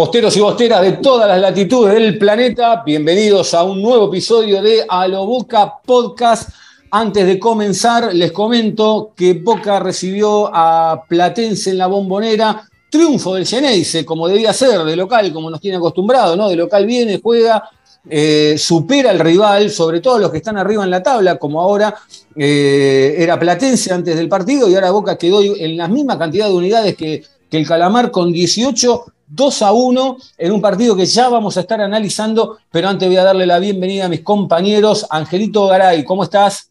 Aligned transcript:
Bosteros 0.00 0.34
y 0.34 0.40
bosteras 0.40 0.80
de 0.80 0.92
todas 0.92 1.28
las 1.28 1.38
latitudes 1.38 1.92
del 1.92 2.16
planeta, 2.16 2.82
bienvenidos 2.86 3.52
a 3.52 3.64
un 3.64 3.82
nuevo 3.82 4.08
episodio 4.08 4.62
de 4.62 4.82
A 4.88 5.06
lo 5.06 5.26
Boca 5.26 5.74
Podcast. 5.84 6.48
Antes 6.90 7.26
de 7.26 7.38
comenzar, 7.38 8.14
les 8.14 8.32
comento 8.32 9.12
que 9.14 9.34
Boca 9.34 9.78
recibió 9.78 10.48
a 10.54 11.04
Platense 11.06 11.72
en 11.72 11.76
la 11.76 11.86
bombonera. 11.86 12.66
Triunfo 12.90 13.34
del 13.34 13.46
Geneise, 13.46 14.06
como 14.06 14.26
debía 14.26 14.54
ser, 14.54 14.84
de 14.84 14.96
local, 14.96 15.30
como 15.34 15.50
nos 15.50 15.60
tiene 15.60 15.76
acostumbrado, 15.76 16.34
¿no? 16.34 16.48
De 16.48 16.56
local 16.56 16.86
viene, 16.86 17.20
juega, 17.22 17.68
eh, 18.08 18.54
supera 18.56 19.10
al 19.10 19.18
rival, 19.18 19.68
sobre 19.68 20.00
todo 20.00 20.18
los 20.18 20.30
que 20.30 20.38
están 20.38 20.56
arriba 20.56 20.82
en 20.82 20.90
la 20.90 21.02
tabla, 21.02 21.36
como 21.36 21.60
ahora 21.60 21.94
eh, 22.36 23.16
era 23.18 23.38
Platense 23.38 23.92
antes 23.92 24.16
del 24.16 24.30
partido, 24.30 24.66
y 24.66 24.74
ahora 24.74 24.92
Boca 24.92 25.18
quedó 25.18 25.42
en 25.42 25.76
la 25.76 25.88
misma 25.88 26.18
cantidad 26.18 26.46
de 26.46 26.54
unidades 26.54 26.96
que, 26.96 27.22
que 27.50 27.58
el 27.58 27.66
Calamar 27.66 28.10
con 28.10 28.32
18 28.32 29.04
2 29.30 29.62
a 29.62 29.72
1 29.72 30.16
en 30.38 30.52
un 30.52 30.60
partido 30.60 30.96
que 30.96 31.06
ya 31.06 31.28
vamos 31.28 31.56
a 31.56 31.60
estar 31.60 31.80
analizando, 31.80 32.58
pero 32.70 32.88
antes 32.88 33.08
voy 33.08 33.16
a 33.16 33.24
darle 33.24 33.46
la 33.46 33.60
bienvenida 33.60 34.06
a 34.06 34.08
mis 34.08 34.22
compañeros. 34.22 35.06
Angelito 35.08 35.68
Garay, 35.68 36.04
¿cómo 36.04 36.24
estás? 36.24 36.70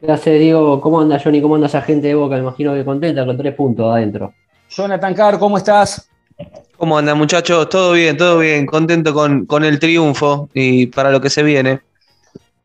Gracias, 0.00 0.38
Diego. 0.38 0.80
¿Cómo 0.80 1.00
anda, 1.00 1.20
Johnny? 1.22 1.42
¿Cómo 1.42 1.56
anda 1.56 1.66
esa 1.66 1.82
gente 1.82 2.08
de 2.08 2.14
Boca? 2.14 2.36
Me 2.36 2.42
imagino 2.42 2.72
que 2.74 2.84
contenta 2.84 3.26
con 3.26 3.36
tres 3.36 3.54
puntos 3.54 3.94
adentro. 3.94 4.32
Jonathan 4.70 5.14
Carr, 5.14 5.38
¿cómo 5.38 5.58
estás? 5.58 6.08
¿Cómo 6.76 6.96
andan 6.96 7.18
muchachos? 7.18 7.68
Todo 7.68 7.92
bien, 7.92 8.16
todo 8.16 8.38
bien, 8.38 8.66
contento 8.66 9.12
con, 9.12 9.46
con 9.46 9.64
el 9.64 9.78
triunfo 9.78 10.48
y 10.54 10.86
para 10.86 11.10
lo 11.10 11.20
que 11.20 11.30
se 11.30 11.42
viene. 11.42 11.80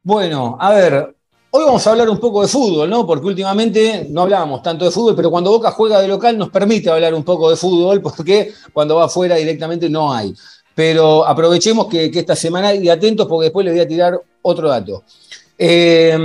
Bueno, 0.04 0.58
a 0.60 0.72
ver, 0.72 1.16
hoy 1.54 1.66
vamos 1.66 1.86
a 1.86 1.92
hablar 1.92 2.10
un 2.10 2.18
poco 2.18 2.42
de 2.42 2.48
fútbol, 2.48 2.90
¿no? 2.90 3.06
Porque 3.06 3.28
últimamente 3.28 4.08
no 4.10 4.22
hablábamos 4.22 4.64
tanto 4.64 4.86
de 4.86 4.92
fútbol, 4.92 5.16
pero 5.16 5.30
cuando 5.30 5.52
Boca 5.52 5.72
juega 5.72 6.00
de 6.00 6.08
local 6.08 6.38
nos 6.38 6.50
permite 6.50 6.90
hablar 6.90 7.14
un 7.14 7.24
poco 7.24 7.50
de 7.50 7.58
fútbol, 7.58 8.02
porque 8.02 8.54
cuando 8.74 8.96
va 8.96 9.06
afuera 9.06 9.36
directamente 9.36 9.90
no 9.90 10.14
hay. 10.14 10.34
Pero 10.74 11.26
aprovechemos 11.28 11.88
que, 11.88 12.06
esta 12.06 12.36
semana 12.36 12.74
y 12.74 12.88
atentos 12.88 13.28
porque 13.28 13.46
después 13.46 13.66
les 13.66 13.74
voy 13.76 13.82
a 13.84 13.88
tirar 13.88 14.22
otro 14.42 14.70
dato. 14.70 15.04
Eh, 15.58 16.18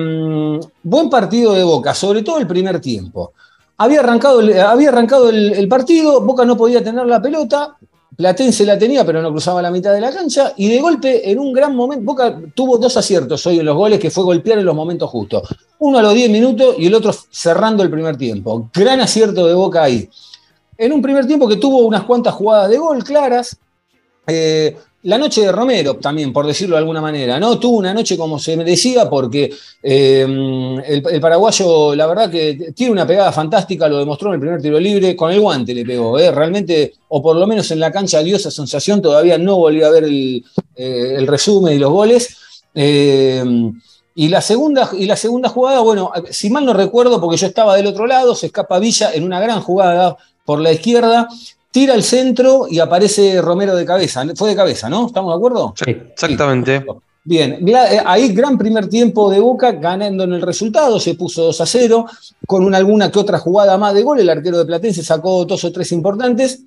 buen 0.82 1.10
partido 1.10 1.52
de 1.52 1.64
Boca, 1.64 1.92
sobre 1.92 2.22
todo 2.22 2.38
el 2.38 2.46
primer 2.46 2.80
tiempo. 2.80 3.32
Había 3.78 4.00
arrancado, 4.00 4.40
había 4.66 4.88
arrancado 4.88 5.28
el 5.28 5.68
partido, 5.68 6.22
Boca 6.22 6.46
no 6.46 6.56
podía 6.56 6.82
tener 6.82 7.04
la 7.04 7.20
pelota, 7.20 7.75
Platense 8.16 8.64
la 8.64 8.78
tenía, 8.78 9.04
pero 9.04 9.20
no 9.20 9.30
cruzaba 9.30 9.60
la 9.60 9.70
mitad 9.70 9.92
de 9.92 10.00
la 10.00 10.10
cancha, 10.10 10.54
y 10.56 10.68
de 10.68 10.80
golpe, 10.80 11.30
en 11.30 11.38
un 11.38 11.52
gran 11.52 11.76
momento, 11.76 12.04
Boca 12.04 12.40
tuvo 12.54 12.78
dos 12.78 12.96
aciertos 12.96 13.46
hoy 13.46 13.58
en 13.58 13.66
los 13.66 13.76
goles, 13.76 14.00
que 14.00 14.10
fue 14.10 14.24
golpear 14.24 14.58
en 14.58 14.64
los 14.64 14.74
momentos 14.74 15.10
justos. 15.10 15.42
Uno 15.78 15.98
a 15.98 16.02
los 16.02 16.14
10 16.14 16.30
minutos 16.30 16.76
y 16.78 16.86
el 16.86 16.94
otro 16.94 17.12
cerrando 17.30 17.82
el 17.82 17.90
primer 17.90 18.16
tiempo. 18.16 18.70
Gran 18.72 19.00
acierto 19.00 19.46
de 19.46 19.54
Boca 19.54 19.82
ahí. 19.82 20.08
En 20.78 20.92
un 20.92 21.02
primer 21.02 21.26
tiempo 21.26 21.46
que 21.46 21.56
tuvo 21.56 21.78
unas 21.80 22.04
cuantas 22.04 22.34
jugadas 22.34 22.70
de 22.70 22.78
gol 22.78 23.04
claras. 23.04 23.56
Eh, 24.26 24.76
la 25.06 25.18
noche 25.18 25.42
de 25.42 25.52
Romero 25.52 25.94
también, 25.94 26.32
por 26.32 26.46
decirlo 26.46 26.74
de 26.74 26.80
alguna 26.80 27.00
manera, 27.00 27.38
¿no? 27.38 27.60
Tuvo 27.60 27.78
una 27.78 27.94
noche 27.94 28.16
como 28.16 28.40
se 28.40 28.56
merecía 28.56 29.08
porque 29.08 29.54
eh, 29.80 30.82
el, 30.84 31.20
paraguayo, 31.20 31.94
la 31.94 32.06
verdad 32.08 32.28
que 32.28 32.72
tiene 32.74 32.90
una 32.90 33.06
pegada 33.06 33.30
fantástica, 33.30 33.88
lo 33.88 33.98
demostró 33.98 34.30
en 34.30 34.34
el 34.34 34.40
primer 34.40 34.60
tiro 34.60 34.80
libre, 34.80 35.14
con 35.14 35.30
el 35.30 35.40
guante 35.40 35.72
le 35.74 35.84
pegó, 35.84 36.18
¿eh? 36.18 36.32
realmente, 36.32 36.94
o 37.08 37.22
por 37.22 37.36
lo 37.36 37.46
menos 37.46 37.70
en 37.70 37.78
la 37.78 37.92
cancha 37.92 38.20
dio 38.20 38.34
esa 38.34 38.50
sensación, 38.50 39.00
todavía 39.00 39.38
no 39.38 39.56
volví 39.56 39.80
a 39.84 39.90
ver 39.90 40.04
el, 40.04 40.44
eh, 40.74 41.14
el 41.18 41.28
resumen 41.28 41.74
y 41.74 41.78
los 41.78 41.92
goles. 41.92 42.36
Y 42.74 44.28
la, 44.28 44.40
segunda, 44.40 44.90
y 44.98 45.06
la 45.06 45.14
segunda 45.14 45.50
jugada, 45.50 45.80
bueno, 45.80 46.10
si 46.30 46.50
mal 46.50 46.64
no 46.64 46.72
recuerdo, 46.72 47.20
porque 47.20 47.36
yo 47.36 47.46
estaba 47.46 47.76
del 47.76 47.86
otro 47.86 48.06
lado, 48.06 48.34
se 48.34 48.46
escapa 48.46 48.78
Villa 48.78 49.12
en 49.12 49.24
una 49.24 49.40
gran 49.40 49.60
jugada 49.60 50.16
por 50.44 50.58
la 50.58 50.72
izquierda, 50.72 51.28
tira 51.76 51.92
el 51.92 52.02
centro 52.02 52.66
y 52.70 52.78
aparece 52.78 53.42
Romero 53.42 53.76
de 53.76 53.84
cabeza. 53.84 54.24
Fue 54.34 54.48
de 54.48 54.56
cabeza, 54.56 54.88
¿no? 54.88 55.08
¿Estamos 55.08 55.30
de 55.30 55.36
acuerdo? 55.36 55.74
Sí. 55.76 55.90
Exactamente. 55.90 56.86
Bien, 57.22 57.58
eh, 57.68 58.00
ahí 58.02 58.28
gran 58.32 58.56
primer 58.56 58.88
tiempo 58.88 59.30
de 59.30 59.40
Boca 59.40 59.72
ganando 59.72 60.24
en 60.24 60.32
el 60.32 60.40
resultado, 60.40 60.98
se 60.98 61.16
puso 61.16 61.42
2 61.42 61.60
a 61.60 61.66
0, 61.66 62.06
con 62.46 62.64
una, 62.64 62.78
alguna 62.78 63.10
que 63.10 63.18
otra 63.18 63.38
jugada 63.38 63.76
más 63.76 63.92
de 63.92 64.02
gol, 64.02 64.18
el 64.18 64.30
arquero 64.30 64.56
de 64.56 64.64
Platense 64.64 65.02
sacó 65.02 65.44
dos 65.44 65.64
o 65.64 65.70
tres 65.70 65.92
importantes, 65.92 66.62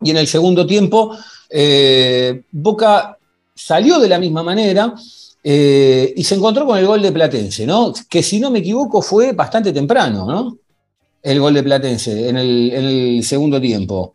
y 0.00 0.12
en 0.12 0.18
el 0.18 0.28
segundo 0.28 0.64
tiempo 0.64 1.16
eh, 1.50 2.42
Boca 2.52 3.18
salió 3.56 3.98
de 3.98 4.08
la 4.08 4.20
misma 4.20 4.44
manera 4.44 4.94
eh, 5.42 6.14
y 6.16 6.22
se 6.22 6.36
encontró 6.36 6.64
con 6.64 6.78
el 6.78 6.86
gol 6.86 7.02
de 7.02 7.10
Platense, 7.10 7.66
¿no? 7.66 7.92
Que 8.08 8.22
si 8.22 8.38
no 8.38 8.52
me 8.52 8.60
equivoco 8.60 9.02
fue 9.02 9.32
bastante 9.32 9.72
temprano, 9.72 10.26
¿no? 10.26 10.58
El 11.20 11.40
gol 11.40 11.54
de 11.54 11.64
Platense 11.64 12.28
en 12.28 12.36
el, 12.36 12.70
en 12.72 12.84
el 12.84 13.24
segundo 13.24 13.60
tiempo. 13.60 14.13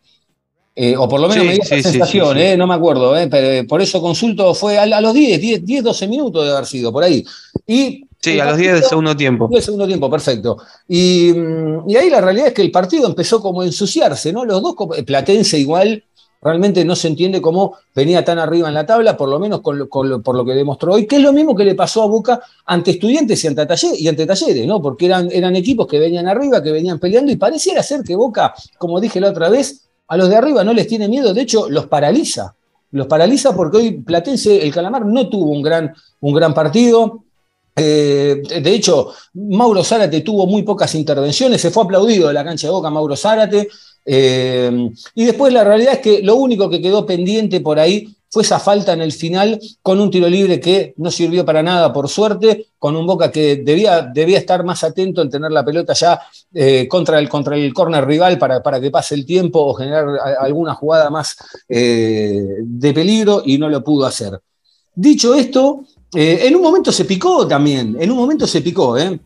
Eh, 0.82 0.96
o 0.96 1.10
por 1.10 1.20
lo 1.20 1.28
menos 1.28 1.44
Sí, 1.44 1.48
me 1.48 1.54
dio 1.56 1.64
sí, 1.66 1.76
esa 1.76 1.90
sí, 1.90 1.98
sensación, 1.98 2.38
eh, 2.38 2.56
no 2.56 2.66
me 2.66 2.74
acuerdo, 2.74 3.18
eh, 3.18 3.28
pero 3.30 3.68
por 3.68 3.82
eso 3.82 4.00
consulto, 4.02 4.54
fue 4.54 4.78
a, 4.78 4.84
a 4.84 5.02
los 5.02 5.14
10, 5.14 5.42
10, 5.42 5.66
10, 5.66 5.84
12 5.84 6.08
minutos 6.08 6.46
de 6.46 6.52
haber 6.52 6.66
sido, 6.66 6.94
por 6.94 7.04
ahí. 7.04 7.26
Y 7.68 8.06
Sí, 8.22 8.40
a 8.40 8.46
los 8.46 8.58
10 8.58 8.74
del 8.76 8.84
segundo 8.84 9.16
tiempo. 9.16 9.48
del 9.50 9.62
segundo 9.62 9.86
tiempo, 9.88 10.10
perfecto. 10.10 10.58
Y, 10.88 11.34
mm, 11.36 11.90
y 11.90 11.96
ahí 11.98 12.10
la 12.10 12.22
realidad 12.22 12.48
es 12.48 12.54
que 12.54 12.62
el 12.62 12.72
partido 12.72 13.08
empezó 13.08 13.42
como 13.42 13.60
a 13.62 13.66
ensuciarse, 13.66 14.32
¿no? 14.32 14.46
Los 14.46 14.62
dos, 14.62 14.76
Platense 15.06 15.58
igual, 15.60 16.02
realmente 16.42 16.86
no 16.86 16.96
se 16.96 17.10
entiende 17.10 17.42
cómo 17.42 17.76
venía 17.94 18.24
tan 18.24 18.40
arriba 18.40 18.70
en 18.70 18.74
la 18.74 18.86
tabla, 18.86 19.18
por 19.18 19.28
lo 19.28 19.38
menos 19.40 19.60
con 19.62 19.86
con 19.90 20.22
por 20.24 20.36
lo 20.36 20.46
que 20.46 20.54
demostró 20.54 20.94
hoy, 20.94 21.06
que 21.08 21.18
es 21.18 21.22
lo 21.22 21.34
mismo 21.34 21.54
que 21.56 21.66
le 21.66 21.76
pasó 21.76 22.04
a 22.04 22.08
Boca 22.08 22.40
ante 22.66 22.92
estudiantes 22.92 23.44
y 23.44 23.48
ante, 23.48 23.66
Taller- 23.68 23.96
y 24.00 24.08
ante 24.08 24.26
talleres, 24.26 24.66
¿no? 24.66 24.82
Porque 24.82 25.06
eran, 25.08 25.28
eran 25.32 25.56
equipos 25.58 25.88
que 25.88 26.00
venían 26.00 26.28
arriba, 26.28 26.64
que 26.64 26.72
venían 26.72 27.00
peleando, 27.00 27.32
y 27.34 27.36
pareciera 27.36 27.84
ser 27.84 28.04
que 28.04 28.16
Boca, 28.16 28.54
como 28.78 29.02
dije 29.02 29.20
la 29.20 29.30
otra 29.32 29.50
vez, 29.50 29.89
a 30.10 30.18
los 30.18 30.28
de 30.28 30.36
arriba 30.36 30.64
no 30.64 30.74
les 30.74 30.88
tiene 30.88 31.08
miedo, 31.08 31.34
de 31.34 31.42
hecho 31.42 31.70
los 31.70 31.88
paraliza. 31.88 32.56
Los 32.92 33.06
paraliza 33.06 33.56
porque 33.56 33.78
hoy 33.78 33.92
Platense, 34.02 34.64
el 34.64 34.74
Calamar, 34.74 35.06
no 35.06 35.30
tuvo 35.30 35.52
un 35.52 35.62
gran, 35.62 35.94
un 36.22 36.34
gran 36.34 36.54
partido. 36.54 37.24
Eh, 37.76 38.42
de 38.62 38.74
hecho, 38.74 39.14
Mauro 39.36 39.84
Zárate 39.84 40.22
tuvo 40.22 40.48
muy 40.48 40.64
pocas 40.64 40.96
intervenciones, 40.96 41.62
se 41.62 41.70
fue 41.70 41.84
aplaudido 41.84 42.28
de 42.28 42.34
la 42.34 42.44
cancha 42.44 42.68
de 42.68 42.72
Boca 42.72 42.90
Mauro 42.90 43.16
Zárate. 43.16 43.70
eh, 44.06 44.90
y 45.14 45.26
después 45.26 45.54
la 45.54 45.64
realidad 45.64 45.94
es 45.94 46.00
que 46.00 46.24
lo 46.24 46.36
único 46.36 46.70
que 46.70 46.82
quedó 46.82 47.06
pendiente 47.06 47.60
por 47.62 47.80
ahí 47.80 48.16
fue 48.30 48.44
esa 48.44 48.60
falta 48.60 48.94
en 48.94 49.02
el 49.02 49.12
final 49.12 49.60
con 49.82 50.00
un 50.00 50.12
tiro 50.12 50.30
libre 50.30 50.60
que 50.60 50.94
no 50.98 51.10
sirvió 51.10 51.44
para 51.44 51.64
nada, 51.64 51.92
por 51.92 52.08
suerte, 52.08 52.68
con 52.78 52.96
un 52.96 53.08
Boca 53.08 53.32
que 53.32 53.58
debía, 53.58 54.04
debía 54.04 54.38
estar 54.38 54.64
más 54.64 54.84
atento 54.84 55.24
en 55.24 55.32
tener 55.32 55.52
la 55.52 55.66
pelota 55.66 55.94
ya 55.94 56.22
eh, 56.54 56.88
contra 56.88 57.18
el, 57.18 57.28
contra 57.28 57.58
el 57.58 57.74
corner 57.74 58.06
rival 58.06 58.38
para, 58.38 58.62
para 58.62 58.80
que 58.80 58.92
pase 58.92 59.16
el 59.16 59.26
tiempo 59.26 59.60
o 59.60 59.74
generar 59.74 60.06
alguna 60.40 60.76
jugada 60.76 61.10
más 61.10 61.36
eh, 61.68 62.40
de 62.62 62.94
peligro 62.94 63.42
y 63.44 63.58
no 63.58 63.68
lo 63.68 63.84
pudo 63.84 64.06
hacer. 64.06 64.40
Dicho 64.94 65.34
esto, 65.34 65.86
eh, 66.14 66.42
en 66.44 66.56
un 66.56 66.62
momento 66.62 66.92
se 66.92 67.06
picó 67.06 67.48
también, 67.48 67.98
en 68.00 68.12
un 68.12 68.18
momento 68.18 68.46
se 68.46 68.62
picó, 68.62 68.98
¿eh? 68.98 69.20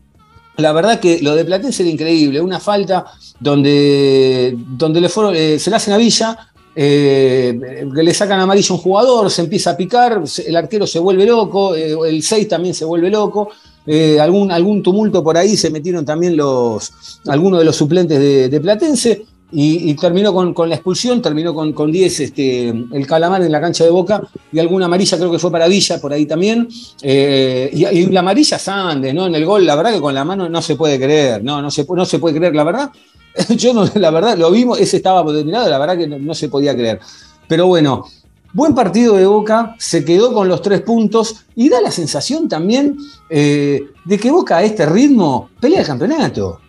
La 0.56 0.72
verdad 0.72 1.00
que 1.00 1.20
lo 1.20 1.34
de 1.34 1.44
Platense 1.44 1.82
era 1.82 1.90
increíble, 1.90 2.40
una 2.40 2.60
falta 2.60 3.04
donde, 3.40 4.56
donde 4.56 5.00
le 5.00 5.08
fueron, 5.08 5.34
se 5.34 5.68
la 5.68 5.78
hacen 5.78 5.94
a 5.94 5.96
Villa, 5.96 6.53
eh, 6.76 7.86
le 7.94 8.14
sacan 8.14 8.40
amarillo 8.40 8.74
a 8.74 8.76
un 8.76 8.82
jugador, 8.82 9.30
se 9.30 9.42
empieza 9.42 9.70
a 9.70 9.76
picar, 9.76 10.22
el 10.46 10.56
arquero 10.56 10.86
se 10.86 10.98
vuelve 10.98 11.26
loco, 11.26 11.74
eh, 11.74 11.94
el 12.08 12.22
6 12.22 12.48
también 12.48 12.74
se 12.74 12.84
vuelve 12.84 13.10
loco, 13.10 13.50
eh, 13.86 14.18
algún, 14.18 14.50
algún 14.50 14.82
tumulto 14.82 15.22
por 15.22 15.36
ahí, 15.36 15.56
se 15.56 15.70
metieron 15.70 16.04
también 16.04 16.36
los, 16.36 17.20
algunos 17.26 17.60
de 17.60 17.64
los 17.64 17.76
suplentes 17.76 18.18
de, 18.50 18.60
Platense, 18.60 19.24
y, 19.56 19.94
terminó 19.94 20.34
con, 20.34 20.52
con 20.52 20.68
la 20.68 20.74
expulsión, 20.74 21.22
terminó 21.22 21.54
con, 21.54 21.72
con 21.72 21.92
10 21.92 22.20
este, 22.20 22.68
el 22.70 23.06
calamar 23.06 23.40
en 23.40 23.52
la 23.52 23.60
cancha 23.60 23.84
de 23.84 23.90
Boca 23.90 24.20
y 24.50 24.58
alguna 24.58 24.86
amarilla 24.86 25.16
creo 25.16 25.30
que 25.30 25.38
fue 25.38 25.52
para 25.52 25.68
Villa 25.68 26.00
por 26.00 26.12
ahí 26.12 26.26
también. 26.26 26.66
Eh, 27.00 27.70
y, 27.72 28.06
la 28.06 28.18
amarilla 28.18 28.58
Sandes, 28.58 29.14
¿no? 29.14 29.26
En 29.26 29.34
el 29.36 29.46
gol, 29.46 29.64
la 29.64 29.76
verdad 29.76 29.92
que 29.92 30.00
con 30.00 30.12
la 30.12 30.24
mano 30.24 30.48
no 30.48 30.60
se 30.60 30.74
puede 30.74 30.98
creer, 30.98 31.44
no, 31.44 31.62
no 31.62 31.70
se, 31.70 31.86
no 31.88 32.04
se 32.04 32.18
puede 32.18 32.36
creer, 32.36 32.56
la 32.56 32.64
verdad. 32.64 32.90
Yo 33.56 33.74
no, 33.74 33.84
la 33.94 34.10
verdad, 34.10 34.36
lo 34.36 34.50
vimos, 34.50 34.78
ese 34.80 34.96
estaba 34.96 35.22
determinado, 35.24 35.68
la 35.68 35.78
verdad 35.78 35.98
que 35.98 36.06
no, 36.06 36.34
se 36.34 36.48
podía 36.48 36.74
creer. 36.74 37.00
Pero 37.48 37.66
bueno, 37.66 38.06
buen 38.52 38.74
partido 38.74 39.16
de 39.16 39.26
Boca, 39.26 39.74
se 39.78 40.04
quedó 40.04 40.32
con 40.32 40.48
los 40.48 40.62
tres 40.62 40.82
puntos 40.82 41.44
y 41.54 41.68
da 41.68 41.80
la 41.80 41.90
sensación 41.90 42.48
también 42.48 42.96
eh, 43.28 43.82
de 44.04 44.18
que 44.18 44.30
Boca 44.30 44.58
a 44.58 44.62
este 44.62 44.86
ritmo 44.86 45.50
pelea 45.60 45.80
el 45.80 45.86
campeonato. 45.86 46.60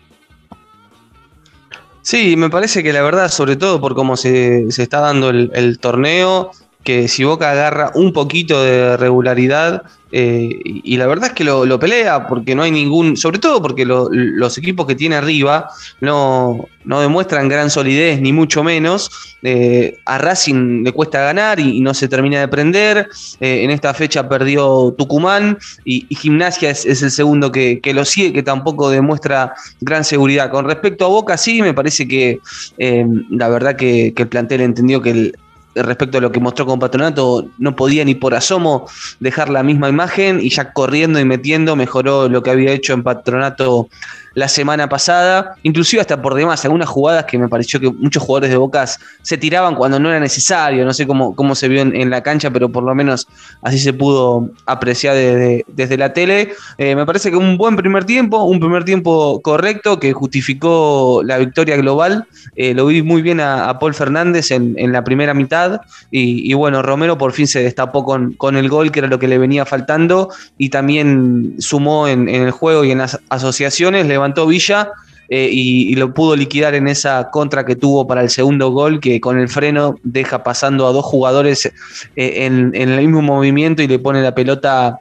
Sí, 2.02 2.36
me 2.36 2.50
parece 2.50 2.82
que 2.82 2.92
la 2.92 3.02
verdad, 3.02 3.30
sobre 3.30 3.56
todo 3.56 3.80
por 3.80 3.94
cómo 3.94 4.16
se, 4.16 4.70
se 4.70 4.84
está 4.84 5.00
dando 5.00 5.30
el 5.30 5.78
torneo, 5.80 6.52
que 6.86 7.08
si 7.08 7.24
Boca 7.24 7.50
agarra 7.50 7.90
un 7.94 8.12
poquito 8.12 8.62
de 8.62 8.96
regularidad, 8.96 9.82
eh, 10.12 10.60
y, 10.64 10.96
la 10.96 11.08
verdad 11.08 11.30
es 11.30 11.32
que 11.32 11.42
lo, 11.42 11.80
pelea, 11.80 12.28
porque 12.28 12.54
no 12.54 12.62
hay 12.62 12.70
ningún, 12.70 13.16
sobre 13.16 13.40
todo 13.40 13.60
porque 13.60 13.84
lo- 13.84 14.08
los 14.12 14.56
equipos 14.56 14.86
que 14.86 14.94
tiene 14.94 15.16
arriba 15.16 15.68
no, 16.00 16.64
no 16.84 17.00
demuestran 17.00 17.48
gran 17.48 17.70
solidez, 17.70 18.20
ni 18.20 18.32
mucho 18.32 18.62
menos. 18.62 19.10
Eh, 19.42 19.98
a 20.06 20.18
Racing 20.18 20.84
le 20.84 20.92
cuesta 20.92 21.20
ganar 21.22 21.58
y, 21.58 21.80
no 21.80 21.92
se 21.92 22.06
termina 22.06 22.38
de 22.38 22.46
prender. 22.46 23.08
Eh, 23.40 23.64
en 23.64 23.70
esta 23.72 23.92
fecha 23.92 24.28
perdió 24.28 24.94
Tucumán 24.96 25.58
y, 25.84 26.06
Gimnasia 26.14 26.70
es, 26.70 27.02
el 27.02 27.10
segundo 27.10 27.50
que, 27.50 27.80
que 27.80 27.92
lo 27.94 28.04
sigue, 28.04 28.32
que 28.32 28.44
tampoco 28.44 28.90
demuestra 28.90 29.54
gran 29.80 30.04
seguridad. 30.04 30.52
Con 30.52 30.66
respecto 30.66 31.04
a 31.04 31.08
Boca, 31.08 31.36
sí, 31.36 31.62
me 31.62 31.74
parece 31.74 32.06
que 32.06 32.38
la 32.78 33.48
verdad 33.48 33.74
que, 33.74 34.12
que 34.14 34.22
el 34.22 34.28
plantel 34.28 34.60
entendió 34.60 35.02
que 35.02 35.10
el, 35.10 35.36
respecto 35.76 36.18
a 36.18 36.20
lo 36.20 36.32
que 36.32 36.40
mostró 36.40 36.66
con 36.66 36.78
Patronato, 36.78 37.48
no 37.58 37.76
podía 37.76 38.04
ni 38.04 38.14
por 38.14 38.34
asomo 38.34 38.88
dejar 39.20 39.50
la 39.50 39.62
misma 39.62 39.88
imagen 39.88 40.40
y 40.40 40.48
ya 40.48 40.72
corriendo 40.72 41.20
y 41.20 41.24
metiendo 41.24 41.76
mejoró 41.76 42.28
lo 42.28 42.42
que 42.42 42.50
había 42.50 42.72
hecho 42.72 42.92
en 42.94 43.02
Patronato 43.02 43.88
la 44.36 44.48
semana 44.48 44.86
pasada, 44.86 45.54
inclusive 45.62 46.02
hasta 46.02 46.20
por 46.20 46.34
demás, 46.34 46.62
algunas 46.66 46.90
jugadas 46.90 47.24
que 47.24 47.38
me 47.38 47.48
pareció 47.48 47.80
que 47.80 47.90
muchos 47.90 48.22
jugadores 48.22 48.50
de 48.50 48.58
Bocas 48.58 49.00
se 49.22 49.38
tiraban 49.38 49.74
cuando 49.74 49.98
no 49.98 50.10
era 50.10 50.20
necesario, 50.20 50.84
no 50.84 50.92
sé 50.92 51.06
cómo, 51.06 51.34
cómo 51.34 51.54
se 51.54 51.68
vio 51.68 51.80
en, 51.80 52.10
la 52.10 52.22
cancha, 52.22 52.50
pero 52.50 52.68
por 52.68 52.84
lo 52.84 52.94
menos 52.94 53.26
así 53.62 53.78
se 53.78 53.94
pudo 53.94 54.50
apreciar 54.66 55.14
desde, 55.14 55.64
desde 55.68 55.96
la 55.96 56.12
tele. 56.12 56.52
Eh, 56.76 56.94
me 56.94 57.06
parece 57.06 57.30
que 57.30 57.36
un 57.38 57.56
buen 57.56 57.76
primer 57.76 58.04
tiempo, 58.04 58.44
un 58.44 58.60
primer 58.60 58.84
tiempo 58.84 59.40
correcto 59.40 59.98
que 59.98 60.12
justificó 60.12 61.22
la 61.24 61.38
victoria 61.38 61.78
global. 61.78 62.26
Eh, 62.56 62.74
lo 62.74 62.84
vi 62.84 63.02
muy 63.02 63.22
bien 63.22 63.40
a, 63.40 63.78
Paul 63.78 63.94
Fernández 63.94 64.50
en, 64.50 64.74
en 64.76 64.92
la 64.92 65.02
primera 65.02 65.32
mitad 65.32 65.80
y, 66.10 66.50
y 66.50 66.52
bueno, 66.52 66.82
Romero 66.82 67.16
por 67.16 67.32
fin 67.32 67.46
se 67.46 67.62
destapó 67.62 68.04
con, 68.04 68.34
con 68.34 68.58
el 68.58 68.68
gol, 68.68 68.92
que 68.92 68.98
era 68.98 69.08
lo 69.08 69.18
que 69.18 69.28
le 69.28 69.38
venía 69.38 69.64
faltando, 69.64 70.28
y 70.58 70.68
también 70.68 71.54
sumó 71.58 72.06
en, 72.06 72.28
en 72.28 72.42
el 72.42 72.50
juego 72.50 72.84
y 72.84 72.90
en 72.90 72.98
las 72.98 73.18
asociaciones, 73.30 74.06
levantó 74.06 74.25
Villa 74.34 74.90
eh, 75.28 75.48
y, 75.50 75.94
lo 75.96 76.14
pudo 76.14 76.36
liquidar 76.36 76.74
en 76.74 76.86
esa 76.86 77.30
contra 77.30 77.64
que 77.64 77.74
tuvo 77.74 78.06
para 78.06 78.22
el 78.22 78.30
segundo 78.30 78.70
gol, 78.70 79.00
que 79.00 79.20
con 79.20 79.38
el 79.38 79.48
freno 79.48 79.98
deja 80.04 80.44
pasando 80.44 80.86
a 80.86 80.92
dos 80.92 81.04
jugadores 81.04 81.66
eh, 81.66 81.72
en, 82.14 82.70
en 82.74 82.90
el 82.90 83.00
mismo 83.00 83.22
movimiento 83.22 83.82
y 83.82 83.88
le 83.88 83.98
pone 83.98 84.22
la 84.22 84.34
pelota 84.34 84.98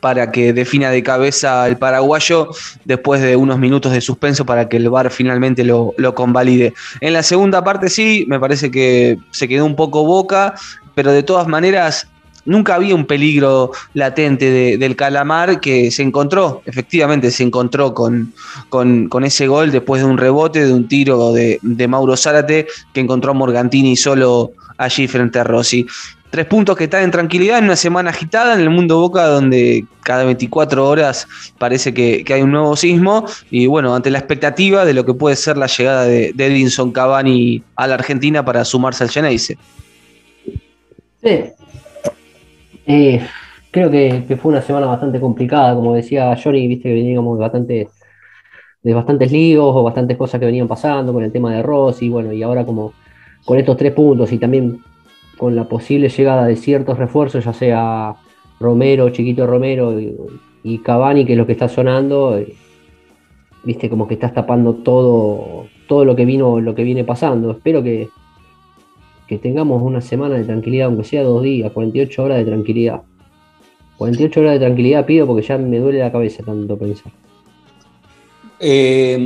para 0.00 0.30
que 0.30 0.52
defina 0.52 0.90
de 0.90 1.02
cabeza 1.02 1.66
el 1.68 1.76
paraguayo 1.76 2.50
después 2.84 3.20
de 3.20 3.36
unos 3.36 3.58
minutos 3.58 3.92
de 3.92 4.00
suspenso 4.00 4.46
para 4.46 4.68
que 4.68 4.78
el 4.78 4.88
VAR 4.88 5.10
finalmente 5.10 5.64
lo, 5.64 5.94
lo 5.98 6.14
convalide. 6.14 6.72
En 7.00 7.12
la 7.12 7.22
segunda 7.22 7.62
parte 7.62 7.88
sí, 7.88 8.24
me 8.28 8.40
parece 8.40 8.70
que 8.70 9.18
se 9.30 9.46
quedó 9.46 9.66
un 9.66 9.76
poco 9.76 10.04
boca, 10.04 10.54
pero 10.94 11.12
de 11.12 11.22
todas 11.22 11.46
maneras 11.46 12.08
nunca 12.44 12.74
había 12.74 12.94
un 12.94 13.04
peligro 13.06 13.72
latente 13.94 14.50
de- 14.50 14.78
del 14.78 14.96
calamar 14.96 15.60
que 15.60 15.90
se 15.90 16.02
encontró, 16.02 16.62
efectivamente 16.66 17.30
se 17.30 17.42
encontró 17.42 17.94
con, 17.94 18.32
con, 18.68 19.24
ese 19.24 19.46
gol 19.46 19.70
después 19.70 20.02
de 20.02 20.08
un 20.08 20.18
rebote, 20.18 20.66
de 20.66 20.72
un 20.72 20.88
tiro 20.88 21.32
de, 21.32 21.58
de 21.62 21.88
Mauro 21.88 22.16
Zárate 22.16 22.66
que 22.92 23.00
encontró 23.00 23.32
a 23.32 23.34
Morgantini 23.34 23.96
solo 23.96 24.52
allí 24.78 25.06
frente 25.08 25.38
a 25.38 25.44
Rossi. 25.44 25.86
Tres 26.30 26.46
puntos 26.46 26.76
que 26.76 26.84
están 26.84 27.02
en 27.02 27.10
tranquilidad 27.10 27.58
en 27.58 27.64
una 27.64 27.74
semana 27.74 28.10
agitada 28.10 28.54
en 28.54 28.60
el 28.60 28.70
mundo 28.70 29.00
Boca, 29.00 29.26
donde 29.26 29.84
cada 30.04 30.22
24 30.22 30.88
horas 30.88 31.26
parece 31.58 31.92
que, 31.92 32.22
que 32.22 32.34
hay 32.34 32.42
un 32.42 32.52
nuevo 32.52 32.76
sismo. 32.76 33.26
Y 33.50 33.66
bueno, 33.66 33.92
ante 33.96 34.10
la 34.10 34.18
expectativa 34.18 34.84
de 34.84 34.94
lo 34.94 35.04
que 35.04 35.12
puede 35.12 35.34
ser 35.34 35.56
la 35.56 35.66
llegada 35.66 36.04
de, 36.04 36.30
de 36.32 36.46
Edinson 36.46 36.92
Cavani 36.92 37.64
a 37.74 37.88
la 37.88 37.94
Argentina 37.94 38.44
para 38.44 38.64
sumarse 38.64 39.02
al 39.02 39.10
Geneise. 39.10 39.58
Sí. 41.22 41.40
Eh, 42.92 43.20
creo 43.70 43.88
que, 43.88 44.36
fue 44.36 44.50
una 44.50 44.62
semana 44.62 44.86
bastante 44.86 45.20
complicada, 45.20 45.76
como 45.76 45.94
decía 45.94 46.36
Johnny, 46.36 46.66
viste 46.66 46.88
que 46.88 46.94
veníamos 46.94 47.38
de 47.38 47.40
bastante, 47.40 47.88
de 48.82 48.94
bastantes 48.94 49.30
líos 49.30 49.72
o 49.76 49.84
bastantes 49.84 50.16
cosas 50.16 50.40
que 50.40 50.46
venían 50.46 50.66
pasando 50.66 51.12
con 51.12 51.22
el 51.22 51.30
tema 51.30 51.54
de 51.54 51.62
Rossi, 51.62 52.08
bueno, 52.08 52.32
y 52.32 52.42
ahora 52.42 52.66
como 52.66 52.92
con 53.44 53.58
estos 53.58 53.76
tres 53.76 53.92
puntos 53.92 54.32
y 54.32 54.38
también 54.38 54.80
con 55.38 55.54
la 55.54 55.68
posible 55.68 56.08
llegada 56.08 56.44
de 56.46 56.56
ciertos 56.56 56.98
refuerzos, 56.98 57.44
ya 57.44 57.52
sea 57.52 58.16
Romero, 58.58 59.10
Chiquito 59.10 59.46
Romero 59.46 60.00
y, 60.00 60.16
y 60.64 60.78
Cavani, 60.78 61.24
que 61.24 61.34
es 61.34 61.38
lo 61.38 61.46
que 61.46 61.52
está 61.52 61.68
sonando, 61.68 62.36
eh, 62.38 62.52
viste 63.62 63.88
como 63.88 64.08
que 64.08 64.14
estás 64.14 64.34
tapando 64.34 64.74
todo, 64.74 65.66
todo 65.86 66.04
lo 66.04 66.16
que 66.16 66.24
vino, 66.24 66.60
lo 66.60 66.74
que 66.74 66.82
viene 66.82 67.04
pasando. 67.04 67.52
Espero 67.52 67.84
que, 67.84 68.08
que 69.30 69.38
tengamos 69.38 69.80
una 69.80 70.00
semana 70.00 70.34
de 70.34 70.42
tranquilidad, 70.42 70.88
aunque 70.88 71.04
sea 71.04 71.22
dos 71.22 71.40
días, 71.44 71.70
48 71.70 72.24
horas 72.24 72.38
de 72.38 72.46
tranquilidad. 72.46 73.02
48 73.96 74.40
horas 74.40 74.52
de 74.54 74.58
tranquilidad 74.58 75.06
pido 75.06 75.24
porque 75.24 75.46
ya 75.46 75.56
me 75.56 75.78
duele 75.78 76.00
la 76.00 76.10
cabeza 76.10 76.42
tanto 76.42 76.76
pensar. 76.76 77.12
Eh, 78.58 79.16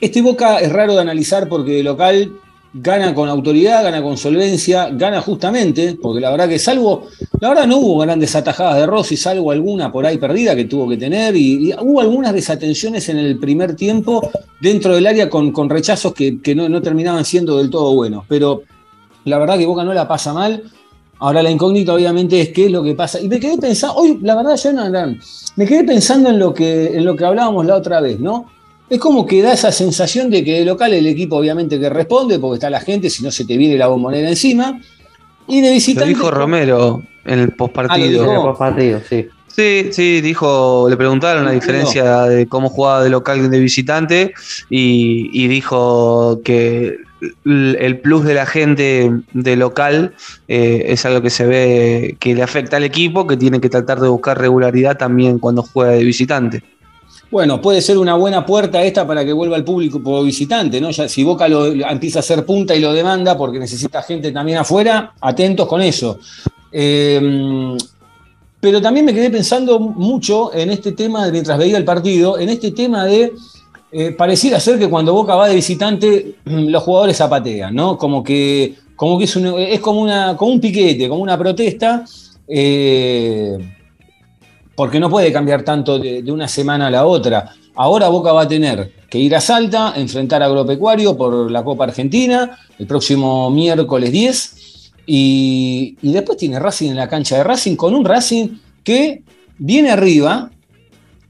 este 0.00 0.22
Boca 0.22 0.60
es 0.60 0.72
raro 0.72 0.94
de 0.94 1.00
analizar 1.00 1.48
porque 1.48 1.72
de 1.72 1.82
local 1.82 2.30
gana 2.72 3.14
con 3.14 3.28
autoridad, 3.28 3.82
gana 3.82 4.02
con 4.02 4.16
solvencia, 4.16 4.90
gana 4.90 5.20
justamente, 5.20 5.98
porque 6.00 6.20
la 6.20 6.30
verdad 6.30 6.48
que 6.48 6.58
salvo, 6.58 7.08
la 7.40 7.48
verdad 7.48 7.66
no 7.66 7.78
hubo 7.78 7.98
grandes 7.98 8.34
atajadas 8.36 8.76
de 8.76 8.86
Rossi, 8.86 9.16
salvo 9.16 9.50
alguna 9.50 9.90
por 9.90 10.06
ahí 10.06 10.18
perdida 10.18 10.54
que 10.54 10.66
tuvo 10.66 10.88
que 10.88 10.96
tener, 10.96 11.34
y, 11.36 11.72
hubo 11.80 12.00
algunas 12.00 12.32
desatenciones 12.32 13.08
en 13.08 13.18
el 13.18 13.38
primer 13.38 13.74
tiempo 13.74 14.30
dentro 14.60 14.94
del 14.94 15.06
área 15.06 15.28
con, 15.28 15.50
con 15.52 15.68
rechazos 15.68 16.14
que, 16.14 16.40
que 16.40 16.54
no, 16.54 16.68
no 16.68 16.80
terminaban 16.80 17.24
siendo 17.24 17.58
del 17.58 17.70
todo 17.70 17.94
buenos, 17.94 18.24
pero 18.28 18.62
la 19.24 19.38
verdad 19.38 19.58
que 19.58 19.66
Boca 19.66 19.84
no 19.84 19.92
la 19.92 20.08
pasa 20.08 20.32
mal. 20.32 20.62
Ahora 21.18 21.42
la 21.42 21.50
incógnita 21.50 21.92
obviamente 21.92 22.40
es 22.40 22.48
qué 22.48 22.66
es 22.66 22.72
lo 22.72 22.82
que 22.82 22.94
pasa. 22.94 23.20
Y 23.20 23.28
me 23.28 23.38
quedé 23.38 23.58
pensando, 23.58 23.96
hoy 23.96 24.18
la 24.22 24.34
verdad, 24.34 24.56
Jonathan, 24.56 25.20
me 25.56 25.66
quedé 25.66 25.84
pensando 25.84 26.30
en 26.30 26.38
lo 26.38 26.54
que, 26.54 26.96
en 26.96 27.04
lo 27.04 27.14
que 27.14 27.26
hablábamos 27.26 27.66
la 27.66 27.76
otra 27.76 28.00
vez, 28.00 28.18
¿no? 28.18 28.46
Es 28.90 28.98
como 28.98 29.24
que 29.24 29.40
da 29.40 29.52
esa 29.52 29.70
sensación 29.72 30.30
de 30.30 30.44
que 30.44 30.58
de 30.58 30.64
local 30.64 30.92
el 30.92 31.06
equipo 31.06 31.36
obviamente 31.36 31.78
que 31.78 31.88
responde, 31.88 32.38
porque 32.40 32.54
está 32.56 32.68
la 32.68 32.80
gente, 32.80 33.08
si 33.08 33.22
no 33.22 33.30
se 33.30 33.44
te 33.44 33.56
viene 33.56 33.76
la 33.78 33.86
bombonera 33.86 34.28
encima. 34.28 34.80
Y 35.46 35.60
de 35.60 35.68
Lo 35.68 35.74
visitante. 35.74 36.08
dijo 36.08 36.30
Romero 36.30 37.02
en 37.24 37.38
el 37.38 37.44
Ah, 37.44 37.50
lo 37.50 37.56
postpartido. 37.56 38.08
dijo. 38.08 38.24
En 38.24 38.30
el 38.36 38.42
postpartido, 38.42 39.00
sí. 39.08 39.26
Sí, 39.48 39.88
sí, 39.92 40.20
dijo, 40.20 40.86
le 40.88 40.96
preguntaron 40.96 41.44
la 41.44 41.50
No. 41.50 41.54
diferencia 41.54 42.22
de 42.22 42.46
cómo 42.46 42.68
jugaba 42.68 43.02
de 43.02 43.10
local 43.10 43.44
y 43.44 43.48
de 43.48 43.58
visitante 43.58 44.32
y, 44.70 45.28
y 45.32 45.48
dijo 45.48 46.40
que 46.44 46.96
el 47.44 47.76
el 47.80 47.98
plus 47.98 48.24
de 48.24 48.34
la 48.34 48.46
gente 48.46 49.10
de 49.34 49.56
local 49.56 50.14
eh, 50.48 50.84
es 50.86 51.04
algo 51.04 51.20
que 51.20 51.30
se 51.30 51.46
ve 51.46 52.16
que 52.20 52.34
le 52.34 52.42
afecta 52.42 52.76
al 52.78 52.84
equipo, 52.84 53.26
que 53.26 53.36
tiene 53.36 53.60
que 53.60 53.68
tratar 53.68 54.00
de 54.00 54.08
buscar 54.08 54.38
regularidad 54.38 54.96
también 54.96 55.38
cuando 55.38 55.62
juega 55.62 55.92
de 55.92 56.04
visitante. 56.04 56.62
Bueno, 57.30 57.60
puede 57.60 57.80
ser 57.80 57.96
una 57.96 58.14
buena 58.14 58.44
puerta 58.44 58.82
esta 58.82 59.06
para 59.06 59.24
que 59.24 59.32
vuelva 59.32 59.56
el 59.56 59.62
público 59.62 60.22
visitante, 60.24 60.80
¿no? 60.80 60.92
Si 60.92 61.22
Boca 61.22 61.46
lo, 61.46 61.66
empieza 61.66 62.18
a 62.18 62.20
hacer 62.20 62.44
punta 62.44 62.74
y 62.74 62.80
lo 62.80 62.92
demanda 62.92 63.36
porque 63.36 63.60
necesita 63.60 64.02
gente 64.02 64.32
también 64.32 64.58
afuera, 64.58 65.12
atentos 65.20 65.68
con 65.68 65.80
eso. 65.80 66.18
Eh, 66.72 67.76
pero 68.58 68.82
también 68.82 69.06
me 69.06 69.14
quedé 69.14 69.30
pensando 69.30 69.78
mucho 69.78 70.52
en 70.52 70.70
este 70.70 70.92
tema, 70.92 71.30
mientras 71.30 71.56
veía 71.56 71.78
el 71.78 71.84
partido, 71.84 72.36
en 72.36 72.48
este 72.48 72.72
tema 72.72 73.06
de, 73.06 73.32
eh, 73.92 74.10
pareciera 74.10 74.58
ser 74.58 74.78
que 74.78 74.88
cuando 74.88 75.14
Boca 75.14 75.36
va 75.36 75.48
de 75.48 75.54
visitante, 75.54 76.34
los 76.44 76.82
jugadores 76.82 77.16
zapatean, 77.16 77.72
¿no? 77.74 77.96
Como 77.96 78.24
que, 78.24 78.74
como 78.96 79.16
que 79.16 79.24
es, 79.24 79.80
como, 79.80 80.02
una, 80.02 80.36
un 80.38 80.60
piquete, 80.60 81.08
como 81.08 81.22
una 81.22 81.38
protesta. 81.38 82.04
eh, 82.48 83.56
porque 84.80 84.98
no 84.98 85.10
puede 85.10 85.30
cambiar 85.30 85.62
tanto 85.62 85.98
de, 85.98 86.24
una 86.32 86.48
semana 86.48 86.86
a 86.86 86.90
la 86.90 87.04
otra. 87.04 87.52
Ahora 87.74 88.08
Boca 88.08 88.32
va 88.32 88.44
a 88.44 88.48
tener 88.48 88.90
que 89.10 89.18
ir 89.18 89.36
a 89.36 89.40
Salta, 89.42 89.92
enfrentar 89.94 90.42
a 90.42 90.46
Agropecuario 90.46 91.18
por 91.18 91.50
la 91.50 91.62
Copa 91.62 91.84
Argentina 91.84 92.58
el 92.78 92.86
próximo 92.86 93.50
miércoles 93.50 94.10
10 94.10 94.92
y, 95.04 95.98
y 96.00 96.12
después 96.12 96.38
tiene 96.38 96.58
Racing 96.58 96.92
en 96.92 96.96
la 96.96 97.10
cancha 97.10 97.36
de 97.36 97.44
Racing 97.44 97.76
con 97.76 97.94
un 97.94 98.06
Racing 98.06 98.56
que 98.82 99.22
viene 99.58 99.90
arriba, 99.90 100.50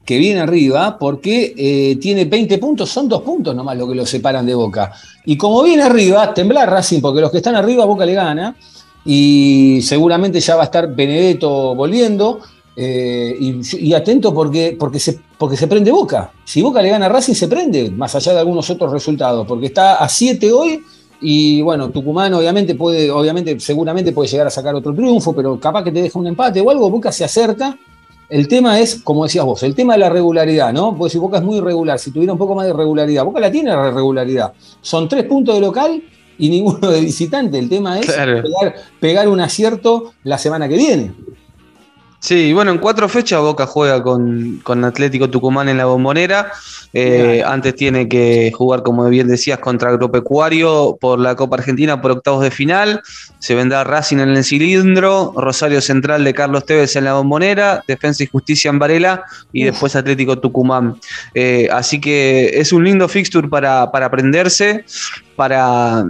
que 0.05 0.17
viene 0.17 0.39
arriba 0.39 0.97
porque 0.97 1.53
eh, 1.57 1.97
tiene 1.97 2.23
20 2.23 2.57
puntos, 2.57 2.89
son 2.89 3.09
dos 3.09 3.21
puntos 3.21 3.53
nomás 3.53 3.77
lo 3.77 3.85
que 3.85 3.95
lo 3.95 4.05
separan 4.05 4.45
de 4.45 4.55
Boca. 4.55 4.93
Y 5.25 5.35
como 5.35 5.61
viene 5.63 5.83
arriba, 5.83 6.33
temblar 6.33 6.69
Racing 6.69 7.01
porque 7.01 7.19
los 7.19 7.29
que 7.29 7.39
están 7.39 7.57
arriba 7.57 7.83
Boca 7.83 8.05
le 8.05 8.13
gana 8.13 8.55
y 9.03 9.81
seguramente 9.81 10.39
ya 10.39 10.55
va 10.55 10.61
a 10.61 10.65
estar 10.65 10.95
Benedetto 10.95 11.75
volviendo. 11.75 12.39
Eh, 12.75 13.35
y, 13.39 13.87
y 13.87 13.93
atento 13.93 14.33
porque, 14.33 14.75
porque, 14.79 14.99
se, 14.99 15.19
porque 15.37 15.57
se 15.57 15.67
prende 15.67 15.91
Boca. 15.91 16.31
Si 16.45 16.61
Boca 16.61 16.81
le 16.81 16.89
gana 16.89 17.07
a 17.07 17.09
Racing, 17.09 17.33
se 17.33 17.47
prende, 17.47 17.91
más 17.91 18.15
allá 18.15 18.33
de 18.33 18.39
algunos 18.39 18.69
otros 18.69 18.91
resultados, 18.91 19.45
porque 19.47 19.67
está 19.67 19.95
a 19.95 20.07
7 20.07 20.51
hoy. 20.51 20.83
Y 21.23 21.61
bueno, 21.61 21.89
Tucumán 21.91 22.33
obviamente 22.33 22.73
puede, 22.75 23.11
obviamente, 23.11 23.59
seguramente 23.59 24.11
puede 24.11 24.27
llegar 24.29 24.47
a 24.47 24.49
sacar 24.49 24.73
otro 24.73 24.93
triunfo, 24.95 25.33
pero 25.33 25.59
capaz 25.59 25.83
que 25.83 25.91
te 25.91 26.01
deja 26.01 26.17
un 26.17 26.25
empate 26.27 26.61
o 26.61 26.69
algo, 26.71 26.89
Boca 26.89 27.11
se 27.11 27.23
acerca 27.23 27.77
El 28.27 28.47
tema 28.47 28.79
es, 28.79 28.95
como 29.03 29.25
decías 29.25 29.43
vos, 29.45 29.61
el 29.61 29.75
tema 29.75 29.93
de 29.93 29.99
la 29.99 30.09
regularidad, 30.09 30.71
¿no? 30.73 30.95
Porque 30.97 31.11
si 31.11 31.17
Boca 31.19 31.37
es 31.37 31.43
muy 31.43 31.57
irregular, 31.57 31.99
si 31.99 32.11
tuviera 32.11 32.31
un 32.33 32.39
poco 32.39 32.55
más 32.55 32.65
de 32.65 32.73
regularidad, 32.73 33.25
Boca 33.25 33.39
la 33.41 33.51
tiene 33.51 33.69
la 33.71 33.91
regularidad. 33.91 34.53
Son 34.81 35.07
tres 35.09 35.25
puntos 35.25 35.53
de 35.53 35.61
local 35.61 36.01
y 36.39 36.49
ninguno 36.49 36.89
de 36.89 37.01
visitante. 37.01 37.59
El 37.59 37.67
tema 37.69 37.99
es 37.99 38.05
Claro. 38.07 38.41
pegar, 38.41 38.75
pegar 38.99 39.27
un 39.27 39.41
acierto 39.41 40.13
la 40.23 40.37
semana 40.37 40.67
que 40.69 40.77
viene. 40.77 41.11
Sí, 42.21 42.53
bueno, 42.53 42.69
en 42.69 42.77
cuatro 42.77 43.09
fechas 43.09 43.41
Boca 43.41 43.65
juega 43.65 44.03
con, 44.03 44.59
con 44.61 44.85
Atlético 44.85 45.27
Tucumán 45.27 45.69
en 45.69 45.77
la 45.77 45.85
bombonera. 45.85 46.51
Eh, 46.93 47.41
antes 47.43 47.75
tiene 47.75 48.07
que 48.07 48.51
jugar, 48.55 48.83
como 48.83 49.09
bien 49.09 49.27
decías, 49.27 49.57
contra 49.57 49.89
Agropecuario 49.89 50.99
por 51.01 51.19
la 51.19 51.35
Copa 51.35 51.55
Argentina 51.55 51.99
por 51.99 52.11
octavos 52.11 52.43
de 52.43 52.51
final. 52.51 53.01
Se 53.39 53.55
vendrá 53.55 53.83
Racing 53.83 54.17
en 54.17 54.29
el 54.29 54.43
cilindro, 54.43 55.33
Rosario 55.35 55.81
Central 55.81 56.23
de 56.23 56.35
Carlos 56.35 56.63
Tevez 56.63 56.95
en 56.95 57.05
la 57.05 57.15
bombonera, 57.15 57.83
Defensa 57.87 58.23
y 58.23 58.27
Justicia 58.27 58.69
en 58.69 58.77
Varela 58.77 59.23
y 59.51 59.63
después 59.63 59.95
Atlético 59.95 60.37
Tucumán. 60.37 60.97
Eh, 61.33 61.69
así 61.71 61.99
que 61.99 62.51
es 62.53 62.71
un 62.71 62.83
lindo 62.83 63.09
fixture 63.09 63.47
para, 63.47 63.89
para 63.89 64.05
aprenderse, 64.05 64.85
para 65.35 66.05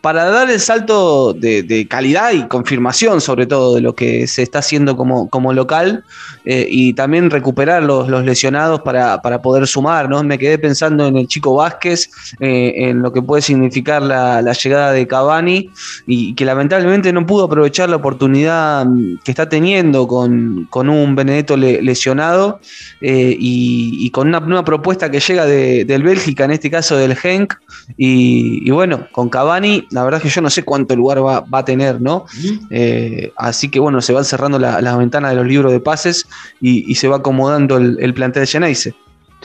para 0.00 0.24
dar 0.30 0.50
el 0.50 0.60
salto 0.60 1.34
de, 1.34 1.86
calidad 1.88 2.32
y 2.32 2.46
confirmación, 2.48 3.20
sobre 3.20 3.46
todo, 3.46 3.74
de 3.74 3.82
lo 3.82 3.94
que 3.94 4.26
se 4.26 4.42
está 4.42 4.60
haciendo 4.60 4.96
como, 4.96 5.52
local 5.52 6.04
eh, 6.44 6.66
y 6.70 6.94
también 6.94 7.30
recuperar 7.30 7.82
los, 7.82 8.08
lesionados 8.24 8.80
para, 8.80 9.20
poder 9.42 9.66
sumar. 9.66 10.08
¿no? 10.08 10.22
Me 10.22 10.38
quedé 10.38 10.58
pensando 10.58 11.06
en 11.06 11.16
el 11.16 11.26
chico 11.26 11.54
Vázquez, 11.54 12.10
eh, 12.40 12.72
en 12.76 13.02
lo 13.02 13.12
que 13.12 13.20
puede 13.20 13.42
significar 13.42 14.00
la, 14.02 14.40
llegada 14.52 14.92
de 14.92 15.06
Cavani 15.06 15.70
y 16.06 16.34
que 16.34 16.44
lamentablemente 16.44 17.12
no 17.12 17.24
pudo 17.24 17.44
aprovechar 17.44 17.88
la 17.88 17.96
oportunidad 17.96 18.84
mm, 18.84 19.18
que 19.24 19.30
está 19.30 19.48
teniendo 19.48 20.06
con, 20.08 20.68
un 20.72 21.14
Benedetto 21.14 21.56
le- 21.56 21.82
lesionado 21.82 22.60
eh, 23.00 23.36
y, 23.38 24.10
con 24.10 24.28
una 24.28 24.40
nueva 24.40 24.64
propuesta 24.64 25.10
que 25.10 25.20
llega 25.20 25.46
de- 25.46 25.84
del 25.84 26.02
Bélgica, 26.02 26.44
en 26.44 26.52
este 26.52 26.70
caso 26.70 26.96
del 26.96 27.16
Genk. 27.16 27.54
Y, 27.96 28.62
y 28.66 28.70
bueno, 28.70 29.06
con 29.12 29.28
Cavani, 29.28 29.86
la 29.90 30.04
verdad 30.04 30.18
es 30.18 30.22
que 30.24 30.28
yo 30.34 30.40
no 30.40 30.50
sé 30.50 30.62
cuánto 30.62 30.94
lugar 30.96 31.24
va, 31.24 31.40
va 31.40 31.58
a 31.60 31.64
tener, 31.64 32.00
¿no? 32.00 32.24
Eh, 32.70 33.32
así 33.36 33.70
que 33.70 33.80
bueno, 33.80 34.00
se 34.00 34.12
van 34.12 34.24
cerrando 34.24 34.58
la- 34.58 34.80
las 34.80 34.96
ventanas 34.98 35.30
de 35.32 35.36
los 35.36 35.46
libros 35.46 35.72
de 35.72 35.80
pases 35.80 36.26
y, 36.60 36.90
y 36.90 36.94
se 36.94 37.08
va 37.08 37.16
acomodando 37.16 37.76
el, 37.76 37.96
el 38.00 38.14
plantel 38.14 38.42
de 38.42 38.46
Geneise. 38.46 38.94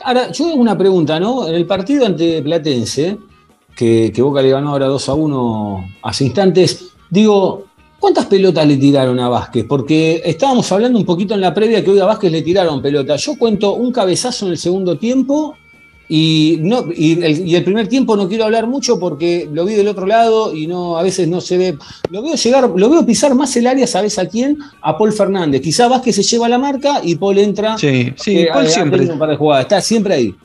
Ahora, 0.04 0.32
yo 0.32 0.48
hago 0.48 0.56
una 0.58 0.78
pregunta, 0.78 1.20
¿no? 1.20 1.48
En 1.48 1.56
el 1.56 1.66
partido 1.66 2.06
ante 2.06 2.42
Platense, 2.44 3.18
que, 3.76 4.12
que 4.14 4.22
Boca 4.22 4.42
le 4.42 4.50
ganó 4.52 4.70
ahora 4.72 4.88
2 4.88 5.10
a 5.10 5.14
1 5.14 5.86
hace 6.04 6.26
instantes, 6.26 6.90
digo, 7.10 7.66
¿cuántas 8.00 8.26
pelotas 8.26 8.68
le 8.68 8.78
tiraron 8.78 9.20
a 9.20 9.30
Vázquez? 9.30 9.66
Porque 9.68 10.22
estábamos 10.26 10.70
hablando 10.72 11.00
un 11.00 11.06
poquito 11.06 11.34
en 11.34 11.42
la 11.42 11.54
previa 11.54 11.84
que 11.84 11.92
hoy 11.92 12.00
a 12.00 12.06
Vázquez 12.06 12.32
le 12.32 12.42
tiraron 12.42 12.82
pelotas. 12.82 13.22
Yo 13.26 13.38
cuento 13.38 13.74
un 13.74 13.92
cabezazo 13.92 14.46
en 14.46 14.52
el 14.52 14.58
segundo 14.58 14.98
tiempo 14.98 15.56
y, 16.08 16.58
no, 16.62 16.86
y, 16.96 17.24
el, 17.24 17.48
y 17.48 17.56
el 17.56 17.64
primer 17.64 17.88
tiempo 17.88 18.16
no 18.16 18.28
quiero 18.28 18.46
hablar 18.46 18.68
mucho 18.68 19.00
porque 19.00 19.50
lo 19.52 19.66
vi 19.66 19.74
del 19.74 19.88
otro 19.88 20.06
lado 20.06 20.54
y 20.54 20.68
no, 20.68 20.98
a 20.98 21.04
veces 21.04 21.28
no 21.28 21.42
se 21.42 21.58
ve. 21.58 21.78
Lo 22.10 22.22
veo 22.22 22.36
llegar, 22.36 22.70
lo 22.70 22.90
veo 22.90 23.06
pisar 23.06 23.34
más 23.34 23.56
el 23.58 23.68
área, 23.68 23.88
¿sabes 23.88 24.20
a 24.20 24.28
quién? 24.28 24.60
A 24.82 24.98
Paul 24.98 25.14
Fernández. 25.14 25.62
Quizá 25.62 25.88
Vázquez 25.88 26.16
se 26.16 26.24
lleva 26.24 26.48
la 26.48 26.58
marca 26.58 27.02
y 27.04 27.16
Paul 27.16 27.40
entra. 27.40 27.78
Sí, 27.78 28.14
sí, 28.18 28.40
eh, 28.40 28.50
Paul 28.54 28.68
siempre. 28.68 29.08
Está 29.62 29.82
siempre 29.82 30.14
ahí. 30.14 30.36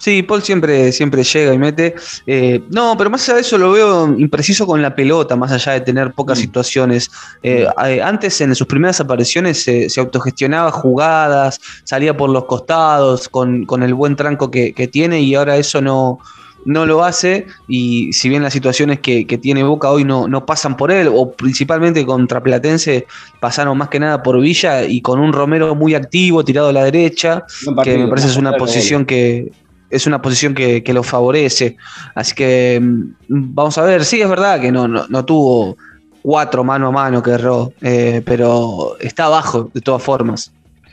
Sí, 0.00 0.22
Paul 0.22 0.42
siempre, 0.42 0.92
siempre 0.92 1.22
llega 1.22 1.52
y 1.52 1.58
mete. 1.58 1.94
Eh, 2.26 2.62
no, 2.70 2.96
pero 2.96 3.10
más 3.10 3.22
allá 3.28 3.34
de 3.34 3.40
eso 3.42 3.58
lo 3.58 3.70
veo 3.72 4.08
impreciso 4.18 4.66
con 4.66 4.80
la 4.80 4.94
pelota, 4.94 5.36
más 5.36 5.52
allá 5.52 5.72
de 5.72 5.82
tener 5.82 6.14
pocas 6.14 6.38
Mm. 6.38 6.40
situaciones. 6.40 7.10
Eh, 7.42 7.66
eh, 7.86 8.00
antes, 8.02 8.40
en 8.40 8.54
sus 8.54 8.66
primeras 8.66 8.98
apariciones, 8.98 9.62
se, 9.62 9.90
se 9.90 10.00
autogestionaba 10.00 10.70
jugadas, 10.72 11.60
salía 11.84 12.16
por 12.16 12.30
los 12.30 12.46
costados 12.46 13.28
con, 13.28 13.66
con 13.66 13.82
el 13.82 13.92
buen 13.92 14.16
tranco 14.16 14.50
que, 14.50 14.72
que 14.72 14.88
tiene 14.88 15.20
y 15.20 15.34
ahora 15.34 15.58
eso 15.58 15.82
no, 15.82 16.18
no 16.64 16.86
lo 16.86 17.04
hace. 17.04 17.46
Y 17.68 18.14
si 18.14 18.30
bien 18.30 18.42
las 18.42 18.54
situaciones 18.54 19.00
que, 19.00 19.26
que 19.26 19.36
tiene 19.36 19.62
Boca 19.64 19.90
hoy 19.90 20.04
no, 20.04 20.26
no 20.28 20.46
pasan 20.46 20.78
por 20.78 20.90
él, 20.92 21.10
o 21.12 21.32
principalmente 21.32 22.06
contra 22.06 22.42
Platense, 22.42 23.06
pasaron 23.38 23.76
más 23.76 23.90
que 23.90 24.00
nada 24.00 24.22
por 24.22 24.40
Villa 24.40 24.84
y 24.84 25.02
con 25.02 25.20
un 25.20 25.34
Romero 25.34 25.74
muy 25.74 25.94
activo, 25.94 26.42
tirado 26.42 26.68
a 26.68 26.72
la 26.72 26.84
derecha 26.84 27.44
que 27.84 27.98
me 27.98 28.08
parece 28.08 28.28
es 28.28 28.36
una 28.38 28.56
posición 28.56 29.04
que 29.04 29.52
es 29.90 30.06
una 30.06 30.22
posición 30.22 30.54
que, 30.54 30.82
que 30.82 30.92
lo 30.92 31.02
favorece. 31.02 31.76
Así 32.14 32.34
que 32.34 32.78
mm, 32.80 33.04
vamos 33.28 33.76
a 33.78 33.82
ver, 33.82 34.04
sí 34.04 34.20
es 34.20 34.28
verdad 34.28 34.60
que 34.60 34.70
no, 34.72 34.86
no, 34.88 35.06
no 35.08 35.24
tuvo 35.24 35.76
cuatro 36.22 36.64
mano 36.64 36.88
a 36.88 36.90
mano 36.92 37.22
que 37.22 37.30
erró, 37.30 37.72
eh, 37.80 38.22
pero 38.24 38.96
está 39.00 39.24
abajo 39.24 39.70
de 39.72 39.80
todas 39.80 40.02
formas. 40.02 40.52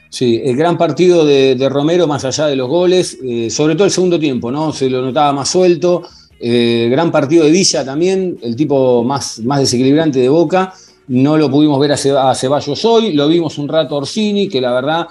Sí, 0.09 0.41
el 0.43 0.55
gran 0.55 0.77
partido 0.77 1.25
de, 1.25 1.67
Romero, 1.69 2.07
más 2.07 2.23
allá 2.23 2.47
de 2.47 2.55
los 2.55 2.69
goles, 2.69 3.17
eh, 3.23 3.49
sobre 3.49 3.75
todo 3.75 3.83
el 3.85 3.91
segundo 3.91 4.17
tiempo, 4.17 4.51
¿no? 4.51 4.71
Se 4.71 4.89
lo 4.89 5.01
notaba 5.01 5.33
más 5.33 5.49
suelto. 5.49 6.03
Eh, 6.39 6.87
gran 6.89 7.11
partido 7.11 7.43
de 7.43 7.51
Villa 7.51 7.83
también, 7.83 8.37
el 8.41 8.55
tipo 8.55 9.03
más, 9.03 9.39
más 9.39 9.59
desequilibrante 9.59 10.19
de 10.19 10.29
Boca. 10.29 10.73
No 11.09 11.35
lo 11.37 11.49
pudimos 11.51 11.79
ver 11.79 11.91
a, 11.91 11.97
Ce- 11.97 12.17
a 12.17 12.33
Ceballos 12.35 12.85
hoy, 12.85 13.13
lo 13.13 13.27
vimos 13.27 13.57
un 13.57 13.67
rato 13.67 13.97
Orsini, 13.97 14.47
que 14.47 14.61
la 14.61 14.71
verdad, 14.71 15.07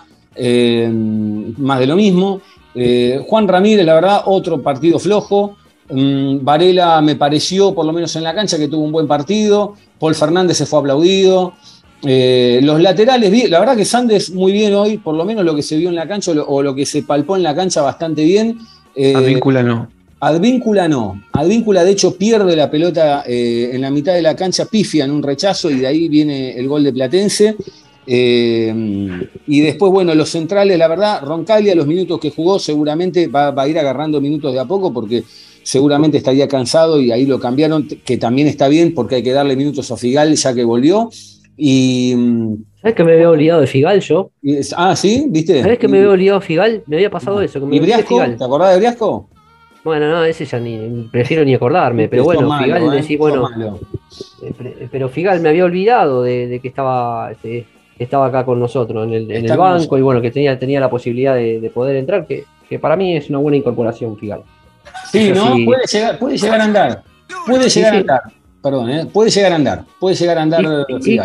más 1.58 1.78
de 1.78 1.86
lo 1.86 1.96
mismo. 1.96 2.40
Eh, 2.76 3.20
Juan 3.26 3.48
Ramírez, 3.48 3.84
la 3.84 3.94
verdad, 3.94 4.22
otro 4.26 4.62
partido 4.62 4.98
flojo. 4.98 5.56
Mm, 5.88 6.44
Varela 6.44 7.00
me 7.00 7.16
pareció, 7.16 7.74
por 7.74 7.86
lo 7.86 7.92
menos 7.92 8.14
en 8.16 8.24
la 8.24 8.34
cancha, 8.34 8.58
que 8.58 8.68
tuvo 8.68 8.84
un 8.84 8.92
buen 8.92 9.06
partido. 9.06 9.74
Paul 9.98 10.14
Fernández 10.14 10.58
se 10.58 10.66
fue 10.66 10.80
aplaudido. 10.80 11.54
Eh, 12.02 12.60
los 12.62 12.80
laterales, 12.80 13.50
la 13.50 13.58
verdad 13.58 13.76
que 13.76 13.84
Sandes 13.84 14.30
muy 14.30 14.52
bien 14.52 14.74
hoy, 14.74 14.98
por 14.98 15.14
lo 15.14 15.24
menos 15.24 15.44
lo 15.44 15.54
que 15.54 15.62
se 15.62 15.76
vio 15.76 15.88
en 15.88 15.94
la 15.94 16.06
cancha 16.06 16.30
o 16.30 16.34
lo, 16.34 16.46
o 16.46 16.62
lo 16.62 16.74
que 16.74 16.84
se 16.84 17.02
palpó 17.02 17.36
en 17.36 17.42
la 17.42 17.54
cancha 17.54 17.80
bastante 17.82 18.24
bien. 18.24 18.58
Eh, 18.94 19.14
Advíncula 19.14 19.62
no. 19.62 19.88
Advíncula 20.20 20.88
no. 20.88 21.22
Advíncula 21.32 21.84
de 21.84 21.92
hecho 21.92 22.16
pierde 22.16 22.54
la 22.56 22.70
pelota 22.70 23.24
eh, 23.26 23.70
en 23.72 23.80
la 23.80 23.90
mitad 23.90 24.14
de 24.14 24.22
la 24.22 24.36
cancha, 24.36 24.66
pifia 24.66 25.04
en 25.04 25.10
un 25.10 25.22
rechazo 25.22 25.70
y 25.70 25.78
de 25.78 25.86
ahí 25.86 26.08
viene 26.08 26.58
el 26.58 26.68
gol 26.68 26.84
de 26.84 26.92
Platense. 26.92 27.56
Eh, 28.06 29.28
y 29.46 29.60
después, 29.60 29.92
bueno, 29.92 30.14
los 30.14 30.30
centrales, 30.30 30.78
la 30.78 30.88
verdad, 30.88 31.22
Roncaglia, 31.22 31.74
los 31.74 31.86
minutos 31.86 32.20
que 32.20 32.30
jugó, 32.30 32.58
seguramente 32.58 33.26
va, 33.26 33.50
va 33.50 33.62
a 33.62 33.68
ir 33.68 33.78
agarrando 33.78 34.20
minutos 34.20 34.52
de 34.52 34.60
a 34.60 34.64
poco 34.64 34.92
porque 34.92 35.24
seguramente 35.66 36.16
estaría 36.16 36.46
cansado 36.46 37.00
y 37.00 37.10
ahí 37.10 37.26
lo 37.26 37.40
cambiaron, 37.40 37.88
que 37.88 38.16
también 38.18 38.46
está 38.46 38.68
bien 38.68 38.94
porque 38.94 39.16
hay 39.16 39.22
que 39.24 39.32
darle 39.32 39.56
minutos 39.56 39.90
a 39.90 39.96
Figal 39.96 40.34
ya 40.36 40.54
que 40.54 40.62
volvió. 40.62 41.10
Y, 41.56 42.14
¿Sabes 42.80 42.94
que 42.94 43.02
me 43.02 43.14
había 43.14 43.30
olvidado 43.30 43.62
de 43.62 43.66
Figal 43.66 44.00
yo? 44.00 44.30
y 44.42 44.58
ah, 44.76 44.94
sí, 44.94 45.26
¿viste? 45.28 45.62
¿Sabes 45.62 45.78
que 45.78 45.88
me 45.88 45.98
había 45.98 46.10
olvidado 46.10 46.38
de 46.38 46.46
Figal? 46.46 46.82
Me 46.86 46.96
había 46.96 47.10
pasado 47.10 47.40
eso. 47.40 47.58
Que 47.58 47.66
me 47.66 47.76
¿Y 47.76 47.80
Briasco? 47.80 48.16
¿Te 48.16 48.44
acordás 48.44 48.72
de 48.72 48.76
Briasco? 48.76 49.28
Bueno, 49.82 50.08
no, 50.08 50.24
ese 50.24 50.44
ya 50.44 50.60
ni 50.60 51.08
prefiero 51.10 51.44
ni 51.44 51.54
acordarme. 51.54 52.08
Pero 52.08 52.24
Sos 52.24 52.34
bueno, 52.34 52.58
Figal 52.58 52.82
¿eh? 52.82 52.96
decís, 53.00 53.18
bueno, 53.18 53.48
eh, 54.42 54.88
pero 54.90 55.08
Figal 55.08 55.40
me 55.40 55.48
había 55.48 55.64
olvidado 55.64 56.22
de, 56.22 56.46
de 56.46 56.60
que 56.60 56.68
estaba, 56.68 57.32
este, 57.32 57.66
estaba 57.98 58.26
acá 58.26 58.44
con 58.44 58.58
nosotros 58.60 59.06
en 59.06 59.12
el, 59.14 59.30
en 59.30 59.50
el 59.50 59.56
banco 59.56 59.96
y 59.98 60.02
bueno, 60.02 60.20
que 60.20 60.30
tenía, 60.30 60.58
tenía 60.58 60.80
la 60.80 60.90
posibilidad 60.90 61.34
de, 61.34 61.60
de 61.60 61.70
poder 61.70 61.96
entrar, 61.96 62.26
que, 62.26 62.44
que 62.68 62.78
para 62.78 62.96
mí 62.96 63.16
es 63.16 63.28
una 63.30 63.38
buena 63.38 63.56
incorporación, 63.56 64.16
Figal. 64.16 64.42
Sí, 65.10 65.30
Eso 65.30 65.44
¿no? 65.44 65.54
sí. 65.56 65.64
Puede, 65.64 65.82
llegar, 65.86 66.18
puede 66.18 66.36
llegar 66.38 66.60
a 66.60 66.64
andar. 66.64 67.02
Puede 67.46 67.70
Sí, 67.70 67.78
llegar 67.80 67.94
a 67.94 67.98
andar. 67.98 68.20
Perdón, 68.62 68.90
¿eh? 68.90 69.06
Puede 69.12 69.30
llegar 69.30 69.52
a 69.52 69.54
andar. 69.56 69.84
Puede 70.00 70.14
llegar 70.16 70.38
a 70.38 70.42
andar 70.42 70.64
Y-. 71.04 71.20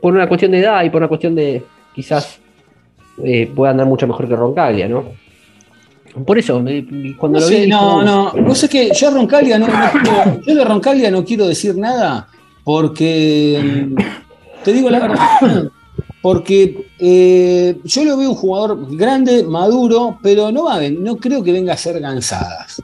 Por 0.00 0.14
una 0.14 0.26
cuestión 0.28 0.50
de 0.52 0.60
edad 0.60 0.82
y 0.84 0.90
por 0.90 1.00
una 1.00 1.08
cuestión 1.08 1.34
de 1.34 1.62
quizás 1.94 2.38
eh, 3.24 3.50
pueda 3.54 3.72
andar 3.72 3.86
mucho 3.86 4.06
mejor 4.06 4.28
que 4.28 4.36
Roncaglia, 4.36 4.88
¿no? 4.88 5.04
Por 6.24 6.38
eso, 6.38 6.54
cuando 7.18 7.38
No, 7.38 7.44
lo 7.44 7.46
sé, 7.46 7.60
vi. 7.62 7.66
no, 7.68 8.02
no. 8.02 8.32
Vos 8.42 8.62
es 8.64 8.70
que 8.70 8.90
yo 8.94 9.08
a 9.08 9.10
Roncaglia 9.12 9.58
no, 9.58 9.66
no 9.66 9.74
quiero- 10.02 10.40
yo 10.46 10.54
de 10.54 10.64
Roncaglia 10.64 11.10
no 11.10 11.24
quiero 11.24 11.46
decir 11.46 11.76
nada 11.76 12.28
porque 12.64 13.88
te 14.68 14.74
digo 14.74 14.90
la 14.90 15.00
verdad. 15.00 15.70
Porque 16.22 16.90
eh, 16.98 17.78
yo 17.84 18.04
lo 18.04 18.18
veo 18.18 18.30
un 18.30 18.36
jugador 18.36 18.94
grande, 18.94 19.44
maduro, 19.44 20.18
pero 20.22 20.52
no 20.52 20.64
va 20.64 20.80
no 20.90 21.16
creo 21.16 21.42
que 21.42 21.52
venga 21.52 21.72
a 21.72 21.76
ser 21.76 21.98
gansadas. 22.00 22.82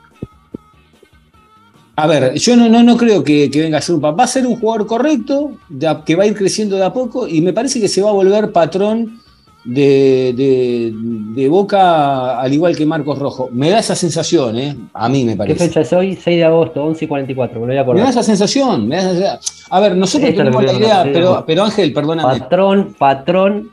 A 1.96 2.06
ver, 2.06 2.34
yo 2.34 2.56
no, 2.56 2.68
no, 2.68 2.82
no 2.82 2.96
creo 2.96 3.22
que, 3.22 3.50
venga 3.52 3.78
a 3.78 3.82
ser 3.82 3.96
un. 3.96 4.02
Va 4.02 4.14
a 4.16 4.26
ser 4.26 4.46
un 4.46 4.56
jugador 4.56 4.86
correcto, 4.86 5.58
que 6.06 6.16
va 6.16 6.22
a 6.22 6.26
ir 6.26 6.34
creciendo 6.34 6.76
de 6.76 6.84
a 6.84 6.92
poco, 6.92 7.28
y 7.28 7.42
me 7.42 7.52
parece 7.52 7.80
que 7.80 7.88
se 7.88 8.00
va 8.00 8.10
a 8.10 8.14
volver 8.14 8.50
patrón 8.50 9.20
de, 9.64 10.32
de- 10.36 10.92
de 10.94 11.48
Boca, 11.48 12.38
al 12.40 12.52
igual 12.52 12.76
que 12.76 12.84
Marcos 12.86 13.18
Rojo. 13.18 13.48
Me 13.52 13.70
da 13.70 13.78
esa 13.78 13.94
sensación, 13.94 14.56
¿eh? 14.58 14.76
A 14.92 15.08
mí 15.08 15.24
me 15.24 15.32
¿Qué 15.32 15.38
parece. 15.38 15.66
fecha 15.68 15.80
es 15.80 15.92
hoy? 15.92 16.14
6 16.16 16.36
de 16.36 16.44
agosto, 16.44 16.84
11 16.84 17.04
y 17.04 17.08
44, 17.08 17.54
me 17.60 17.60
lo 17.60 17.66
voy 17.66 17.72
a 17.72 17.72
Me 17.72 17.76
da 17.76 17.82
acordar. 17.82 18.08
esa 18.10 18.22
sensación. 18.22 18.86
me 18.86 18.96
da 18.96 19.02
esa 19.02 19.10
sensación. 19.38 19.66
A 19.70 19.80
ver, 19.80 19.96
nosotros 19.96 20.28
Esto 20.30 20.42
tenemos 20.44 20.64
la 20.64 20.72
idea, 20.74 21.02
pero, 21.04 21.44
pero 21.46 21.64
Ángel, 21.64 21.92
perdóname. 21.92 22.38
Patrón, 22.40 22.94
patrón. 22.98 23.70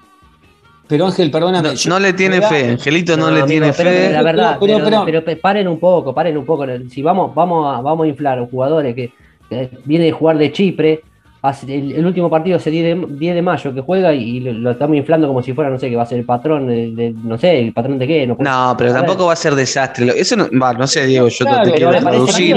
Pero 0.88 1.06
Ángel, 1.06 1.30
perdóname. 1.32 1.70
No, 1.88 2.00
le 2.00 2.14
tiene 2.14 2.42
fe, 2.42 2.70
Angelito 2.72 3.16
no, 3.16 3.28
le 3.32 3.42
amigo, 3.42 3.48
tiene 3.48 3.74
pero 3.74 3.90
fe. 3.90 4.12
La 4.12 4.24
verdad, 4.24 4.58
Pero- 4.60 4.74
pero, 4.78 4.86
pero- 4.90 5.06
pero 5.06 5.24
pe- 5.26 5.36
paren 5.38 5.68
un 5.68 5.80
poco, 5.80 6.14
paren 6.14 6.38
un 6.38 6.46
poco. 6.46 6.66
Si 6.90 7.02
vamos, 7.02 7.34
vamos, 7.36 7.78
a, 7.78 7.82
vamos 7.82 8.06
a 8.06 8.08
inflar 8.08 8.40
a 8.40 8.46
jugadores 8.46 8.94
que, 8.96 9.12
que 9.50 9.70
vienen 9.86 10.14
a 10.14 10.18
jugar 10.18 10.38
de 10.38 10.52
Chipre, 10.52 11.02
hace- 11.42 11.74
el, 11.76 11.92
el 11.94 12.06
último 12.06 12.30
partido 12.30 12.58
hace 12.58 12.70
10 12.70 12.84
de, 12.84 13.08
10 13.16 13.36
de 13.36 13.42
mayo 13.42 13.74
que 13.74 13.82
juega 13.82 14.14
y 14.14 14.40
lo, 14.42 14.54
lo 14.54 14.72
estamos 14.72 14.96
inflando 14.98 15.28
como 15.28 15.42
si 15.42 15.54
fuera, 15.54 15.70
no 15.70 15.80
sé, 15.80 15.90
que 15.90 15.96
va 15.96 16.04
a 16.04 16.06
ser 16.06 16.20
el 16.20 16.26
patrón 16.26 16.68
de, 16.68 16.92
de- 16.92 17.14
no 17.24 17.38
sé, 17.38 17.60
el 17.60 17.74
patrón 17.74 17.98
de 18.00 18.08
qué. 18.08 18.28
No, 18.28 18.76
pero 18.78 18.94
tampoco 18.94 19.26
va 19.26 19.34
a 19.34 19.36
ser 19.36 19.56
desastre. 19.56 20.12
Eso 20.16 20.36
no, 20.36 20.48
va, 20.60 20.74
no 20.74 20.86
sé, 20.88 21.06
Diego, 21.08 21.28
yo 21.28 21.46
Claro, 21.46 21.64
te 21.64 21.72
pero 21.72 21.76
quiero 21.76 21.92
me 21.92 21.98
me 22.00 22.04
parece 22.04 22.44
que 22.46 22.56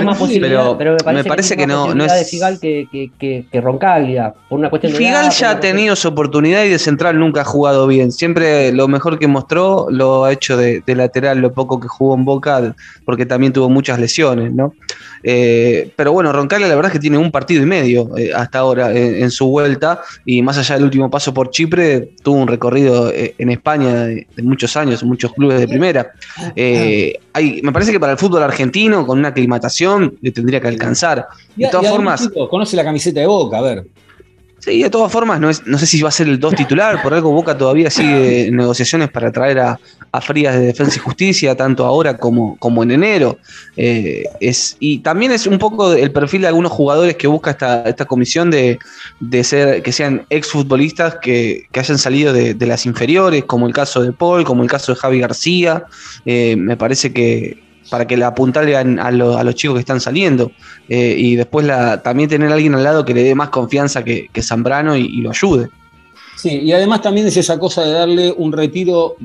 pero, 0.78 0.96
me 1.12 1.24
parece 1.24 1.50
que 1.50 1.56
tiene 1.58 1.72
no, 1.72 1.78
no 1.80 1.84
posibilidad 1.86 2.14
de 2.14 2.20
es. 2.22 2.30
Figal 2.30 2.60
que, 2.60 2.88
que, 2.92 3.10
que, 3.18 3.44
que 3.50 3.60
Roncaglia, 3.60 4.34
por 4.48 4.58
una 4.58 4.70
cuestión 4.70 4.92
de 4.92 4.98
edad, 4.98 5.06
Figal 5.08 5.30
ya 5.32 5.50
ha 5.50 5.60
tenido 5.60 5.96
su 5.96 6.08
oportunidad 6.08 6.64
y 6.64 6.68
de 6.68 6.78
central 6.78 7.18
nunca 7.18 7.40
ha 7.42 7.44
jugado 7.44 7.86
bien. 7.86 8.12
Siempre 8.12 8.72
lo 8.72 8.88
mejor 8.88 9.18
que 9.18 9.26
mostró 9.28 9.86
lo 9.90 10.24
ha 10.24 10.32
hecho 10.32 10.56
de, 10.56 10.82
de 10.86 10.94
lateral, 10.94 11.38
lo 11.38 11.52
poco 11.52 11.80
que 11.80 11.88
jugó 11.88 12.14
en 12.14 12.24
Boca, 12.24 12.74
porque 13.04 13.24
también 13.26 13.52
tuvo 13.52 13.68
muchas 13.70 13.98
lesiones, 13.98 14.52
¿no? 14.52 14.72
Eh, 15.26 15.90
pero 15.96 16.12
bueno, 16.12 16.32
Roncaglia 16.32 16.68
la 16.68 16.74
verdad 16.74 16.90
es 16.90 16.92
que 16.92 17.00
tiene 17.00 17.16
un 17.16 17.30
partido 17.30 17.62
y 17.62 17.66
medio 17.66 18.14
eh, 18.16 18.30
hasta 18.34 18.58
ahora 18.58 18.92
en, 18.92 19.22
en 19.22 19.30
su 19.30 19.46
vuelta 19.46 20.02
y 20.26 20.42
más 20.42 20.58
allá 20.58 20.74
del 20.74 20.84
último 20.84 21.10
paso 21.10 21.32
por 21.32 21.50
Chipre, 21.50 22.10
tuvo 22.22 22.36
un 22.36 22.46
recorrido 22.46 23.10
eh, 23.10 23.34
en 23.38 23.50
España 23.50 24.04
de, 24.04 24.26
de 24.36 24.42
muchos 24.42 24.76
años, 24.76 25.02
muchos 25.02 25.32
clubes 25.32 25.60
de 25.60 25.66
primera. 25.66 26.12
Eh, 26.54 27.18
hay, 27.32 27.62
me 27.62 27.72
parece 27.72 27.90
que 27.90 27.98
para 27.98 28.12
el 28.12 28.18
fútbol 28.18 28.42
argentino, 28.42 29.06
con 29.06 29.18
una 29.18 29.28
aclimatación, 29.28 30.16
le 30.20 30.30
tendría 30.30 30.60
que 30.60 30.68
alcanzar. 30.68 31.26
De 31.56 31.68
todas 31.68 31.86
y 31.86 31.88
formas, 31.88 32.30
conoce 32.50 32.76
la 32.76 32.84
camiseta 32.84 33.20
de 33.20 33.26
Boca, 33.26 33.58
a 33.58 33.62
ver. 33.62 33.84
Sí, 34.64 34.82
de 34.82 34.88
todas 34.88 35.12
formas, 35.12 35.38
no, 35.40 35.50
es, 35.50 35.66
no 35.66 35.76
sé 35.76 35.84
si 35.84 36.00
va 36.00 36.08
a 36.08 36.12
ser 36.12 36.26
el 36.26 36.40
2 36.40 36.54
titular, 36.54 37.02
por 37.02 37.12
algo 37.12 37.30
Boca 37.32 37.58
todavía 37.58 37.90
sigue 37.90 38.48
negociaciones 38.50 39.10
para 39.10 39.30
traer 39.30 39.58
a, 39.58 39.78
a 40.10 40.20
Frías 40.22 40.54
de 40.54 40.62
Defensa 40.62 40.96
y 40.96 41.00
Justicia, 41.00 41.54
tanto 41.54 41.84
ahora 41.84 42.16
como, 42.16 42.56
como 42.56 42.82
en 42.82 42.92
enero. 42.92 43.36
Eh, 43.76 44.24
es, 44.40 44.78
y 44.80 45.00
también 45.00 45.32
es 45.32 45.46
un 45.46 45.58
poco 45.58 45.92
el 45.92 46.10
perfil 46.12 46.40
de 46.40 46.48
algunos 46.48 46.72
jugadores 46.72 47.16
que 47.16 47.26
busca 47.26 47.50
esta, 47.50 47.82
esta 47.82 48.06
comisión 48.06 48.50
de, 48.50 48.78
de 49.20 49.44
ser, 49.44 49.82
que 49.82 49.92
sean 49.92 50.24
exfutbolistas 50.30 51.16
que, 51.16 51.64
que 51.70 51.80
hayan 51.80 51.98
salido 51.98 52.32
de, 52.32 52.54
de 52.54 52.66
las 52.66 52.86
inferiores, 52.86 53.44
como 53.44 53.66
el 53.66 53.74
caso 53.74 54.02
de 54.02 54.12
Paul, 54.12 54.44
como 54.44 54.62
el 54.62 54.70
caso 54.70 54.94
de 54.94 54.98
Javi 54.98 55.20
García. 55.20 55.84
Eh, 56.24 56.56
me 56.56 56.78
parece 56.78 57.12
que 57.12 57.63
para 57.90 58.06
que 58.06 58.16
la 58.16 58.28
apuntalen 58.28 58.98
a, 58.98 59.10
lo- 59.10 59.36
a 59.36 59.44
los 59.44 59.54
chicos 59.54 59.74
que 59.74 59.80
están 59.80 60.00
saliendo. 60.00 60.52
Eh, 60.88 61.14
y 61.18 61.36
después 61.36 61.66
la, 61.66 62.02
también 62.02 62.28
tener 62.28 62.50
a 62.50 62.54
alguien 62.54 62.74
al 62.74 62.82
lado 62.84 63.04
que 63.04 63.14
le 63.14 63.22
dé 63.22 63.34
más 63.34 63.50
confianza 63.50 64.02
que, 64.04 64.28
Zambrano 64.42 64.96
y, 64.96 65.08
lo 65.20 65.30
ayude. 65.30 65.68
Sí, 66.36 66.60
y 66.62 66.72
además 66.72 67.02
también 67.02 67.26
es 67.26 67.36
esa 67.36 67.58
cosa 67.58 67.84
de 67.84 67.92
darle 67.92 68.32
un 68.36 68.52
retiro 68.52 69.16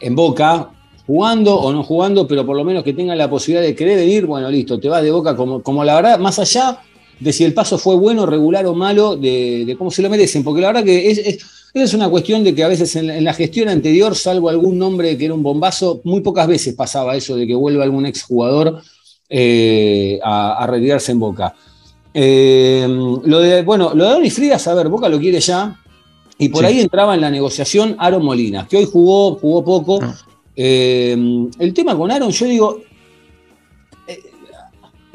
en 0.00 0.14
Boca, 0.14 0.68
jugando 1.06 1.54
o 1.54 1.72
no 1.72 1.82
jugando, 1.82 2.26
pero 2.26 2.44
por 2.46 2.56
lo 2.56 2.64
menos 2.64 2.82
que 2.82 2.92
tenga 2.92 3.14
la 3.14 3.28
posibilidad 3.28 3.66
de 3.66 3.74
querer 3.74 3.98
venir, 3.98 4.26
bueno, 4.26 4.50
listo, 4.50 4.78
te 4.78 4.88
vas 4.88 5.02
de 5.02 5.10
Boca 5.10 5.36
como, 5.36 5.62
como 5.62 5.84
la 5.84 5.94
verdad, 5.96 6.18
más 6.18 6.38
allá 6.38 6.78
de 7.20 7.32
si 7.32 7.44
el 7.44 7.54
paso 7.54 7.78
fue 7.78 7.96
bueno, 7.96 8.26
regular 8.26 8.66
o 8.66 8.74
malo, 8.74 9.16
de, 9.16 9.74
cómo 9.78 9.90
se 9.90 10.02
lo 10.02 10.10
merecen, 10.10 10.42
porque 10.44 10.60
la 10.60 10.68
verdad 10.68 10.84
que 10.84 11.10
es- 11.10 11.55
es 11.84 11.94
una 11.94 12.08
cuestión 12.08 12.42
de 12.44 12.54
que 12.54 12.64
a 12.64 12.68
veces 12.68 12.94
en 12.96 13.06
la, 13.08 13.16
en 13.16 13.24
la 13.24 13.34
gestión 13.34 13.68
anterior, 13.68 14.14
salvo 14.14 14.48
algún 14.48 14.78
nombre 14.78 15.16
que 15.18 15.24
era 15.26 15.34
un 15.34 15.42
bombazo, 15.42 16.00
muy 16.04 16.20
pocas 16.20 16.46
veces 16.46 16.74
pasaba 16.74 17.16
eso 17.16 17.36
de 17.36 17.46
que 17.46 17.54
vuelva 17.54 17.84
algún 17.84 18.06
exjugador 18.06 18.80
eh, 19.28 20.18
a, 20.22 20.62
a 20.62 20.66
retirarse 20.66 21.12
en 21.12 21.18
Boca. 21.20 21.54
Eh, 22.14 22.86
lo 23.24 23.40
de, 23.40 23.62
bueno, 23.62 23.92
lo 23.94 24.04
de 24.04 24.10
Donny 24.10 24.30
Frías, 24.30 24.66
a 24.68 24.74
ver, 24.74 24.88
Boca 24.88 25.08
lo 25.08 25.18
quiere 25.18 25.40
ya, 25.40 25.78
y 26.38 26.48
por 26.48 26.60
Sí. 26.62 26.66
ahí 26.68 26.80
entraba 26.80 27.14
en 27.14 27.20
la 27.20 27.30
negociación 27.30 27.96
Aaron 27.98 28.24
Molina, 28.24 28.66
que 28.68 28.76
hoy 28.78 28.88
jugó, 28.90 29.34
jugó 29.36 29.64
poco. 29.64 29.98
Ah. 30.02 30.14
Eh, 30.54 31.16
el 31.58 31.74
tema 31.74 31.96
con 31.96 32.10
Aaron, 32.10 32.30
yo 32.30 32.46
digo, 32.46 32.80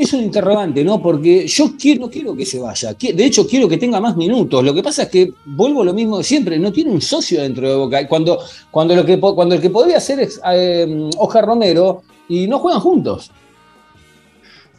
es 0.04 0.14
un 0.14 0.22
interrogante, 0.22 0.84
¿no? 0.84 1.02
Porque 1.02 1.48
yo 1.48 1.72
quiero, 1.80 2.02
no 2.02 2.10
quiero 2.10 2.36
que 2.36 2.46
se 2.46 2.60
vaya. 2.60 2.94
De 2.94 3.26
hecho, 3.26 3.48
quiero 3.48 3.68
que 3.68 3.78
tenga 3.78 4.00
más 4.00 4.16
minutos. 4.16 4.64
Lo 4.64 4.74
que 4.74 4.84
pasa 4.84 5.04
es 5.04 5.10
que 5.10 5.34
vuelvo 5.46 5.84
lo 5.84 5.94
mismo 5.94 6.18
de 6.18 6.24
siempre, 6.24 6.60
no 6.60 6.72
tiene 6.72 6.92
un 6.92 7.02
socio 7.02 7.42
dentro 7.42 7.70
de 7.70 7.76
Boca. 7.76 8.08
Cuando, 8.08 8.40
cuando, 8.70 8.96
lo 8.96 9.06
que, 9.06 9.20
cuando 9.20 9.56
el 9.56 9.62
que 9.62 9.70
podría 9.70 10.00
ser 10.00 10.20
es 10.20 10.42
eh, 10.52 11.10
Romero 11.42 12.04
y 12.28 12.48
no 12.48 12.60
juegan 12.60 12.82
juntos. 12.82 13.32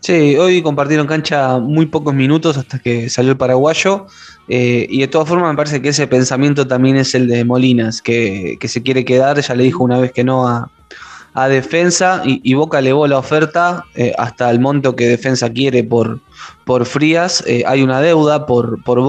Sí, 0.01 0.37
hoy 0.37 0.63
compartieron 0.63 1.07
cancha 1.07 1.59
muy 1.59 1.87
pocos 1.87 2.13
minutos 2.13 2.57
hasta 2.57 2.81
que 2.81 3.09
salió 3.09 3.33
el 3.33 3.39
paraguayo. 3.39 4.07
eh, 4.49 4.87
y 4.91 5.01
de 5.01 5.09
todas 5.09 5.29
formas 5.29 5.51
me 5.51 5.57
parece 5.57 5.81
que 5.81 5.91
ese 5.91 6.09
pensamiento 6.09 6.67
también 6.67 6.97
es 6.97 7.15
el 7.15 7.29
de 7.29 7.45
Molinas, 7.45 8.03
que, 8.03 8.57
que 8.59 8.67
se 8.67 8.83
quiere 8.83 9.05
quedar, 9.05 9.41
ya 9.41 9.55
le 9.55 9.63
dijo 9.63 9.85
una 9.85 10.01
vez 10.01 10.13
que 10.13 10.25
no 10.25 10.49
a, 10.49 10.71
a 11.35 11.49
defensa 11.49 12.23
y, 12.25 12.41
y 12.45 12.55
Boca 12.55 12.81
elevó 12.81 13.07
la 13.07 13.19
oferta 13.19 13.85
eh, 13.95 14.13
hasta 14.19 14.51
el 14.51 14.61
monto 14.61 14.95
que 14.95 15.07
defensa 15.07 15.51
quiere 15.51 15.83
por, 15.83 16.21
por 16.65 16.85
Frías. 16.85 17.43
Eh, 17.47 17.65
hay 17.67 17.83
una 17.83 18.01
deuda 18.01 18.47
por, 18.47 18.83
por 18.83 19.01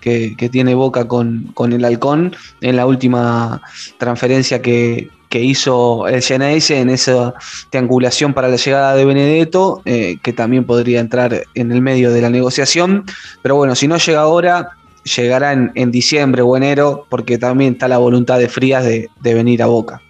que, 0.00 0.34
que 0.36 0.48
tiene 0.48 0.74
Boca 0.74 1.08
con, 1.08 1.50
con 1.54 1.72
el 1.72 1.84
Halcón 1.84 2.34
en 2.60 2.76
la 2.76 2.86
última 2.86 3.62
transferencia 3.98 4.60
que, 4.60 5.08
que 5.30 5.40
hizo 5.40 6.06
el 6.08 6.22
Geneise 6.22 6.80
en 6.80 6.90
esa 6.90 7.34
triangulación 7.70 8.34
para 8.34 8.48
la 8.48 8.56
llegada 8.56 8.94
de 8.94 9.04
Benedetto, 9.04 9.80
eh, 9.84 10.18
que 10.22 10.32
también 10.32 10.64
podría 10.64 11.00
entrar 11.00 11.44
en 11.54 11.72
el 11.72 11.80
medio 11.80 12.12
de 12.12 12.20
la 12.20 12.30
negociación. 12.30 13.04
Pero 13.40 13.56
bueno, 13.56 13.74
si 13.74 13.88
no 13.88 13.96
llega 13.96 14.20
ahora, 14.20 14.70
llegará 15.04 15.52
en, 15.52 15.72
en 15.76 15.90
diciembre 15.90 16.42
o 16.42 16.56
enero, 16.56 17.06
porque 17.08 17.38
también 17.38 17.74
está 17.74 17.88
la 17.88 17.98
voluntad 17.98 18.38
de 18.38 18.48
Frías 18.48 18.84
de, 18.84 19.08
de 19.20 19.34
venir 19.34 19.62
a 19.62 19.66
Boca. 19.66 20.02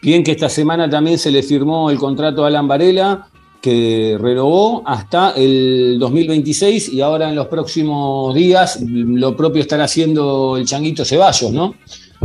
Bien 0.00 0.22
que 0.22 0.32
esta 0.32 0.48
semana 0.48 0.88
también 0.88 1.18
se 1.18 1.30
le 1.30 1.42
firmó 1.42 1.90
el 1.90 1.98
contrato 1.98 2.44
a 2.44 2.48
Alan 2.48 2.68
Varela, 2.68 3.28
que 3.60 4.16
renovó 4.20 4.82
hasta 4.86 5.32
el 5.32 5.98
2026 5.98 6.92
y 6.92 7.00
ahora 7.00 7.28
en 7.28 7.34
los 7.34 7.48
próximos 7.48 8.32
días 8.34 8.80
lo 8.80 9.36
propio 9.36 9.62
estará 9.62 9.84
haciendo 9.84 10.56
el 10.56 10.64
Changuito 10.64 11.04
Ceballos, 11.04 11.52
¿no? 11.52 11.74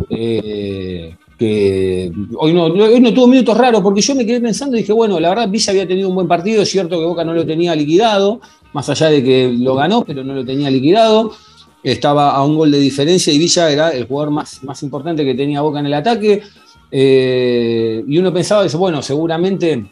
Eh, 0.10 1.16
que 1.38 2.12
hoy 2.38 2.54
no, 2.54 2.66
hoy 2.66 3.00
no 3.00 3.14
tuvo 3.14 3.28
minutos 3.28 3.58
raros 3.58 3.82
porque 3.82 4.02
yo 4.02 4.14
me 4.14 4.26
quedé 4.26 4.40
pensando 4.40 4.78
y 4.78 4.82
dije, 4.82 4.94
bueno, 4.94 5.20
la 5.20 5.30
verdad 5.30 5.50
Villa 5.50 5.72
había 5.72 5.88
tenido 5.88 6.10
un 6.10 6.16
buen 6.16 6.28
partido, 6.28 6.62
es 6.62 6.70
cierto 6.70 7.00
que 7.00 7.06
Boca 7.06 7.24
no 7.24 7.34
lo 7.34 7.46
tenía 7.46 7.76
liquidado, 7.76 8.40
más 8.74 8.88
allá 8.90 9.10
de 9.10 9.24
que 9.24 9.52
lo 9.52 9.74
ganó, 9.76 10.06
pero 10.06 10.24
no 10.24 10.34
lo 10.34 10.46
tenía 10.46 10.70
liquidado. 10.70 11.32
Estaba 11.82 12.32
a 12.32 12.46
un 12.46 12.56
gol 12.56 12.72
de 12.72 12.80
diferencia 12.80 13.34
y 13.34 13.38
Villa 13.38 13.70
era 13.70 13.90
el 13.90 14.06
jugador 14.06 14.32
más, 14.32 14.64
más 14.64 14.82
importante 14.84 15.26
que 15.26 15.34
tenía 15.34 15.62
Boca 15.62 15.80
en 15.80 15.88
el 15.88 15.94
ataque. 15.94 16.44
Eh, 16.96 18.04
y 18.08 18.18
uno 18.20 18.32
pensaba, 18.32 18.64
eso, 18.64 18.78
bueno, 18.78 19.02
seguramente 19.02 19.84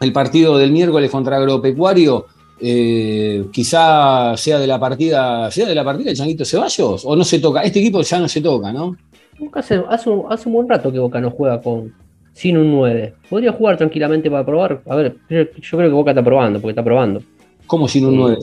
el 0.00 0.12
partido 0.12 0.56
del 0.56 0.72
miércoles 0.72 1.10
contra 1.10 1.36
Agropecuario 1.36 2.24
eh, 2.58 3.44
quizá 3.52 4.34
sea 4.38 4.58
de 4.58 4.66
la 4.66 4.80
partida, 4.80 5.50
sea 5.50 5.68
de 5.68 5.74
la 5.74 5.84
partida 5.84 6.08
de 6.08 6.16
Changuito 6.16 6.46
Ceballos, 6.46 7.04
o 7.04 7.14
no 7.14 7.24
se 7.24 7.40
toca. 7.40 7.60
Este 7.60 7.80
equipo 7.80 8.00
ya 8.00 8.18
no 8.18 8.26
se 8.26 8.40
toca, 8.40 8.72
¿no? 8.72 8.96
Boca 9.38 9.60
Hace, 9.60 9.82
hace, 9.86 10.08
un, 10.08 10.32
hace 10.32 10.48
un 10.48 10.54
buen 10.54 10.68
rato 10.68 10.90
que 10.90 10.98
Boca 10.98 11.20
no 11.20 11.30
juega 11.30 11.60
con 11.60 11.92
sin 12.32 12.56
un 12.56 12.70
9. 12.70 13.14
Podría 13.28 13.52
jugar 13.52 13.76
tranquilamente 13.76 14.30
para 14.30 14.46
probar. 14.46 14.80
A 14.88 14.96
ver, 14.96 15.16
yo, 15.28 15.42
yo 15.42 15.78
creo 15.78 15.90
que 15.90 15.94
Boca 15.94 16.12
está 16.12 16.22
probando, 16.22 16.58
porque 16.58 16.72
está 16.72 16.84
probando. 16.84 17.22
Como 17.66 17.86
sin 17.86 18.06
un 18.06 18.16
9. 18.16 18.38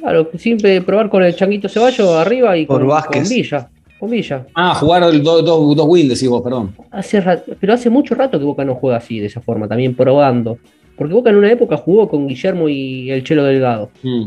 Claro, 0.00 0.30
siempre 0.36 0.80
probar 0.82 1.08
con 1.08 1.22
el 1.22 1.36
Changuito 1.36 1.68
Ceballos 1.68 2.08
arriba 2.16 2.56
y 2.56 2.66
Por 2.66 2.80
con, 2.80 2.88
Vázquez. 2.88 3.22
con 3.22 3.28
Villa. 3.28 3.70
Con 4.00 4.08
Villa. 4.10 4.46
Ah, 4.54 4.74
jugar 4.74 5.02
el 5.04 5.22
do- 5.22 5.42
do- 5.42 5.74
dos 5.74 5.86
wins, 5.86 6.08
decís 6.08 6.26
vos, 6.28 6.42
perdón. 6.42 6.74
Hace 6.90 7.22
pero 7.60 7.74
hace 7.74 7.90
mucho 7.90 8.14
rato 8.14 8.38
que 8.38 8.44
Boca 8.46 8.64
no 8.64 8.74
juega 8.74 8.96
así, 8.96 9.20
de 9.20 9.26
esa 9.26 9.40
forma, 9.42 9.68
también 9.68 9.94
probando. 9.94 10.56
Porque 10.96 11.12
Boca 11.14 11.28
en 11.30 11.36
una 11.36 11.52
época 11.52 11.76
jugó 11.76 12.08
con 12.08 12.26
Guillermo 12.26 12.68
y 12.68 13.10
el 13.10 13.22
Chelo 13.24 13.44
Delgado. 13.44 13.90
Mm. 14.02 14.26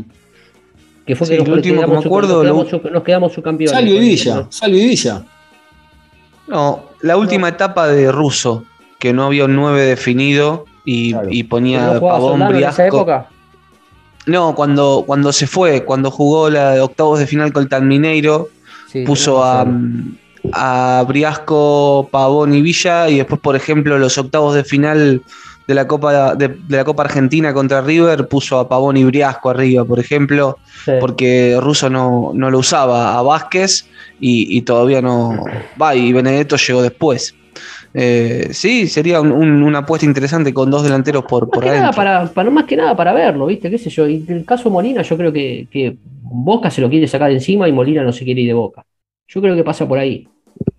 Que 1.06 1.14
fue 1.16 1.26
Sí, 1.26 1.32
que 1.34 1.38
nos, 1.40 1.48
último 1.48 1.74
que 1.74 1.80
quedamos 1.80 1.96
me 1.96 2.02
su- 2.02 2.08
acuerdo, 2.08 2.28
nos 2.28 2.36
lo- 2.36 2.42
quedamos, 2.64 2.68
su- 2.84 2.90
nos 2.90 3.02
quedamos 3.02 3.32
subcampeones. 3.32 3.70
Salvio 3.76 3.94
y 3.94 3.96
por 3.98 4.04
Villa, 4.04 4.48
y 4.80 4.88
Villa. 4.88 5.24
No, 6.46 6.84
la 7.02 7.16
última 7.16 7.48
etapa 7.48 7.88
de 7.88 8.12
Russo, 8.12 8.64
que 8.98 9.12
no 9.12 9.24
había 9.24 9.46
un 9.46 9.56
9 9.56 9.82
definido 9.82 10.66
y, 10.84 11.12
Claro. 11.12 11.28
y 11.30 11.42
¿No 11.42 11.48
ponía 11.48 12.00
Pavón 12.00 12.30
Soldano 12.32 12.50
en 12.50 12.56
esa 12.64 12.70
Briasco. 12.72 12.82
época? 12.96 13.28
No, 14.26 14.54
cuando, 14.54 15.04
cuando 15.06 15.32
se 15.32 15.46
fue, 15.46 15.84
cuando 15.84 16.10
jugó 16.10 16.48
la 16.50 16.82
octavos 16.82 17.18
de 17.18 17.26
final 17.26 17.52
contra 17.52 17.78
el 17.78 17.84
Mineiro, 17.84 18.48
Sí, 18.94 19.02
puso 19.04 19.42
a, 19.42 19.66
a 20.52 21.04
Briasco, 21.08 22.08
Pavón 22.12 22.54
y 22.54 22.62
Villa, 22.62 23.08
y 23.10 23.16
después, 23.18 23.40
por 23.40 23.56
ejemplo, 23.56 23.98
los 23.98 24.16
octavos 24.18 24.54
de 24.54 24.62
final 24.62 25.20
de 25.66 25.74
la 25.74 25.88
Copa 25.88 26.36
de, 26.36 26.46
de 26.48 26.76
la 26.76 26.84
Copa 26.84 27.02
Argentina 27.02 27.52
contra 27.52 27.80
River, 27.80 28.28
puso 28.28 28.60
a 28.60 28.68
Pavón 28.68 28.96
y 28.96 29.02
Briasco 29.04 29.50
arriba, 29.50 29.84
por 29.84 29.98
ejemplo, 29.98 30.58
Sí. 30.84 30.92
porque 31.00 31.58
Russo 31.60 31.90
no, 31.90 32.30
no 32.34 32.50
lo 32.50 32.58
usaba 32.60 33.18
a 33.18 33.22
Vázquez 33.22 33.86
y, 34.20 34.56
y 34.56 34.62
todavía 34.62 35.02
no 35.02 35.42
va, 35.80 35.96
y 35.96 36.12
Benedetto 36.12 36.56
llegó 36.56 36.80
después. 36.82 37.34
Eh, 37.96 38.48
sí, 38.52 38.88
sería 38.88 39.20
un- 39.20 39.30
un- 39.30 39.62
una 39.62 39.78
apuesta 39.78 40.04
interesante 40.04 40.52
con 40.52 40.68
dos 40.68 40.82
delanteros 40.82 41.24
por, 41.24 41.44
Más 41.44 41.50
por 41.52 41.62
que, 41.62 41.68
nada 41.70 41.78
adentro. 41.82 41.96
para, 41.96 42.26
para- 42.26 42.50
más 42.50 42.64
que 42.64 42.76
nada 42.76 42.96
para 42.96 43.12
verlo, 43.12 43.46
¿viste? 43.46 43.70
¿Qué 43.70 43.78
sé 43.78 43.88
yo? 43.88 44.08
Y 44.08 44.24
el 44.28 44.44
caso 44.44 44.68
Molina, 44.68 45.02
yo 45.02 45.16
creo 45.16 45.32
que, 45.32 45.68
que 45.70 45.96
Boca 46.22 46.70
se 46.72 46.80
lo 46.80 46.90
quiere 46.90 47.06
sacar 47.06 47.28
de 47.28 47.34
encima 47.34 47.68
y 47.68 47.72
Molina 47.72 48.02
no 48.02 48.12
se 48.12 48.24
quiere 48.24 48.40
ir 48.40 48.48
de 48.48 48.54
Boca. 48.54 48.84
Yo 49.28 49.40
creo 49.40 49.54
que 49.54 49.62
pasa 49.62 49.86
por 49.86 49.98
ahí. 49.98 50.26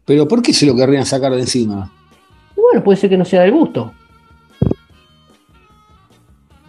Pero 0.03 0.27
¿por 0.27 0.41
qué 0.41 0.51
se 0.53 0.65
lo 0.65 0.75
querrían 0.75 1.05
sacar 1.05 1.31
de 1.33 1.39
encima? 1.39 1.89
Y 2.57 2.59
bueno, 2.61 2.83
puede 2.83 2.97
ser 2.97 3.09
que 3.09 3.17
no 3.17 3.23
sea 3.25 3.41
del 3.43 3.51
gusto. 3.53 3.93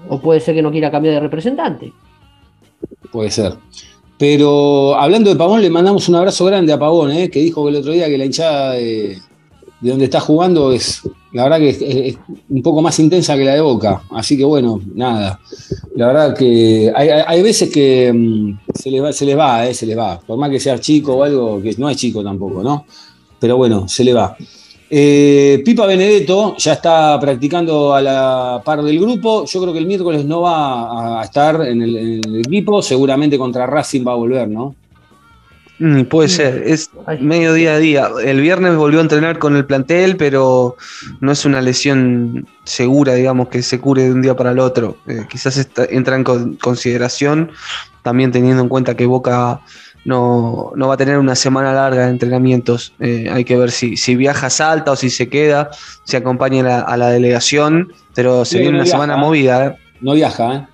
O 0.08 0.20
puede 0.20 0.38
ser 0.40 0.54
que 0.54 0.62
no 0.62 0.70
quiera 0.70 0.90
cambiar 0.90 1.14
de 1.14 1.20
representante. 1.20 1.92
Puede 3.10 3.30
ser. 3.30 3.54
Pero 4.18 4.94
hablando 4.94 5.28
de 5.30 5.36
Pavón, 5.36 5.60
le 5.60 5.68
mandamos 5.70 6.08
un 6.08 6.14
abrazo 6.14 6.44
grande 6.44 6.72
a 6.72 6.78
Pavón, 6.78 7.10
¿eh? 7.10 7.28
que 7.30 7.40
dijo 7.40 7.64
que 7.64 7.70
el 7.70 7.76
otro 7.76 7.92
día 7.92 8.06
que 8.06 8.16
la 8.16 8.24
hinchada 8.24 8.72
de, 8.72 9.18
de 9.80 9.90
donde 9.90 10.06
está 10.06 10.20
jugando 10.20 10.72
es, 10.72 11.02
la 11.32 11.44
verdad 11.44 11.58
que 11.58 12.08
es, 12.08 12.16
un 12.48 12.62
poco 12.62 12.80
más 12.80 12.98
intensa 12.98 13.36
que 13.36 13.44
la 13.44 13.54
de 13.54 13.60
Boca. 13.60 14.02
Así 14.10 14.36
que 14.36 14.44
bueno, 14.44 14.80
nada. 14.94 15.38
La 15.94 16.06
verdad 16.08 16.36
que 16.36 16.90
hay, 16.94 17.08
hay- 17.08 17.42
veces 17.42 17.70
que 17.70 18.12
mm, 18.12 18.58
se 18.74 18.90
les 18.90 19.02
va, 19.02 19.12
se 19.12 19.26
les 19.26 19.38
va, 19.38 19.66
eh, 19.66 19.74
se 19.74 19.94
va. 19.94 20.18
Por 20.18 20.38
más 20.38 20.50
que 20.50 20.60
sea 20.60 20.78
chico 20.78 21.16
o 21.16 21.22
algo, 21.22 21.60
que 21.62 21.74
no 21.78 21.90
es 21.90 21.96
chico 21.96 22.22
tampoco, 22.24 22.62
¿no? 22.62 22.86
Pero 23.38 23.56
bueno, 23.56 23.86
se 23.86 24.02
le 24.04 24.14
va. 24.14 24.36
Eh, 24.88 25.62
Pipa 25.64 25.84
Benedetto 25.84 26.56
ya 26.56 26.74
está 26.74 27.18
practicando 27.20 27.94
a 27.94 28.00
la 28.00 28.62
par 28.64 28.82
del 28.82 28.98
grupo. 29.00 29.44
Yo 29.44 29.60
creo 29.60 29.72
que 29.72 29.80
el 29.80 29.86
miércoles 29.86 30.24
no 30.24 30.42
va 30.42 31.20
a 31.20 31.24
estar 31.24 31.66
en 31.66 31.82
el 31.82 32.40
equipo. 32.40 32.80
Seguramente 32.80 33.36
contra 33.36 33.66
Racing 33.66 34.06
va 34.06 34.12
a 34.12 34.16
volver, 34.16 34.48
¿no? 34.48 34.74
Mm, 35.78 36.02
puede 36.04 36.28
ser, 36.30 36.62
es 36.66 36.90
Ay. 37.06 37.18
medio 37.20 37.52
día 37.52 37.74
a 37.74 37.78
día. 37.78 38.08
El 38.24 38.40
viernes 38.40 38.74
volvió 38.76 38.98
a 39.00 39.02
entrenar 39.02 39.38
con 39.38 39.56
el 39.56 39.66
plantel, 39.66 40.16
pero 40.16 40.76
no 41.20 41.32
es 41.32 41.44
una 41.44 41.60
lesión 41.60 42.46
segura, 42.64 43.12
digamos, 43.14 43.48
que 43.48 43.62
se 43.62 43.78
cure 43.78 44.04
de 44.04 44.12
un 44.12 44.22
día 44.22 44.34
para 44.34 44.52
el 44.52 44.58
otro. 44.58 44.96
Eh, 45.06 45.26
quizás 45.28 45.56
está- 45.58 45.84
entra 45.84 46.16
en 46.16 46.24
con- 46.24 46.56
consideración, 46.56 47.50
también 48.02 48.32
teniendo 48.32 48.62
en 48.62 48.68
cuenta 48.70 48.96
que 48.96 49.04
Boca 49.04 49.60
no, 50.06 50.72
no 50.76 50.88
va 50.88 50.94
a 50.94 50.96
tener 50.96 51.18
una 51.18 51.34
semana 51.34 51.72
larga 51.74 52.04
de 52.04 52.10
entrenamientos. 52.10 52.94
Eh, 53.00 53.28
hay 53.30 53.44
que 53.44 53.56
ver 53.56 53.70
si, 53.70 53.96
si 53.96 54.14
viaja 54.16 54.46
a 54.46 54.50
Salta 54.50 54.92
o 54.92 54.96
si 54.96 55.10
se 55.10 55.28
queda, 55.28 55.70
si 56.04 56.16
acompaña 56.16 56.60
a 56.60 56.64
la, 56.64 56.80
a 56.80 56.96
la 56.96 57.08
delegación, 57.10 57.92
pero 58.14 58.44
se 58.44 58.58
viene 58.58 58.72
no 58.72 58.76
una 58.78 58.84
viaja, 58.84 58.96
semana 58.96 59.14
¿eh? 59.14 59.18
movida. 59.20 59.66
¿eh? 59.66 59.76
No 60.00 60.14
viaja, 60.14 60.54
¿eh? 60.54 60.66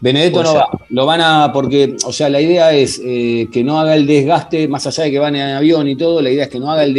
Benedetto 0.00 0.40
Puede 0.42 0.48
no 0.48 0.54
va. 0.54 0.68
Lo 0.90 1.06
van 1.06 1.20
a. 1.22 1.50
Porque, 1.52 1.96
o 2.04 2.12
sea, 2.12 2.28
la 2.28 2.40
idea 2.40 2.72
es 2.72 3.00
eh, 3.02 3.48
que 3.52 3.64
no 3.64 3.78
haga 3.80 3.94
el 3.96 4.06
desgaste, 4.06 4.68
más 4.68 4.86
allá 4.86 5.04
de 5.04 5.10
que 5.10 5.18
van 5.18 5.34
en 5.36 5.50
avión 5.56 5.88
y 5.88 5.96
todo, 5.96 6.20
la 6.20 6.30
idea 6.30 6.44
es 6.44 6.50
que 6.50 6.58
no 6.60 6.70
haga 6.70 6.84
el, 6.84 6.92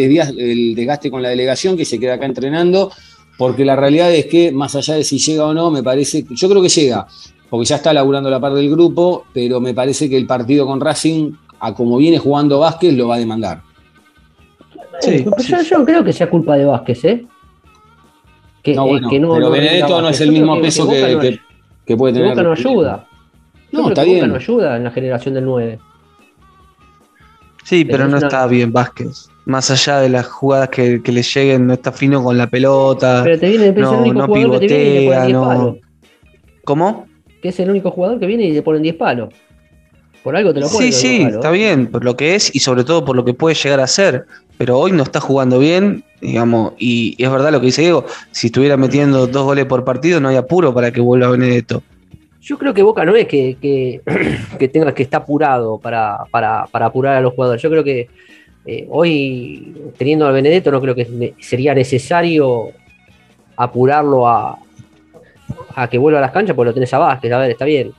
desgaste 0.76 1.12
con 1.12 1.22
la 1.22 1.30
delegación, 1.30 1.78
que 1.78 1.86
se 1.86 2.00
queda 2.00 2.16
acá 2.16 2.26
entrenando, 2.26 2.92
porque 3.38 3.64
la 3.66 3.76
realidad 3.76 4.12
es 4.14 4.26
que, 4.26 4.52
más 4.52 4.76
allá 4.76 4.96
de 4.96 5.04
si 5.04 5.20
llega 5.20 5.46
o 5.46 5.54
no, 5.54 5.70
me 5.70 5.84
parece. 5.84 6.26
Yo 6.32 6.50
creo 6.50 6.62
que 6.62 6.70
llega, 6.70 7.06
porque 7.50 7.66
ya 7.66 7.76
está 7.76 7.94
laburando 7.94 8.30
la 8.30 8.40
par 8.40 8.54
del 8.54 8.70
grupo, 8.72 9.26
pero 9.34 9.60
me 9.60 9.74
parece 9.74 10.10
que 10.10 10.18
el 10.18 10.26
partido 10.26 10.66
con 10.66 10.80
Racing, 10.82 11.32
a 11.60 11.74
como 11.76 11.98
viene 11.98 12.18
jugando 12.18 12.60
Vázquez, 12.60 12.94
lo 12.96 13.10
va 13.10 13.16
a 13.16 13.20
demandar. 13.20 13.62
Sí, 15.02 15.26
yo, 15.48 15.62
yo 15.62 15.78
no 15.80 15.86
creo 15.86 16.04
que 16.04 16.14
sea 16.14 16.30
culpa 16.30 16.56
de 16.58 16.66
Vázquez, 16.66 17.04
¿eh? 17.06 17.26
Que, 18.64 18.74
No, 18.74 18.88
eh, 18.98 19.02
que 19.10 19.20
no- 19.20 19.34
pero 19.34 19.52
Benedetto 19.52 20.02
no 20.02 20.10
es 20.10 20.22
el 20.22 20.32
mismo 20.32 20.56
que- 20.56 20.62
peso 20.62 20.90
que 20.90 21.40
que- 21.86 21.96
puede 21.98 22.14
tener. 22.14 22.30
Boca 22.30 22.44
no 22.44 22.52
ayuda. 22.52 23.08
Yo 23.72 23.82
No, 23.82 23.88
está 23.90 24.04
que 24.04 24.10
bien. 24.10 24.20
Boca 24.22 24.28
no 24.30 24.36
ayuda 24.36 24.78
en 24.78 24.84
la 24.84 24.92
generación 24.92 25.34
del 25.36 25.46
9. 25.46 25.80
Sí, 27.64 27.84
pero 27.86 28.04
no 28.08 28.18
una- 28.18 28.28
está 28.28 28.46
bien 28.48 28.72
Vázquez. 28.72 29.30
Más 29.46 29.70
allá 29.72 30.00
de 30.00 30.10
las 30.10 30.28
jugadas 30.28 30.70
que, 30.70 31.02
que 31.04 31.12
le 31.12 31.22
lleguen, 31.24 31.68
no 31.68 31.74
está 31.74 31.92
fino 31.92 32.24
con 32.24 32.38
la 32.38 32.48
pelota. 32.48 33.22
Pero 33.24 33.40
te 33.40 33.50
viene, 33.50 33.68
es 33.70 33.76
no- 33.76 33.94
el 33.94 34.00
único 34.02 34.20
no 34.20 34.28
jugador 34.28 34.60
que 34.60 34.68
te 34.68 34.74
viene 34.76 34.90
y 34.90 34.94
le 34.94 35.00
pivotea, 35.02 35.20
ponen 35.20 35.28
10 35.28 35.34
no- 35.40 35.48
palos. 35.48 35.76
¿Cómo? 36.64 37.08
Que 37.42 37.50
es 37.50 37.60
el 37.60 37.70
único 37.70 37.92
jugador 37.92 38.20
que 38.20 38.26
viene 38.26 38.44
y 38.46 38.52
le 38.54 38.62
ponen 38.62 38.82
10 38.82 38.96
palos. 38.96 39.34
Por 40.24 40.36
algo 40.36 40.54
te 40.54 40.60
lo 40.62 40.68
ponen. 40.70 40.92
Sí, 40.92 41.00
sí, 41.00 41.08
10 41.10 41.20
palos. 41.26 41.36
está 41.36 41.52
bien, 41.52 41.88
por 41.88 42.04
lo 42.04 42.16
que 42.18 42.34
es 42.36 42.56
y 42.56 42.60
sobre 42.60 42.84
todo 42.84 43.06
por 43.06 43.16
lo 43.16 43.24
que 43.26 43.34
puede 43.36 43.56
llegar 43.56 43.80
a 43.80 43.88
ser. 43.88 44.26
Pero 44.58 44.80
hoy 44.80 44.92
no 44.92 45.04
está 45.04 45.20
jugando 45.20 45.60
bien, 45.60 46.04
digamos, 46.22 46.74
y, 46.78 47.16
es 47.22 47.30
verdad 47.30 47.52
lo 47.52 47.60
que 47.60 47.68
dice 47.68 47.82
Diego, 47.82 48.06
si 48.32 48.48
estuviera 48.48 48.78
metiendo 48.78 49.28
dos 49.28 49.44
goles 49.44 49.66
por 49.66 49.84
partido 49.84 50.20
no 50.20 50.30
hay 50.30 50.38
apuro 50.38 50.74
para 50.74 50.92
que 50.92 51.02
vuelva 51.02 51.30
Benedetto. 51.30 51.84
Yo 52.42 52.58
creo 52.58 52.74
que 52.74 52.84
Boca 52.84 53.04
no 53.06 53.16
es 53.16 53.28
que, 53.28 53.58
que, 53.60 54.02
que 54.60 54.68
tenga 54.68 54.94
que 54.94 55.04
estar 55.04 55.24
apurado 55.24 55.78
para, 55.80 56.20
para, 56.32 56.68
para 56.68 56.86
apurar 56.86 57.18
a 57.18 57.22
los 57.22 57.34
jugadores. 57.34 57.62
Yo 57.62 57.70
creo 57.70 57.84
que 57.84 58.08
eh, 58.66 58.88
hoy, 58.90 59.76
teniendo 59.98 60.28
a 60.28 60.32
Benedetto, 60.32 60.72
no 60.72 60.80
creo 60.80 60.96
que 60.96 61.34
sería 61.40 61.74
necesario 61.74 62.70
apurarlo 63.58 64.28
a, 64.28 64.60
a 65.76 65.90
que 65.90 65.98
vuelva 65.98 66.20
a 66.20 66.22
las 66.22 66.32
canchas, 66.32 66.56
porque 66.56 66.70
lo 66.70 66.74
tenés 66.74 66.94
a 66.94 67.00
Vázquez. 67.00 67.32
A 67.32 67.40
ver, 67.40 67.52
está 67.52 67.66
bien. 67.66 67.92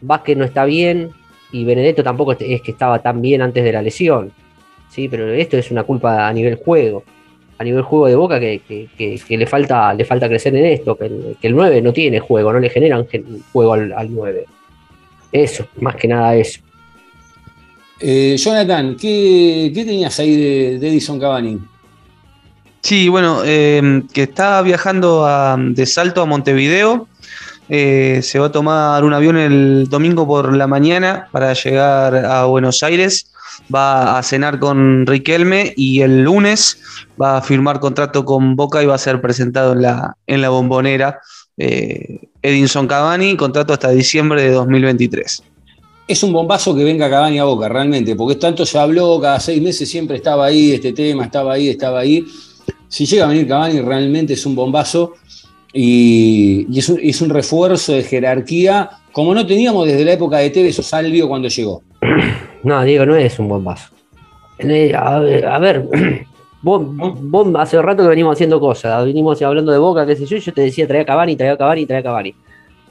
Vázquez 0.00 0.36
no 0.36 0.44
está 0.44 0.64
bien 0.64 1.10
y 1.50 1.64
Benedetto 1.64 2.02
tampoco 2.02 2.32
es 2.32 2.62
que 2.62 2.70
estaba 2.70 3.00
tan 3.00 3.20
bien 3.20 3.42
antes 3.42 3.64
de 3.64 3.72
la 3.72 3.82
lesión. 3.82 4.32
Sí, 4.90 5.08
pero 5.08 5.30
esto 5.32 5.56
es 5.58 5.70
una 5.70 5.84
culpa 5.84 6.26
a 6.28 6.32
nivel 6.32 6.56
juego. 6.56 7.04
A 7.58 7.64
nivel 7.64 7.82
juego 7.82 8.06
de 8.06 8.14
Boca 8.14 8.38
que, 8.40 8.60
que- 8.66 8.88
que- 8.96 9.20
que 9.26 9.36
le, 9.36 9.46
falta, 9.46 9.92
le 9.94 10.04
falta 10.04 10.28
crecer 10.28 10.54
en 10.54 10.66
esto, 10.66 10.96
que 10.96 11.06
el, 11.06 11.36
que 11.40 11.48
el 11.48 11.54
9 11.56 11.82
no 11.82 11.92
tiene 11.92 12.20
juego, 12.20 12.52
no 12.52 12.60
le 12.60 12.70
generan 12.70 13.06
gen- 13.08 13.42
juego 13.52 13.72
al, 13.74 13.92
al 13.92 14.12
9. 14.14 14.44
Eso, 15.32 15.66
más 15.80 15.96
que 15.96 16.08
nada 16.08 16.34
eso. 16.36 16.60
Eh, 18.00 18.36
Jonathan, 18.38 18.96
¿qué, 18.96 19.72
qué 19.74 19.84
tenías 19.84 20.18
ahí 20.20 20.36
de, 20.36 20.78
de 20.78 20.88
Edison 20.88 21.18
Cavani? 21.18 21.58
Sí, 22.80 23.08
bueno, 23.08 23.42
eh, 23.44 24.02
que 24.14 24.22
está 24.22 24.62
viajando 24.62 25.26
a- 25.26 25.56
de 25.58 25.84
Salto 25.86 26.22
a 26.22 26.26
Montevideo. 26.26 27.08
eh, 27.70 28.20
se 28.22 28.38
va 28.38 28.46
a 28.46 28.52
tomar 28.52 29.04
un 29.04 29.12
avión 29.12 29.36
el 29.36 29.88
domingo 29.90 30.26
por 30.26 30.56
la 30.56 30.66
mañana 30.66 31.28
para 31.32 31.52
llegar 31.52 32.14
a 32.16 32.44
Buenos 32.46 32.82
Aires. 32.82 33.30
Va 33.74 34.18
a 34.18 34.22
cenar 34.22 34.58
con 34.58 35.06
Riquelme 35.06 35.74
y 35.76 36.00
el 36.00 36.22
lunes 36.22 36.78
va 37.20 37.38
a 37.38 37.42
firmar 37.42 37.80
contrato 37.80 38.24
con 38.24 38.56
Boca 38.56 38.82
y 38.82 38.86
va 38.86 38.94
a 38.94 38.98
ser 38.98 39.20
presentado 39.20 39.72
en 39.72 39.82
la, 39.82 40.16
en 40.26 40.40
la 40.40 40.48
bombonera. 40.48 41.20
eh, 41.58 42.20
Edinson 42.40 42.86
Cavani, 42.86 43.36
contrato 43.36 43.72
hasta 43.72 43.90
diciembre 43.90 44.42
de 44.42 44.50
2023. 44.52 45.42
Es 46.06 46.22
un 46.22 46.32
bombazo 46.32 46.74
que 46.74 46.84
venga 46.84 47.10
Cavani 47.10 47.38
a 47.38 47.44
Boca, 47.44 47.68
realmente, 47.68 48.16
porque 48.16 48.36
tanto 48.36 48.64
se 48.64 48.78
habló, 48.78 49.20
cada 49.20 49.40
seis 49.40 49.60
meses 49.60 49.90
siempre 49.90 50.16
estaba 50.16 50.46
ahí 50.46 50.72
este 50.72 50.92
tema, 50.92 51.24
estaba 51.24 51.52
ahí, 51.54 51.68
estaba 51.68 51.98
ahí. 51.98 52.24
Si 52.88 53.04
llega 53.04 53.26
a 53.26 53.28
venir 53.28 53.46
Cavani, 53.46 53.80
realmente 53.80 54.32
es 54.32 54.46
un 54.46 54.54
bombazo 54.54 55.14
y, 55.72 56.66
y 56.70 56.78
es, 56.78 56.88
un, 56.88 56.98
es 57.02 57.20
un 57.20 57.28
refuerzo 57.28 57.92
de 57.92 58.04
jerarquía, 58.04 58.88
como 59.12 59.34
no 59.34 59.46
teníamos 59.46 59.86
desde 59.86 60.04
la 60.04 60.12
época 60.12 60.38
de 60.38 60.48
Tevez 60.50 60.78
o 60.78 60.82
Salvio 60.82 61.28
cuando 61.28 61.48
llegó. 61.48 61.82
No, 62.68 62.84
Diego, 62.84 63.06
no 63.06 63.16
es 63.16 63.38
un 63.38 63.48
bombazo. 63.48 63.94
A 64.58 64.66
ver, 64.66 64.94
a 65.54 65.58
ver, 65.58 65.86
hace 67.56 67.80
rato 67.80 68.02
que 68.02 68.08
venimos 68.10 68.34
haciendo 68.34 68.60
cosas, 68.60 69.06
venimos 69.06 69.40
hablando 69.40 69.72
de 69.72 69.78
Boca, 69.78 70.04
qué 70.04 70.14
sé 70.14 70.26
yo, 70.26 70.36
yo 70.36 70.52
te 70.52 70.60
decía 70.60 70.86
traer 70.86 71.04
a 71.04 71.06
Cavani, 71.06 71.34
traer 71.34 71.52
a 71.52 71.56
Cavani, 71.56 71.86
traer 71.86 72.00
a 72.00 72.02
Cavani. 72.02 72.34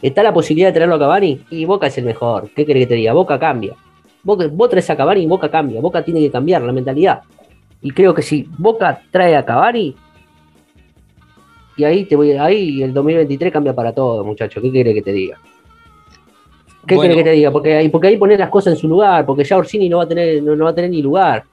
¿Está 0.01 0.23
la 0.23 0.33
posibilidad 0.33 0.69
de 0.69 0.73
traerlo 0.73 0.95
a 0.95 0.99
Cavani? 0.99 1.41
Y 1.51 1.65
Boca 1.65 1.85
es 1.85 1.97
el 1.99 2.05
mejor. 2.05 2.49
¿Qué 2.55 2.65
querés 2.65 2.85
que 2.85 2.87
te 2.87 2.95
diga? 2.95 3.13
Boca 3.13 3.37
cambia. 3.37 3.75
Boca, 4.23 4.47
vos 4.51 4.67
traes 4.67 4.89
a 4.89 4.97
Cavani 4.97 5.21
y 5.21 5.27
Boca 5.27 5.47
cambia. 5.47 5.79
Boca 5.79 6.03
tiene 6.03 6.21
que 6.21 6.31
cambiar 6.31 6.63
la 6.63 6.73
mentalidad. 6.73 7.21
Y 7.79 7.91
creo 7.91 8.15
que 8.15 8.23
si 8.23 8.49
Boca 8.57 8.99
trae 9.11 9.35
a 9.35 9.45
Cavani, 9.45 9.95
y 11.75 11.83
ahí 11.83 12.05
te 12.05 12.15
voy, 12.15 12.31
ahí 12.31 12.81
el 12.81 12.95
2023 12.95 13.53
cambia 13.53 13.75
para 13.75 13.93
todo, 13.93 14.23
muchachos. 14.23 14.63
¿Qué 14.63 14.71
querés 14.71 14.95
que 14.95 15.03
te 15.03 15.11
diga? 15.11 15.37
¿Qué 16.87 16.95
Bueno. 16.95 17.09
querés 17.11 17.23
que 17.25 17.29
te 17.31 17.35
diga? 17.35 17.51
Porque 17.51 17.75
ahí, 17.75 17.89
porque 17.89 18.07
ahí 18.07 18.17
poner 18.17 18.39
las 18.39 18.49
cosas 18.49 18.73
en 18.73 18.79
su 18.79 18.87
lugar, 18.87 19.25
porque 19.25 19.43
ya 19.43 19.57
Orsini 19.57 19.89
no 19.89 19.97
va 19.97 20.03
a 20.03 20.07
tener, 20.07 20.41
no, 20.41 20.55
no 20.55 20.63
va 20.65 20.71
a 20.71 20.75
tener 20.75 20.89
ni 20.89 21.01
lugar. 21.01 21.43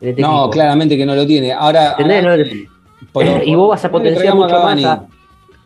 en 0.00 0.08
este 0.10 0.22
No, 0.22 0.28
equipo. 0.32 0.50
claramente 0.50 0.96
que 0.96 1.06
no 1.06 1.14
lo 1.14 1.26
tiene. 1.26 1.52
Ahora, 1.52 1.92
ahora- 1.92 2.20
No, 2.36 2.44
pero- 3.12 3.42
y 3.44 3.54
vos 3.54 3.68
vas 3.70 3.84
a 3.84 3.90
¿por 3.90 4.02
potenciar 4.02 4.34
mucho 4.34 4.48
Cavani? 4.54 4.82
más 4.82 4.98
a- 4.98 5.04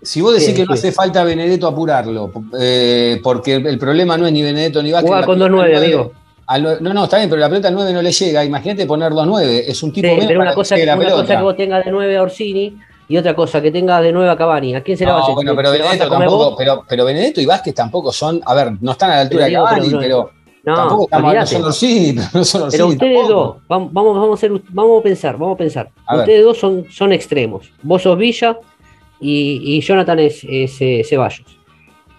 Si 0.01 0.21
vos 0.21 0.33
decís 0.35 0.49
Sí, 0.51 0.55
que 0.55 0.61
no 0.65 0.67
sí. 0.77 0.79
hace 0.79 0.93
falta 0.93 1.25
Benedetto 1.25 1.67
apurarlo, 1.67 2.31
eh, 2.61 3.19
porque 3.23 3.55
el, 3.57 3.79
problema 3.79 4.17
no 4.17 4.27
es 4.29 4.33
ni 4.33 4.43
Benedetto 4.43 4.81
ni 4.83 4.93
Vázquez. 4.93 5.09
Juega 5.11 5.27
con 5.27 5.35
pelota 5.39 5.51
2-9, 5.51 5.65
al 5.75 5.81
nueve- 5.81 5.87
amigo. 5.97 6.13
al 6.47 6.63
no, 6.85 6.95
no, 6.95 7.05
está 7.05 7.17
bien, 7.17 7.29
pero 7.29 7.41
la 7.41 7.49
pelota 7.49 7.67
al 7.69 7.75
9 7.75 7.93
no 7.93 8.01
le 8.01 8.13
llega. 8.13 8.45
Imagínate 8.45 8.87
poner 8.87 9.13
2-9. 9.13 9.65
Es 9.67 9.83
un 9.83 9.93
tipo 9.93 10.07
Sí, 10.07 10.15
menos 10.15 10.27
pero 10.29 10.41
una 10.41 10.51
que 10.51 10.55
cosa, 10.55 10.77
la 10.77 10.83
una 10.85 10.97
pelota. 10.99 11.23
cosa 11.23 11.37
que 11.37 11.43
vos 11.43 11.57
tengas 11.57 11.85
de 11.85 11.91
9 11.91 12.17
a 12.17 12.23
Orsini 12.23 12.77
y 13.09 13.17
otra 13.17 13.35
cosa 13.35 13.61
que 13.63 13.71
tengas 13.71 14.03
de 14.03 14.13
9 14.13 14.31
a 14.31 14.37
Cavani. 14.37 14.75
¿A 14.75 14.83
quién 14.83 14.97
se 14.99 15.05
la 15.07 15.13
vas 15.15 15.25
a 15.25 15.29
No, 15.29 15.35
bueno, 15.35 15.57
pero 15.57 15.73
¿Se 15.73 15.79
la 15.79 15.85
vas 15.85 15.93
a 15.95 16.05
Benedetto 16.05 16.19
tampoco, 16.19 16.57
pero, 16.57 16.85
pero 16.89 17.05
Benedetto 17.05 17.41
y 17.41 17.47
Vázquez 17.47 17.75
tampoco 17.75 18.13
son, 18.13 18.41
a 18.45 18.55
ver, 18.55 18.73
no 18.81 18.93
están 18.93 19.11
a 19.11 19.15
la 19.17 19.21
altura 19.23 19.47
Pero 19.47 19.61
de 19.65 19.67
Cavani, 19.67 19.89
pero 19.91 20.01
pero, 20.01 20.31
no- 20.65 20.75
tampoco 20.77 21.03
estamos 21.05 21.35
no 21.35 21.47
son 21.47 21.65
Orsini, 21.65 22.13
no 22.35 22.45
son 22.45 22.63
Orsini 22.63 22.71
Pero 22.71 22.87
ustedes 22.89 23.19
tampoco. 23.21 23.35
dos, 23.35 23.57
vamos, 23.69 23.93
vamos, 23.93 24.31
a 24.31 24.35
hacer, 24.35 24.53
vamos 24.71 25.01
a 25.01 25.03
pensar, 25.03 25.39
vamos 25.39 25.55
a 25.55 25.59
pensar. 25.59 25.91
A 26.07 26.15
ver. 26.17 26.21
ustedes 26.25 26.45
dos 26.45 26.59
son, 26.59 26.85
son 26.91 27.13
extremos. 27.13 27.71
Vos 27.83 28.03
sos 28.03 28.19
Villa 28.19 28.59
y, 29.21 29.61
y 29.65 29.81
Jonathan 29.81 30.19
es, 30.19 30.45
es, 30.49 30.77
eh, 30.81 31.03
Ceballos. 31.09 31.47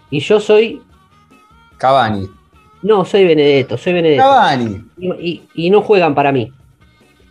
Y 0.10 0.20
yo 0.22 0.40
soy, 0.40 0.82
Cavani. 1.78 2.28
no, 2.82 3.06
soy 3.06 3.26
Benedetto, 3.26 3.78
soy 3.78 3.94
Benedetto. 3.94 4.24
Cavani. 4.24 4.84
Y, 4.98 5.08
y- 5.30 5.44
y 5.54 5.70
no 5.70 5.82
juegan 5.82 6.16
para 6.16 6.32
mí. 6.32 6.52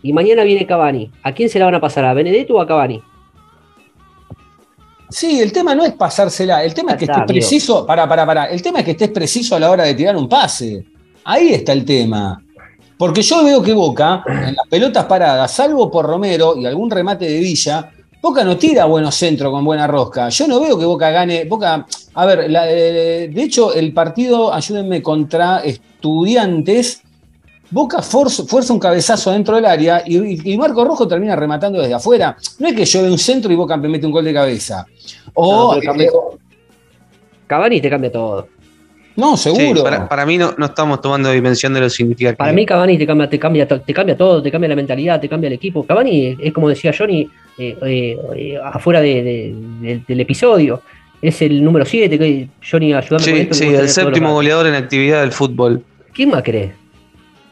Y 0.02 0.12
mañana 0.12 0.44
viene 0.44 0.64
Cavani. 0.64 1.10
¿A 1.24 1.32
quién 1.32 1.48
se 1.48 1.58
la 1.58 1.64
van 1.64 1.74
a 1.74 1.80
pasar? 1.80 2.04
¿A 2.04 2.14
Benedetto 2.14 2.54
o 2.54 2.60
a 2.60 2.66
Cavani? 2.68 3.02
Sí, 5.10 5.40
el 5.40 5.52
tema 5.52 5.74
no 5.74 5.84
es 5.84 5.92
pasársela, 5.94 6.62
el 6.64 6.74
tema 6.74 6.92
es 6.92 6.98
que 6.98 7.04
estés 7.04 7.16
preciso, 7.26 7.86
para, 7.86 8.08
para, 8.08 8.26
para, 8.26 8.44
el 8.46 8.60
tema 8.62 8.80
es 8.80 8.84
que 8.84 8.90
estés 8.92 9.08
preciso 9.10 9.56
a 9.56 9.60
la 9.60 9.70
hora 9.70 9.84
de 9.84 9.94
tirar 9.94 10.16
un 10.16 10.28
pase. 10.28 10.84
Ahí 11.24 11.48
está 11.54 11.72
el 11.72 11.84
tema. 11.84 12.42
Porque 12.96 13.22
yo 13.22 13.44
veo 13.44 13.62
que 13.62 13.72
Boca, 13.72 14.22
en 14.26 14.54
las 14.56 14.66
pelotas 14.68 15.04
paradas, 15.06 15.50
salvo 15.52 15.90
por 15.90 16.04
Romero 16.04 16.56
y 16.56 16.66
algún 16.66 16.90
remate 16.90 17.26
de 17.26 17.38
Villa, 17.38 17.90
Boca 18.20 18.42
no 18.42 18.56
tira 18.56 18.84
buenos 18.86 19.14
centros 19.14 19.52
con 19.52 19.64
buena 19.64 19.86
rosca. 19.86 20.28
Yo 20.30 20.48
no 20.48 20.58
veo 20.60 20.76
que 20.76 20.84
Boca 20.84 21.08
gane. 21.10 21.44
Boca, 21.44 21.86
a 22.14 22.26
ver, 22.26 22.50
la- 22.50 22.68
eh, 22.68 23.28
de 23.32 23.42
hecho, 23.42 23.72
el 23.72 23.92
partido, 23.92 24.52
ayúdenme, 24.52 25.00
contra 25.00 25.60
Estudiantes, 25.60 27.02
Boca 27.70 28.00
forza, 28.00 28.44
fuerza 28.44 28.72
un 28.72 28.78
cabezazo 28.78 29.30
dentro 29.30 29.54
del 29.56 29.66
área 29.66 30.02
y, 30.06 30.52
y 30.52 30.56
Marco 30.56 30.84
Rojo 30.84 31.06
termina 31.06 31.36
rematando 31.36 31.80
desde 31.80 31.94
afuera. 31.94 32.36
No 32.58 32.68
es 32.68 32.74
que 32.74 32.84
llueve 32.86 33.10
un 33.10 33.18
centro 33.18 33.52
y 33.52 33.56
Boca 33.56 33.76
me 33.76 33.88
mete 33.88 34.06
un 34.06 34.12
gol 34.12 34.24
de 34.24 34.32
cabeza. 34.32 34.86
O, 35.34 35.74
No, 35.74 35.80
cambia- 35.82 36.10
Cavani 37.46 37.80
te 37.80 37.90
cambia 37.90 38.12
todo. 38.12 38.48
no, 39.16 39.36
Sí, 39.36 39.50
seguro. 39.54 39.82
para, 39.82 40.08
para 40.08 40.24
mí 40.26 40.38
no, 40.38 40.54
no 40.56 40.66
estamos 40.66 41.00
tomando 41.00 41.30
dimensión 41.30 41.74
de 41.74 41.80
lo 41.80 41.86
que 41.86 41.90
significa. 41.90 42.34
Para 42.34 42.52
mí 42.52 42.64
Cavani 42.64 42.96
te 42.98 43.06
cambia, 43.06 43.28
te 43.28 43.38
cambia, 43.38 43.66
to- 43.68 43.80
te 43.80 43.92
cambia 43.94 44.16
todo, 44.16 44.42
te 44.42 44.50
cambia 44.50 44.68
la 44.68 44.76
mentalidad, 44.76 45.20
te 45.20 45.28
cambia 45.28 45.48
el 45.48 45.54
equipo. 45.54 45.84
Cavani 45.84 46.26
es, 46.26 46.38
es 46.40 46.52
como 46.52 46.68
decía 46.68 46.92
Johnny, 46.96 47.28
eh, 47.58 47.76
eh, 47.82 48.16
eh, 48.36 48.58
afuera 48.62 49.00
de- 49.00 49.22
de- 49.22 49.54
del- 49.80 50.04
del 50.06 50.20
episodio, 50.20 50.82
es 51.20 51.42
el 51.42 51.62
número 51.64 51.84
7, 51.84 52.18
que 52.18 52.48
Johnny 52.70 52.92
ayudando 52.94 53.18
Sí, 53.24 53.30
con 53.32 53.40
esto. 53.40 53.54
sí, 53.54 53.66
el 53.66 53.88
séptimo 53.88 54.32
goleador 54.32 54.66
en 54.68 54.74
actividad 54.74 55.20
del 55.22 55.32
fútbol. 55.32 55.82
¿Quién 56.14 56.30
más 56.30 56.42
crees? 56.42 56.70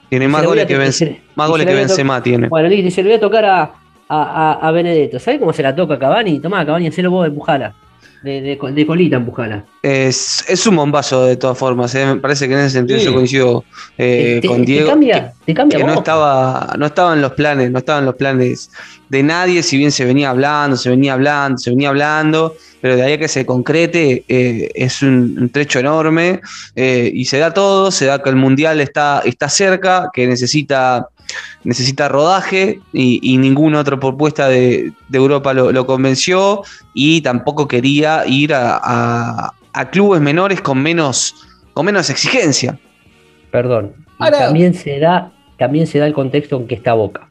Tiene 0.09 0.29
más 0.29 0.45
goles 0.45 0.67
que, 0.67 0.75
to- 0.75 0.81
y 0.81 0.85
Benz- 0.85 0.93
se- 0.93 1.21
más 1.35 1.49
goles 1.51 1.67
que 1.67 1.75
Benzema 1.75 2.23
tiene. 2.23 2.49
Bueno, 2.49 2.73
y 2.73 2.91
se 2.91 3.03
le 3.03 3.09
voy 3.11 3.17
a 3.17 3.21
tocar 3.21 3.45
a, 3.45 3.71
a, 4.09 4.53
a, 4.63 4.71
Benedetto. 4.71 5.19
¿Sabes 5.19 5.41
cómo 5.41 5.53
se 5.53 5.63
la 5.63 5.75
toca 5.75 5.95
a 5.95 5.99
Cavani? 5.99 6.39
Tomá, 6.41 6.65
Cavani, 6.65 6.87
hacelo 6.89 7.11
vos, 7.11 7.27
empujala. 7.27 7.75
De, 8.27 8.41
de, 8.43 8.59
co- 8.59 8.73
de 8.73 8.85
colita, 8.85 9.17
empujala. 9.19 9.65
Es, 9.83 10.45
es 10.49 10.67
un 10.67 10.75
bombazo 10.75 11.25
de 11.27 11.37
todas 11.37 11.57
formas. 11.57 11.95
eh. 11.95 12.05
Me 12.07 12.17
parece 12.17 12.49
que 12.49 12.55
en 12.55 12.61
ese 12.61 12.71
sentido 12.71 12.99
Sí. 12.99 13.05
yo 13.05 13.15
coincido 13.15 13.65
eh, 13.97 14.41
te, 14.43 14.49
con 14.49 14.65
te 14.65 14.73
Diego. 14.73 14.89
cambia, 14.91 15.33
te 15.45 15.55
cambia 15.55 15.79
que 15.79 15.85
no 15.85 15.95
estaba, 15.95 16.75
no 16.77 16.87
estaba 16.87 17.15
en 17.15 17.23
los 17.23 17.33
planes, 17.35 17.71
no 17.71 17.79
estaban 17.79 18.05
los 18.05 18.17
planes 18.17 18.71
de 19.09 19.23
nadie, 19.23 19.63
si 19.63 19.77
bien 19.79 19.93
se 19.93 20.05
venía 20.05 20.31
hablando, 20.31 20.77
se 20.77 20.91
venía 20.91 21.13
hablando, 21.13 21.57
se 21.59 21.71
venía 21.71 21.91
hablando, 21.91 22.57
pero 22.81 22.97
de 22.97 23.03
ahí 23.05 23.13
a 23.13 23.19
que 23.19 23.29
se 23.29 23.47
concrete 23.47 24.25
eh, 24.27 24.71
es 24.75 25.03
un, 25.03 25.37
un 25.41 25.49
trecho 25.51 25.79
enorme 25.79 26.41
y 26.75 27.25
se 27.27 27.39
da 27.39 27.55
todo, 27.55 27.93
se 27.93 28.07
da 28.07 28.21
que 28.21 28.31
el 28.31 28.37
mundial 28.37 28.81
está, 28.81 29.23
está 29.25 29.49
cerca, 29.49 30.11
que 30.13 30.27
necesita, 30.27 31.09
necesita 31.65 32.09
rodaje 32.09 32.81
y, 32.93 33.19
y 33.23 33.39
ninguna 33.39 33.81
otra 33.81 33.99
propuesta 33.99 34.49
de, 34.49 34.93
de 35.09 35.19
Europa 35.19 35.53
lo, 35.55 35.73
lo 35.73 35.87
convenció 35.87 36.63
y 36.95 37.21
tampoco 37.23 37.67
quería 37.69 38.25
ir 38.27 38.55
a, 38.55 38.79
a- 38.83 39.53
a 39.73 39.91
clubes 39.91 40.21
menores 40.23 40.61
con 40.63 40.83
menos, 40.83 41.35
con 41.75 41.85
menos 41.87 42.09
exigencia. 42.11 42.79
Perdón. 43.51 43.93
Ahora- 44.19 44.39
también 44.39 44.73
se 44.75 44.99
da, 44.99 45.33
también 45.59 45.87
se 45.87 45.99
da 45.99 46.07
el 46.07 46.15
contexto 46.15 46.57
en 46.57 46.67
que 46.67 46.75
está 46.77 46.95
Boca. 46.95 47.29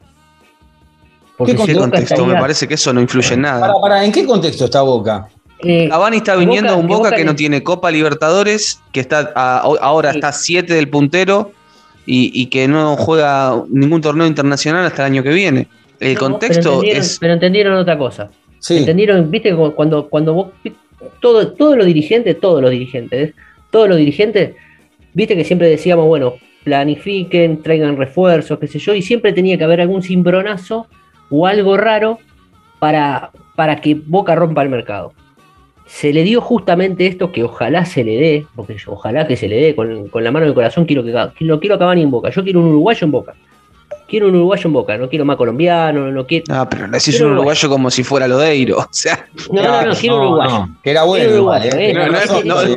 Porque 1.36 1.52
¿Qué 1.54 1.58
si 1.62 1.66
¿Qué 1.66 1.74
Boca 1.74 1.84
contexto? 1.90 2.14
estaría- 2.14 2.34
Me 2.34 2.40
parece 2.40 2.66
que 2.68 2.74
eso 2.74 2.92
no 2.92 3.00
influye 3.00 3.34
en 3.34 3.40
nada. 3.42 3.60
Para, 3.60 3.80
para, 3.80 4.04
¿En 4.04 4.12
qué 4.12 4.24
contexto 4.24 4.64
está 4.66 4.82
Boca? 4.82 5.28
eh, 5.58 5.88
Cavani 5.88 6.18
está 6.18 6.36
viniendo 6.36 6.72
a 6.72 6.76
un 6.76 6.86
que 6.86 6.94
Boca 6.94 7.10
que 7.12 7.24
no 7.24 7.34
tiene 7.34 7.62
Copa 7.62 7.90
Libertadores, 7.90 8.80
que 8.92 9.00
está 9.00 9.32
a- 9.34 9.58
ahora 9.58 10.12
Sí. 10.12 10.18
está 10.18 10.32
7 10.32 10.74
del 10.74 10.88
puntero 10.88 11.50
y, 12.06 12.30
y 12.32 12.46
que 12.46 12.68
no 12.68 12.96
juega 12.96 13.62
ningún 13.68 14.00
torneo 14.00 14.26
internacional 14.26 14.86
hasta 14.86 15.06
el 15.06 15.12
año 15.12 15.22
que 15.22 15.30
viene. 15.30 15.68
El 16.00 16.14
no, 16.14 16.20
contexto 16.20 16.80
pero 16.80 16.98
es. 16.98 17.18
pero 17.18 17.34
entendieron 17.34 17.74
otra 17.74 17.98
cosa. 17.98 18.30
Sí. 18.58 18.78
¿Entendieron? 18.78 19.30
¿Viste? 19.30 19.54
Cuando, 19.54 20.08
cuando 20.08 20.34
vos, 20.34 20.48
todo, 21.20 21.52
todos 21.52 21.76
los 21.76 21.86
dirigentes, 21.86 22.38
todos 22.40 22.62
los 22.62 22.70
dirigentes, 22.70 23.34
todos 23.70 23.88
los 23.88 23.98
dirigentes, 23.98 24.54
viste 25.12 25.36
que 25.36 25.44
siempre 25.44 25.68
decíamos, 25.68 26.06
bueno, 26.06 26.34
planifiquen, 26.64 27.62
traigan 27.62 27.96
refuerzos, 27.96 28.58
qué 28.58 28.66
sé 28.66 28.78
yo, 28.78 28.94
y 28.94 29.02
siempre 29.02 29.32
tenía 29.32 29.56
que 29.56 29.64
haber 29.64 29.80
algún 29.80 30.02
cimbronazo 30.02 30.86
o 31.30 31.46
algo 31.46 31.76
raro 31.76 32.18
para, 32.78 33.30
para 33.54 33.80
que 33.80 33.94
Boca 33.94 34.34
rompa 34.34 34.62
el 34.62 34.68
mercado. 34.68 35.12
Se 35.86 36.12
le 36.12 36.24
dio 36.24 36.40
justamente 36.40 37.06
esto 37.06 37.30
que 37.32 37.44
ojalá 37.44 37.84
se 37.84 38.02
le 38.04 38.16
dé, 38.16 38.46
porque 38.56 38.76
yo, 38.76 38.92
ojalá 38.92 39.26
que 39.26 39.36
se 39.36 39.48
le 39.48 39.56
dé 39.56 39.74
con, 39.76 40.08
con 40.08 40.24
la 40.24 40.30
mano 40.32 40.44
del 40.46 40.54
corazón, 40.54 40.84
quiero 40.84 41.04
que 41.04 41.44
lo 41.44 41.60
quiero 41.60 41.76
acabar 41.76 41.96
en 41.98 42.10
Boca. 42.10 42.30
Yo 42.30 42.42
quiero 42.42 42.60
un 42.60 42.66
uruguayo 42.66 43.04
en 43.04 43.10
Boca. 43.12 43.34
Quiero 44.08 44.28
un 44.28 44.34
uruguayo 44.36 44.66
en 44.66 44.72
Boca, 44.72 44.98
no 44.98 45.08
quiero 45.08 45.24
más 45.24 45.36
colombiano, 45.36 46.10
no 46.10 46.26
quiero. 46.26 46.44
Ah, 46.50 46.68
pero 46.68 46.86
decís 46.88 47.10
Quiero 47.10 47.26
un 47.26 47.32
uruguayo. 47.32 47.58
uruguayo 47.60 47.68
como 47.70 47.90
si 47.90 48.02
fuera 48.04 48.26
Lodeiro. 48.28 48.78
O 48.80 48.88
sea, 48.90 49.26
No, 49.52 49.62
no, 49.62 49.82
no, 49.86 49.94
quiero 49.94 50.16
un 50.16 50.22
uruguayo. 50.26 50.50
no, 50.58 50.76
que 50.82 50.90
era 50.90 51.02
bueno. 51.04 51.32
Uruguayo, 51.34 51.70
¿eh? 51.76 51.90
eh, 51.90 51.94
no, 51.94 52.06
no, 52.44 52.76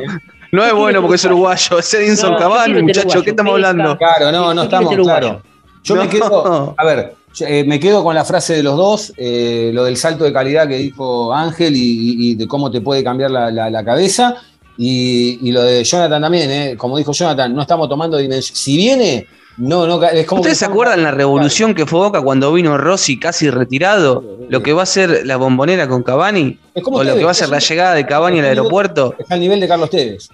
no 0.52 0.64
es 0.64 0.72
bueno 0.74 1.00
porque 1.02 1.16
es 1.16 1.24
uruguayo. 1.24 1.78
Es 1.78 1.94
Edinson 1.94 2.32
No, 2.32 2.38
Cavani, 2.38 2.82
muchacho. 2.82 3.22
¿Qué 3.22 3.30
estamos 3.30 3.52
hablando? 3.54 3.96
Claro, 3.98 4.30
no, 4.32 4.54
no 4.54 4.62
estamos, 4.64 4.94
claro. 4.96 5.42
Yo 5.82 5.94
me 5.96 6.04
No. 6.04 6.10
quedo, 6.10 6.74
a 6.76 6.84
ver, 6.84 7.14
eh, 7.40 7.64
me 7.64 7.78
quedo 7.78 8.02
con 8.02 8.14
la 8.14 8.24
frase 8.24 8.54
de 8.54 8.62
los 8.62 8.76
dos, 8.76 9.12
eh, 9.16 9.70
lo 9.72 9.84
del 9.84 9.96
salto 9.96 10.24
de 10.24 10.32
calidad 10.32 10.66
que 10.68 10.76
dijo 10.76 11.32
Ángel 11.32 11.72
y, 11.76 12.34
de 12.34 12.46
cómo 12.46 12.70
te 12.70 12.80
puede 12.80 13.02
cambiar 13.04 13.30
la, 13.30 13.50
la- 13.50 13.70
la 13.70 13.84
cabeza. 13.84 14.36
Y, 14.76 15.38
y 15.42 15.52
lo 15.52 15.62
de 15.62 15.84
Jonathan 15.84 16.22
también, 16.22 16.50
eh, 16.50 16.74
como 16.76 16.96
dijo 16.96 17.12
Jonathan, 17.12 17.54
no 17.54 17.62
estamos 17.62 17.88
tomando 17.88 18.16
dimensión. 18.16 18.56
Si 18.56 18.76
viene, 18.76 19.26
no, 19.58 19.86
no, 19.86 20.02
es 20.04 20.26
como. 20.26 20.40
¿Ustedes 20.40 20.58
se 20.58 20.64
acuerdan 20.64 21.02
la 21.02 21.10
revolución 21.10 21.74
que 21.74 21.84
fue 21.84 21.98
Boca 22.00 22.22
cuando 22.22 22.50
vino 22.52 22.78
Rossi 22.78 23.18
casi 23.18 23.50
retirado? 23.50 24.24
Lo 24.48 24.62
que 24.62 24.72
va 24.72 24.82
a 24.84 24.86
ser 24.86 25.26
la 25.26 25.36
bombonera 25.36 25.86
con 25.86 26.02
Cavani. 26.02 26.58
O 26.84 27.04
lo 27.04 27.14
que 27.14 27.24
va 27.24 27.32
a 27.32 27.34
ser 27.34 27.50
la 27.50 27.58
llegada 27.58 27.94
de 27.94 28.06
Cavani 28.06 28.38
al 28.38 28.46
aeropuerto. 28.46 29.14
Está 29.18 29.34
al 29.34 29.40
nivel 29.40 29.60
de 29.60 29.68
Carlos 29.68 29.90
Tevez. 29.90 30.28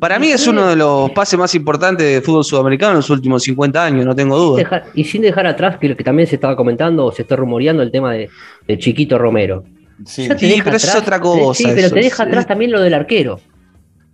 Para 0.00 0.18
mí 0.18 0.28
es 0.30 0.46
uno 0.46 0.66
de 0.66 0.76
los 0.76 1.10
pases 1.10 1.38
más 1.38 1.54
importantes 1.54 2.06
de 2.06 2.22
fútbol 2.22 2.42
sudamericano 2.44 2.92
en 2.92 2.96
los 2.96 3.10
últimos 3.10 3.42
50 3.42 3.84
años, 3.84 4.06
no 4.06 4.14
tengo 4.14 4.36
duda. 4.38 4.56
Dejar- 4.58 4.84
y 4.94 5.04
sin 5.04 5.20
dejar 5.22 5.46
atrás 5.46 5.76
que 5.78 5.94
también 5.96 6.26
se 6.26 6.36
estaba 6.36 6.56
comentando 6.56 7.04
o 7.06 7.12
se 7.12 7.22
está 7.22 7.36
rumoreando 7.36 7.82
el 7.82 7.90
tema 7.90 8.14
de, 8.14 8.30
de 8.66 8.78
Chiquito 8.78 9.18
Romero. 9.18 9.64
Sí. 10.06 10.26
Pero 10.28 10.76
eso 10.76 10.86
es 10.88 10.96
otra 10.96 11.20
cosa, 11.20 11.58
Sí, 11.58 11.64
pero 11.74 11.86
eso 11.88 11.94
te 11.94 12.00
deja 12.00 12.22
atrás 12.22 12.46
también 12.46 12.70
lo 12.72 12.80
del 12.80 12.94
arquero. 12.94 13.38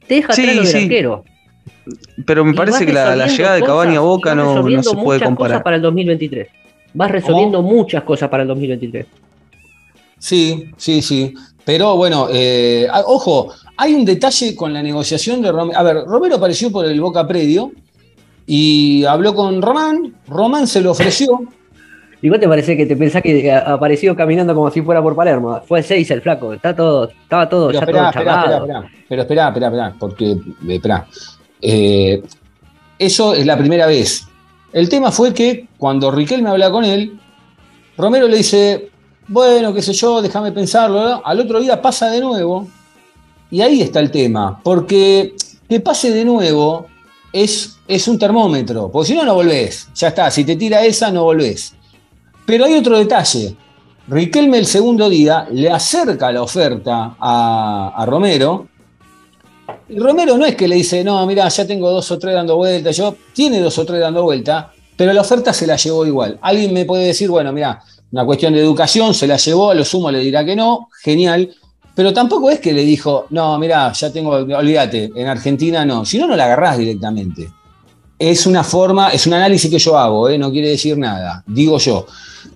Te 0.08 0.16
deja 0.16 0.32
Sí, 0.32 0.42
atrás 0.42 0.56
lo 0.56 0.62
del 0.62 0.70
sí. 0.72 0.82
arquero. 0.82 1.24
Pero 2.26 2.44
me 2.44 2.50
Y 2.50 2.54
parece 2.54 2.84
que 2.84 2.92
la, 2.92 3.26
llegada 3.28 3.54
de 3.54 3.62
Cavani 3.62 3.94
a 3.94 4.00
Boca 4.00 4.34
no, 4.34 4.56
se 4.56 4.62
puede 4.96 5.20
cosas 5.20 5.22
comparar. 5.22 5.62
para 5.62 5.76
el 5.76 5.82
2023. 5.82 6.48
Vas 6.94 7.10
resolviendo 7.12 7.62
muchas 7.62 8.02
cosas 8.02 8.28
para 8.28 8.42
el 8.42 8.48
2023. 8.48 9.06
Sí, 10.18 10.70
sí, 10.76 11.02
sí. 11.02 11.34
Pero 11.64 11.96
bueno, 11.96 12.28
eh, 12.32 12.86
ah, 12.90 13.02
ojo, 13.06 13.52
hay 13.76 13.94
un 13.94 14.04
detalle 14.04 14.54
con 14.54 14.72
la 14.72 14.82
negociación 14.82 15.42
de 15.42 15.52
Romero. 15.52 15.78
A 15.78 15.82
ver, 15.82 16.04
Romero 16.04 16.36
apareció 16.36 16.70
por 16.70 16.86
el 16.86 17.00
Boca 17.00 17.26
Predio 17.26 17.72
y 18.46 19.04
habló 19.04 19.34
con 19.34 19.60
Román. 19.60 20.14
Román 20.26 20.66
se 20.66 20.80
lo 20.80 20.92
ofreció. 20.92 21.40
Igual 22.22 22.40
te 22.40 22.48
parece 22.48 22.76
que 22.76 22.86
te 22.86 22.96
pensás 22.96 23.22
que 23.22 23.52
apareció 23.52 24.16
caminando 24.16 24.54
como 24.54 24.70
si 24.70 24.80
fuera 24.80 25.02
por 25.02 25.14
Palermo. 25.14 25.60
Fue 25.66 25.82
6 25.82 26.10
el 26.10 26.22
flaco. 26.22 26.54
Está 26.54 26.74
todo, 26.74 27.08
estaba 27.08 27.48
todo, 27.48 27.68
Pero 27.68 27.78
ya 27.78 27.84
espera, 27.84 28.02
todo 28.02 28.12
charlado. 28.12 28.56
espera. 28.64 28.90
Pero 29.08 29.22
espera, 29.22 29.48
espera, 29.48 29.66
espera, 29.66 29.94
porque, 29.98 30.36
espera. 30.68 31.06
Eh, 31.60 32.22
eso 32.98 33.34
es 33.34 33.44
la 33.44 33.58
primera 33.58 33.86
vez. 33.86 34.26
El 34.72 34.88
tema 34.88 35.12
fue 35.12 35.34
que 35.34 35.68
cuando 35.76 36.10
Riquelme 36.10 36.48
habla 36.48 36.70
con 36.70 36.84
él, 36.84 37.18
Romero 37.96 38.26
le 38.28 38.38
dice, 38.38 38.90
bueno, 39.28 39.72
qué 39.74 39.82
sé 39.82 39.92
yo, 39.92 40.22
déjame 40.22 40.52
pensarlo. 40.52 41.08
¿no? 41.08 41.22
Al 41.24 41.40
otro 41.40 41.60
día 41.60 41.80
pasa 41.80 42.10
de 42.10 42.20
nuevo. 42.20 42.66
Y 43.50 43.60
ahí 43.60 43.82
está 43.82 44.00
el 44.00 44.10
tema. 44.10 44.60
Porque 44.62 45.34
que 45.68 45.80
pase 45.80 46.10
de 46.10 46.24
nuevo 46.24 46.86
es, 47.32 47.78
es 47.86 48.08
un 48.08 48.18
termómetro. 48.18 48.90
Porque 48.90 49.08
si 49.08 49.14
no, 49.14 49.24
no 49.24 49.34
volvés. 49.34 49.88
Ya 49.94 50.08
está. 50.08 50.30
Si 50.30 50.44
te 50.44 50.56
tira 50.56 50.84
esa, 50.84 51.10
no 51.10 51.24
volvés. 51.24 51.74
Pero 52.44 52.64
hay 52.64 52.74
otro 52.74 52.98
detalle. 52.98 53.56
Riquelme 54.08 54.58
el 54.58 54.66
segundo 54.66 55.08
día 55.08 55.48
le 55.50 55.68
acerca 55.70 56.30
la 56.30 56.42
oferta 56.42 57.16
a, 57.18 57.92
a 57.96 58.06
Romero. 58.06 58.68
Y 59.88 59.98
Romero 59.98 60.36
no 60.36 60.46
es 60.46 60.54
que 60.54 60.68
le 60.68 60.76
dice, 60.76 61.02
no, 61.02 61.24
mira, 61.26 61.48
ya 61.48 61.66
tengo 61.66 61.90
dos 61.90 62.10
o 62.10 62.18
tres 62.18 62.34
dando 62.34 62.56
vuelta. 62.56 62.90
Yo 62.92 63.16
tiene 63.32 63.60
dos 63.60 63.76
o 63.78 63.84
tres 63.84 64.00
dando 64.00 64.22
vuelta, 64.22 64.72
pero 64.96 65.12
la 65.12 65.20
oferta 65.20 65.52
se 65.52 65.66
la 65.66 65.76
llevó 65.76 66.06
igual. 66.06 66.38
Alguien 66.40 66.72
me 66.72 66.84
puede 66.84 67.06
decir, 67.06 67.28
bueno, 67.28 67.52
mira, 67.52 67.82
una 68.12 68.24
cuestión 68.24 68.52
de 68.52 68.60
educación, 68.60 69.12
se 69.14 69.26
la 69.26 69.36
llevó, 69.36 69.70
a 69.70 69.74
lo 69.74 69.84
sumo 69.84 70.10
le 70.10 70.20
dirá 70.20 70.44
que 70.44 70.56
no, 70.56 70.88
genial. 71.02 71.54
Pero 71.96 72.12
tampoco 72.12 72.50
es 72.50 72.60
que 72.60 72.72
le 72.72 72.84
dijo, 72.84 73.26
no, 73.30 73.58
mira, 73.58 73.90
ya 73.92 74.12
tengo, 74.12 74.30
olvídate, 74.30 75.10
en 75.16 75.26
Argentina 75.26 75.84
no. 75.84 76.04
Si 76.04 76.18
no, 76.18 76.28
no 76.28 76.36
la 76.36 76.44
agarrás 76.44 76.78
directamente. 76.78 77.50
Es 78.18 78.46
una 78.46 78.62
forma, 78.62 79.08
es 79.08 79.26
un 79.26 79.32
análisis 79.34 79.70
que 79.70 79.78
yo 79.78 79.98
hago, 79.98 80.28
¿eh? 80.28 80.38
no 80.38 80.50
quiere 80.52 80.68
decir 80.68 80.96
nada, 80.96 81.42
digo 81.46 81.78
yo. 81.78 82.06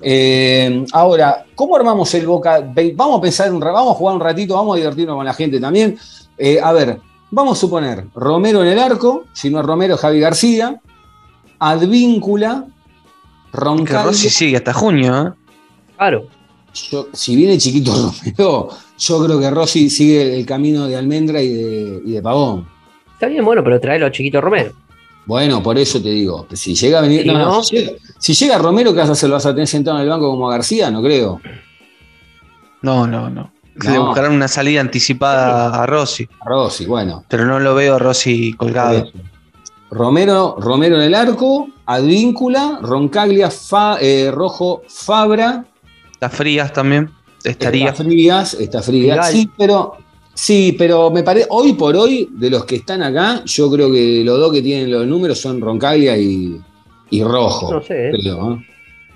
Eh, 0.03 0.85
ahora, 0.93 1.45
¿cómo 1.55 1.75
armamos 1.77 2.13
el 2.15 2.27
Boca? 2.27 2.63
Vamos 2.95 3.19
a 3.19 3.21
pensar, 3.23 3.53
un 3.53 3.61
vamos 3.61 3.93
a 3.93 3.95
jugar 3.99 4.15
un 4.15 4.21
ratito, 4.21 4.55
vamos 4.55 4.75
a 4.75 4.79
divertirnos 4.79 5.17
con 5.17 5.25
la 5.27 5.35
gente 5.35 5.59
también. 5.59 5.99
Eh, 6.39 6.59
a 6.63 6.73
ver, 6.73 6.99
vamos 7.31 7.59
a 7.59 7.61
suponer 7.61 8.07
Romero 8.15 8.63
en 8.63 8.69
el 8.69 8.79
arco, 8.79 9.25
si 9.33 9.51
no 9.51 9.61
es 9.61 9.67
Romero, 9.67 9.97
Javi 9.97 10.21
García, 10.21 10.81
Advíncula, 11.59 12.65
Que 13.53 13.59
Roncalio. 13.59 14.03
Rossi 14.11 14.31
sigue 14.31 14.57
hasta 14.57 14.73
junio, 14.73 15.27
¿eh? 15.29 15.33
Claro. 15.97 16.27
Yo- 16.91 17.09
si 17.13 17.37
viene 17.37 17.59
chiquito 17.59 17.93
Romero, 18.37 18.69
yo 19.01 19.25
creo 19.25 19.41
que 19.41 19.51
Rossi 19.51 19.91
sigue 19.91 20.39
el 20.39 20.47
camino 20.47 20.87
de 20.87 20.95
Almendra 20.97 21.43
y 21.43 21.49
de, 21.49 22.03
y 22.07 22.13
de 22.13 22.23
Pavón. 22.23 22.69
Está 23.15 23.27
bien, 23.27 23.45
bueno, 23.45 23.65
pero 23.65 23.81
traelo 23.81 24.07
a 24.07 24.13
Chiquito 24.13 24.41
Romero. 24.41 24.73
Bueno, 25.27 25.63
por 25.63 25.77
eso 25.79 26.01
te 26.03 26.11
digo, 26.11 26.47
si 26.53 26.75
llega 26.75 26.99
a 26.99 27.03
venir. 27.03 27.25
¿Y 27.25 27.29
no, 27.29 27.39
no, 27.39 27.45
no? 27.47 27.63
si, 27.63 27.77
llega, 27.77 27.93
si 28.19 28.35
llega 28.35 28.59
Romero, 28.59 28.93
¿qué 28.93 29.01
vas 29.01 29.09
a 29.11 29.13
hacer? 29.13 29.29
¿Lo 29.29 29.35
vas 29.37 29.47
a 29.47 29.51
tener 29.53 29.67
sentado 29.69 29.97
en 29.99 30.05
el 30.05 30.09
banco 30.09 30.31
como 30.31 30.49
a 30.49 30.53
García? 30.53 30.91
No 30.91 31.03
creo. 31.03 31.41
No, 32.83 33.07
no, 33.07 33.29
no. 33.31 33.53
Le 33.75 33.91
No. 33.91 34.07
buscarán 34.07 34.33
una 34.33 34.49
salida 34.49 34.81
anticipada 34.81 35.83
a 35.83 35.87
Rossi, 35.87 36.29
A 36.41 36.49
Rossi, 36.49 36.87
bueno. 36.87 37.25
pero 37.29 37.45
no 37.47 37.61
lo 37.61 37.75
veo 37.75 37.95
a 37.95 37.99
Rossi 37.99 38.53
colgado. 38.55 39.11
Romero, 39.91 40.57
Romero 40.59 40.97
en 40.97 41.03
el 41.03 41.15
arco, 41.15 41.69
Advíncula, 41.87 42.79
Roncaglia, 42.83 43.51
Fa- 43.51 43.99
eh, 44.01 44.31
Rojo, 44.33 44.83
Fabra, 44.89 45.65
Las 46.21 46.33
frías 46.35 46.73
también. 46.73 47.11
Estaría. 47.43 47.89
Está 47.89 48.05
Frías, 48.05 48.55
está 48.55 48.83
Frías. 48.83 49.31
Sí, 49.31 49.51
pero, 49.57 49.97
sí, 50.35 50.75
pero 50.79 51.11
me 51.11 51.23
parece, 51.23 51.47
hoy 51.51 51.73
por 51.73 51.97
hoy, 51.97 52.29
de 52.33 52.51
los 52.51 52.65
que 52.65 52.77
están 52.77 53.03
acá, 53.03 53.43
yo 53.45 53.71
creo 53.71 53.91
que 53.91 54.23
los 54.25 54.39
dos 54.39 54.53
que 54.53 54.63
tienen 54.63 54.91
los 54.91 55.07
números 55.07 55.39
son 55.39 55.61
Roncaglia 55.61 56.17
y, 56.17 56.61
y 57.11 57.23
Rojo. 57.23 57.73
No 57.73 57.83
sé, 57.83 58.09
¿eh? 58.09 58.13
creo, 58.13 58.53
¿eh? 58.53 58.67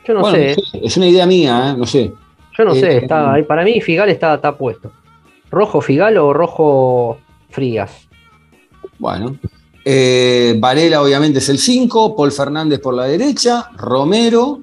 Yo 0.06 0.14
no 0.14 0.20
Bueno, 0.20 0.36
sé, 0.36 0.56
no 0.56 0.62
sé, 0.64 0.86
es 0.86 0.96
una 0.96 1.06
idea 1.06 1.26
mía, 1.26 1.70
¿eh? 1.70 1.78
no 1.78 1.86
sé. 1.86 2.12
yo 2.58 2.64
no 2.64 2.74
eh, 2.74 2.80
sé, 2.80 2.96
está 2.98 3.32
ahí. 3.32 3.42
Para 3.42 3.64
mí 3.64 3.80
Figal 3.80 4.10
está, 4.10 4.34
está 4.34 4.56
puesto. 4.56 4.92
¿Rojo 5.50 5.80
Figal 5.80 6.16
o 6.18 6.32
rojo 6.32 7.18
Frías? 7.50 8.08
Bueno. 8.98 9.36
Eh, 9.86 10.56
Varela 10.58 11.02
obviamente 11.02 11.40
es 11.40 11.48
el 11.50 11.58
5, 11.58 12.16
Paul 12.16 12.32
Fernández 12.32 12.80
por 12.80 12.94
la 12.94 13.04
derecha, 13.04 13.68
Romero, 13.76 14.60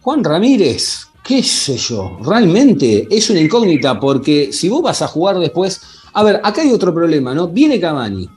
Juan 0.00 0.24
Ramírez, 0.24 1.09
qué 1.24 1.42
sé 1.42 1.76
yo, 1.76 2.18
realmente 2.22 3.06
es 3.10 3.30
una 3.30 3.40
incógnita 3.40 3.98
porque 4.00 4.52
si 4.52 4.68
vos 4.68 4.82
vas 4.82 5.02
a 5.02 5.06
jugar 5.06 5.38
después, 5.38 5.80
a 6.12 6.22
ver, 6.24 6.40
acá 6.42 6.62
hay 6.62 6.72
otro 6.72 6.92
problema, 6.94 7.34
¿no? 7.34 7.48
Viene 7.48 7.78
Cavani, 7.80 8.28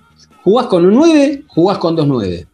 jugás 0.44 0.68
con 0.68 0.86
un 0.86 0.94
9, 0.94 1.44
jugás 1.48 1.78
con 1.78 1.96
dos 1.96 2.08
9. 2.08 2.46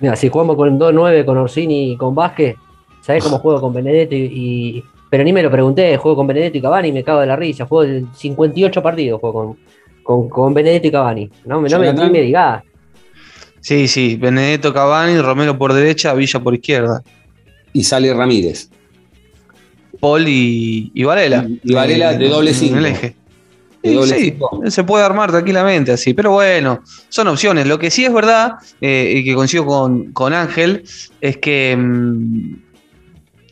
Mira, 0.00 0.16
si 0.16 0.28
jugamos 0.30 0.56
con 0.56 0.78
2-9 0.78 1.24
con 1.26 1.36
Orsini 1.36 1.92
y 1.92 1.96
con 1.96 2.14
Vázquez, 2.14 2.56
¿sabés 3.02 3.22
cómo 3.22 3.38
juego 3.38 3.60
con 3.60 3.74
Benedetto 3.74 4.14
y, 4.14 4.18
y- 4.78 4.84
Pero 5.10 5.24
ni 5.24 5.32
me 5.32 5.42
lo 5.42 5.50
pregunté, 5.50 5.96
juego 5.98 6.16
con 6.16 6.26
Benedetto 6.26 6.56
y 6.56 6.62
Cavani 6.62 6.88
y 6.88 6.92
me 6.92 7.04
cago 7.04 7.20
de 7.20 7.26
la 7.26 7.36
risa. 7.36 7.66
Juego 7.66 7.82
el 7.82 8.06
58 8.16 8.82
partidos 8.82 9.20
juego 9.20 9.34
con, 9.34 9.58
con, 10.02 10.28
con 10.30 10.54
Benedetto 10.54 10.86
y 10.88 10.90
Cavani. 10.90 11.30
No, 11.44 11.60
me- 11.60 11.68
no 11.68 11.78
me, 11.78 11.86
Jonathan. 11.86 12.06
ni 12.12 12.18
me 12.18 12.24
digas. 12.24 12.62
Sí, 13.60 13.88
sí. 13.88 14.16
Benedetto 14.16 14.72
Cavani, 14.72 15.18
Romero 15.20 15.58
por 15.58 15.72
derecha, 15.74 16.14
Villa 16.14 16.40
por 16.40 16.54
izquierda. 16.54 17.02
Y 17.72 17.84
sale 17.84 18.12
Ramírez. 18.12 18.68
Paul 20.00 20.26
y, 20.28 20.90
y 20.94 21.04
Varela. 21.04 21.46
Y 21.62 21.72
Varela 21.72 22.14
de 22.14 22.28
doble 22.28 22.50
En 22.50 22.56
cinco. 22.56 22.78
el 22.78 22.86
eje. 22.86 23.16
De 23.82 23.90
Sí, 23.90 23.94
doble 23.94 24.14
sí, 24.18 24.24
cinco. 24.24 24.62
se 24.68 24.84
puede 24.84 25.04
armar 25.04 25.30
tranquilamente 25.30 25.92
así, 25.92 26.12
pero 26.14 26.32
bueno, 26.32 26.82
son 27.08 27.28
opciones. 27.28 27.66
Lo 27.66 27.78
que 27.78 27.90
sí 27.90 28.04
es 28.04 28.12
verdad, 28.12 28.54
eh, 28.80 29.14
y 29.16 29.24
que 29.24 29.34
coincido 29.34 29.64
con, 29.66 30.12
con 30.12 30.32
Ángel, 30.34 30.84
es 31.20 31.36
que, 31.38 31.76
mm, 31.78 32.54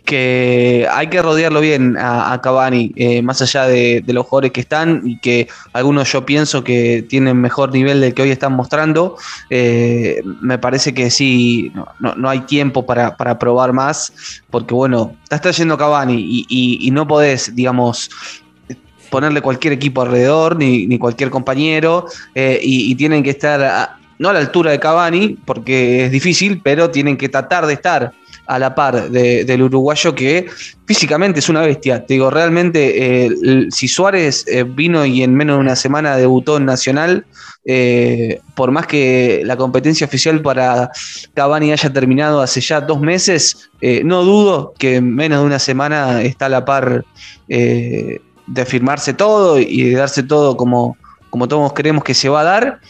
que 0.09 0.89
hay 0.91 1.09
que 1.09 1.21
rodearlo 1.21 1.61
bien 1.61 1.99
a, 1.99 2.33
a 2.33 2.41
Cavani, 2.41 2.93
eh, 2.97 3.21
más 3.21 3.43
allá 3.43 3.67
de, 3.67 4.03
los 4.07 4.25
jugadores 4.25 4.53
que 4.53 4.63
están 4.63 5.03
y 5.05 5.19
que 5.19 5.49
algunos 5.75 6.11
yo 6.11 6.25
pienso 6.25 6.65
que 6.65 7.05
tienen 7.07 7.37
mejor 7.39 7.73
nivel 7.75 8.01
del 8.01 8.15
que 8.15 8.23
hoy 8.23 8.31
están 8.31 8.55
mostrando. 8.55 9.17
eh, 9.51 10.23
me 10.41 10.57
parece 10.57 10.95
que 10.95 11.11
sí, 11.11 11.71
no, 12.01 12.15
no- 12.17 12.29
hay 12.31 12.41
tiempo 12.47 12.87
para, 12.87 13.19
para 13.19 13.39
probar 13.39 13.75
más, 13.75 14.11
porque 14.51 14.73
bueno, 14.73 15.15
estás 15.25 15.43
trayendo 15.43 15.77
Cavani 15.77 16.15
y, 16.15 16.47
y- 16.49 16.89
y 16.89 16.91
no 16.91 17.07
podés, 17.07 17.55
digamos, 17.55 18.09
ponerle 19.11 19.43
cualquier 19.43 19.75
equipo 19.75 20.01
alrededor, 20.01 20.57
ni, 20.57 20.87
ni 20.87 20.99
cualquier 20.99 21.29
compañero, 21.29 22.07
eh, 22.35 22.59
y, 22.63 22.95
tienen 22.95 23.23
que 23.23 23.31
estar, 23.31 23.91
no 24.19 24.31
a 24.31 24.33
la 24.33 24.39
altura 24.39 24.71
de 24.71 24.81
Cavani, 24.81 25.37
porque 25.45 26.07
es 26.07 26.11
difícil, 26.11 26.63
pero 26.65 26.91
tienen 26.91 27.19
que 27.19 27.29
tratar 27.29 27.67
de 27.67 27.75
estar 27.75 28.13
a 28.49 28.59
la 28.59 28.75
par 28.75 29.11
de- 29.11 29.45
del 29.45 29.63
uruguayo 29.63 30.15
que 30.15 30.47
físicamente 30.87 31.41
es 31.41 31.51
una 31.51 31.61
bestia. 31.61 32.07
Te 32.07 32.15
digo, 32.15 32.31
realmente, 32.31 33.27
eh, 33.27 33.31
si 33.71 33.89
Suárez 33.89 34.47
eh, 34.49 34.65
vino 34.65 35.05
y 35.05 35.23
en 35.23 35.35
menos 35.35 35.57
de 35.57 35.61
una 35.61 35.77
semana 35.77 36.17
debutó 36.17 36.57
en 36.57 36.65
Nacional, 36.65 37.27
eh, 37.67 38.41
por 38.57 38.71
más 38.71 38.87
que 38.87 39.43
la 39.45 39.57
competencia 39.59 40.07
oficial 40.07 40.41
para 40.41 40.91
Cavani 41.35 41.73
haya 41.73 41.93
terminado 41.93 42.41
hace 42.41 42.63
ya 42.63 42.81
dos 42.81 43.01
meses, 43.01 43.69
no 44.05 44.25
dudo 44.25 44.73
que 44.79 44.97
en 44.97 45.15
menos 45.15 45.41
de 45.41 45.47
una 45.47 45.59
semana 45.59 46.23
está 46.23 46.47
a 46.47 46.49
la 46.49 46.65
par 46.65 47.05
de 47.47 48.65
firmarse 48.67 49.13
todo 49.13 49.59
y 49.61 49.91
de 49.91 49.97
darse 49.97 50.23
todo 50.23 50.57
como, 50.57 50.97
como 51.29 51.47
todos 51.49 51.75
creemos 51.75 52.03
que 52.03 52.15
se 52.15 52.31
va 52.31 52.41
a 52.41 52.45
dar. 52.45 52.81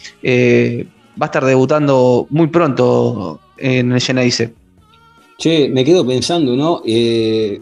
Va 1.20 1.26
a 1.26 1.30
estar 1.30 1.44
debutando 1.44 2.28
muy 2.30 2.46
pronto 2.46 3.40
en 3.56 3.90
el 3.90 4.00
Geneise. 4.00 4.54
Che, 5.38 5.68
me 5.68 5.84
quedo 5.84 6.04
pensando, 6.04 6.56
¿no? 6.56 6.82
Eh, 6.84 7.60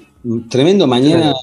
tremendo 0.48 0.86
mañana. 0.86 1.34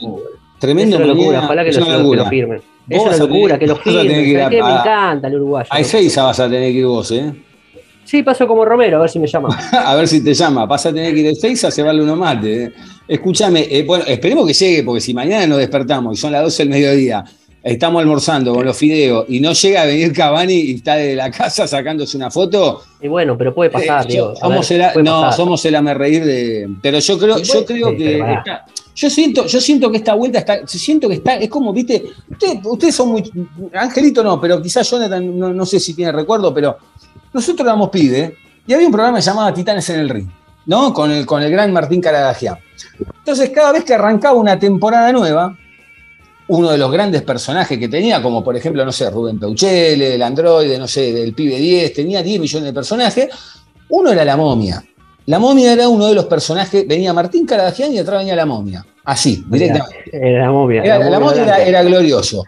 Tremendo 0.60 0.96
Es 0.96 1.04
una 1.04 1.14
locura, 1.14 1.28
mañana. 1.28 1.46
ojalá 1.46 1.64
que 1.64 1.70
es 1.70 1.78
una 1.78 1.86
que 1.86 1.92
lo 1.92 2.00
locura. 2.00 2.30
firmen. 2.30 2.62
Es 2.90 3.02
una 3.02 3.18
locura 3.18 3.60
que 3.60 3.68
lo 3.68 3.76
firmen. 3.76 4.34
Me 4.34 4.58
encanta 4.58 5.28
el 5.28 5.36
uruguayo. 5.36 5.70
A 5.70 5.80
Ezeiza 5.80 6.24
vas 6.24 6.40
a 6.40 6.50
tener 6.50 6.72
que 6.72 6.80
ir 6.80 6.86
vos, 6.88 7.12
¿eh? 7.12 7.32
Sí, 8.04 8.24
paso 8.24 8.48
como 8.48 8.66
Romero, 8.66 8.98
a 8.98 9.02
ver 9.02 9.10
si 9.12 9.20
me 9.20 9.28
llama. 9.28 9.50
a 9.72 9.96
ver 9.96 10.08
si 10.08 10.24
te 10.24 10.34
llama. 10.34 10.66
Vas 10.66 10.84
a 10.88 10.92
tener 10.92 11.14
que 11.14 11.20
ir 11.20 11.28
a 11.28 11.32
Ezeiza 11.32 11.68
a 11.68 11.72
cebarle 11.72 12.02
uno 12.02 12.16
mate. 12.16 12.64
¿eh? 12.64 12.74
Escúchame, 13.08 13.68
eh, 13.70 13.84
bueno, 13.84 14.04
esperemos 14.08 14.48
que 14.48 14.54
llegue, 14.54 14.82
porque 14.82 15.02
si 15.02 15.14
mañana 15.14 15.46
nos 15.46 15.60
despertamos 15.60 16.18
y 16.18 16.20
son 16.20 16.32
las 16.32 16.42
12 16.42 16.64
del 16.64 16.70
mediodía, 16.72 17.24
estamos 17.64 18.02
almorzando 18.02 18.54
con 18.54 18.66
los 18.66 18.76
fideos 18.76 19.26
y 19.30 19.40
no 19.40 19.54
llega 19.54 19.84
a 19.84 19.86
venir 19.86 20.12
Cavani 20.12 20.54
y 20.54 20.76
está 20.76 20.96
de 20.96 21.16
la 21.16 21.32
casa 21.32 21.66
sacándose 21.66 22.18
una 22.18 22.30
foto. 22.30 22.84
Y 23.02 23.08
bueno, 23.08 23.38
pero 23.38 23.54
puede 23.56 23.70
pasar, 23.70 24.06
eh, 24.12 24.20
a 24.20 24.36
somos 24.36 24.70
ver, 24.70 24.82
el, 24.82 24.92
puede 24.94 25.04
no, 25.06 25.22
pasar. 25.22 25.38
somos 25.38 25.66
el 25.66 25.82
me 25.82 25.94
reír 25.94 26.26
de. 26.26 26.70
Pero 26.82 27.00
yo 27.00 27.18
creo, 27.18 27.38
yo 27.40 27.66
creo 27.66 27.90
sí, 27.92 27.98
que. 27.98 28.20
está- 28.20 28.66
yo 28.96 29.10
siento, 29.10 29.48
yo 29.48 29.60
siento 29.60 29.90
que 29.90 29.98
esta 29.98 30.14
vuelta 30.14 30.40
está. 30.40 30.68
Siento 30.68 31.08
que 31.08 31.16
está. 31.16 31.36
Es 31.38 31.50
como, 31.50 31.74
viste. 31.74 32.04
Ustedes, 32.30 32.60
ustedes 32.64 32.94
son 32.96 33.10
muy. 33.10 33.24
Angelito 33.74 34.24
no, 34.24 34.40
pero 34.40 34.62
quizás 34.62 34.88
Jonathan, 34.90 35.38
no, 35.40 35.52
no 35.52 35.66
sé 35.66 35.80
si 35.80 35.94
tiene 35.96 36.12
recuerdo, 36.12 36.54
pero 36.54 36.78
nosotros 37.34 37.66
éramos 37.66 37.90
pibe 37.90 38.36
y 38.68 38.74
había 38.74 38.86
un 38.86 38.94
programa 38.94 39.20
llamado 39.20 39.52
Titanes 39.54 39.90
en 39.90 40.00
el 40.02 40.10
Ring, 40.10 40.28
¿no? 40.68 40.94
Con 40.94 41.10
el, 41.12 41.26
con 41.26 41.42
el 41.42 41.50
gran 41.52 41.74
Martín 41.74 42.02
Caradagian. 42.02 42.56
Entonces, 43.18 43.50
cada 43.50 43.72
vez 43.72 43.84
que 43.84 43.94
arrancaba 43.96 44.38
una 44.38 44.60
temporada 44.60 45.12
nueva, 45.12 45.58
uno 46.48 46.70
de 46.72 46.78
los 46.78 46.92
grandes 46.92 47.22
personajes 47.22 47.78
que 47.80 47.88
tenía, 47.88 48.22
como 48.22 48.44
por 48.44 48.56
ejemplo, 48.56 48.84
no 48.86 48.92
sé, 48.92 49.10
Rubén 49.10 49.40
Peuchele, 49.40 50.16
el 50.16 50.22
androide, 50.22 50.78
no 50.78 50.88
sé, 50.88 51.14
del 51.14 51.34
pibe 51.34 51.56
10, 51.58 51.94
tenía 51.94 52.22
10 52.22 52.40
millones 52.42 52.66
de 52.66 52.74
personajes, 52.74 53.30
uno 53.90 54.12
era 54.12 54.26
la 54.26 54.36
momia. 54.36 54.84
La 55.28 55.40
momia 55.40 55.72
era 55.72 55.88
uno 55.88 56.08
de 56.08 56.16
los 56.16 56.26
personajes, 56.26 56.86
venía 56.88 57.14
Martín 57.14 57.46
Caradagian 57.46 57.94
y 57.94 57.98
atrás 58.00 58.20
venía 58.20 58.36
la 58.36 58.46
momia. 58.46 58.86
Así, 59.06 59.44
directamente. 59.48 60.10
Era 60.12 60.46
la 60.46 60.52
momia. 60.52 60.84
Era- 60.84 61.10
la 61.10 61.20
momia 61.20 61.44
era, 61.44 61.58
era 61.64 61.84
glorioso. 61.84 62.44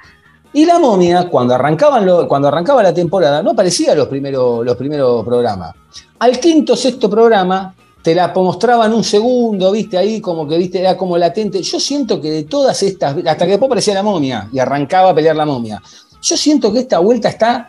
Y 0.53 0.65
la 0.65 0.79
momia, 0.79 1.27
cuando, 1.29 1.53
arrancaban 1.53 2.05
lo- 2.05 2.27
cuando 2.27 2.47
arrancaba 2.49 2.81
la 2.83 2.93
temporada, 2.93 3.41
no 3.43 3.51
aparecía 3.51 3.93
los 3.95 4.07
primeros, 4.07 4.65
los 4.65 4.75
primeros 4.75 5.23
programas. 5.25 5.73
Al 6.19 6.39
quinto, 6.39 6.75
sexto 6.75 7.09
programa, 7.09 7.73
te 8.05 8.13
la 8.13 8.27
mostraban 8.35 8.93
un 8.93 9.03
segundo, 9.03 9.71
viste, 9.71 9.97
ahí 9.97 10.21
como 10.21 10.47
que, 10.47 10.59
viste, 10.59 10.79
era 10.79 10.95
como 10.95 11.17
latente. 11.17 11.59
Yo 11.63 11.79
siento 11.79 12.21
que 12.21 12.29
de 12.29 12.43
todas 12.43 12.83
estas, 12.83 13.15
hasta 13.25 13.45
que 13.45 13.51
después 13.53 13.67
aparecía 13.67 13.95
la 13.95 14.03
momia 14.03 14.47
y 14.53 14.59
arrancaba 14.59 15.09
a 15.09 15.15
pelear 15.15 15.35
la 15.35 15.43
momia. 15.45 15.81
Yo 16.21 16.37
siento 16.37 16.71
que 16.71 16.81
esta 16.81 16.99
vuelta 16.99 17.29
está 17.29 17.67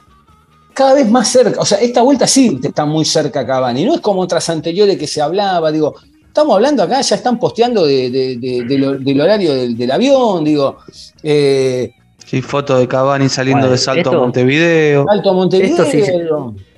cada 0.74 0.92
vez 0.92 1.10
más 1.10 1.28
cerca. 1.28 1.58
O 1.58 1.64
sea, 1.64 1.78
esta 1.78 2.02
vuelta 2.02 2.26
sí 2.26 2.60
está 2.62 2.84
muy 2.84 3.06
cerca 3.06 3.40
a 3.40 3.46
Cavani. 3.46 3.86
No 3.86 3.94
es 3.94 4.02
como 4.02 4.20
otras 4.20 4.50
anteriores 4.50 4.98
que 4.98 5.06
se 5.06 5.22
hablaba, 5.22 5.72
digo, 5.72 5.94
estamos 6.26 6.54
hablando 6.54 6.82
acá, 6.82 7.00
ya 7.00 7.16
están 7.16 7.38
posteando 7.38 7.86
de- 7.86 8.10
de- 8.10 8.36
de- 8.36 8.64
de 8.68 8.78
lo- 8.78 8.98
del 8.98 9.18
horario 9.18 9.54
del, 9.54 9.74
del 9.74 9.90
avión, 9.90 10.44
digo, 10.44 10.76
eh, 11.22 11.92
Sí, 12.26 12.42
foto 12.42 12.76
de 12.76 12.86
Cavani 12.86 13.30
saliendo 13.30 13.60
Bueno, 13.60 13.72
de 13.72 13.78
Salto 13.78 14.10
esto- 14.10 14.16
a 14.18 14.20
Montevideo. 14.20 15.06
Alto 15.08 15.32
Montevideo, 15.32 15.70
Esto 15.70 15.84
sí 15.86 15.98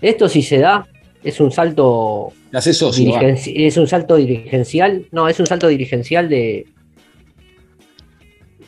Esto 0.01 0.29
se 0.29 0.59
da, 0.59 0.87
es 1.29 1.41
un 1.41 1.51
salto 1.51 2.33
socio. 2.62 3.21
es 3.21 3.77
un 3.77 3.87
salto 3.87 4.17
dirigencial, 4.17 5.07
no, 5.12 5.29
es 5.29 5.38
un 5.41 5.47
salto 5.47 5.69
dirigencial 5.69 6.29
de 6.29 6.67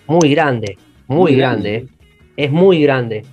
muy 0.06 0.30
grande, 0.30 0.76
muy, 1.06 1.32
Muy 1.32 1.34
grande, 1.36 1.70
grande. 1.70 1.92
eh. 2.36 2.44
es 2.44 2.50
muy 2.50 2.82
grande. 2.82 3.24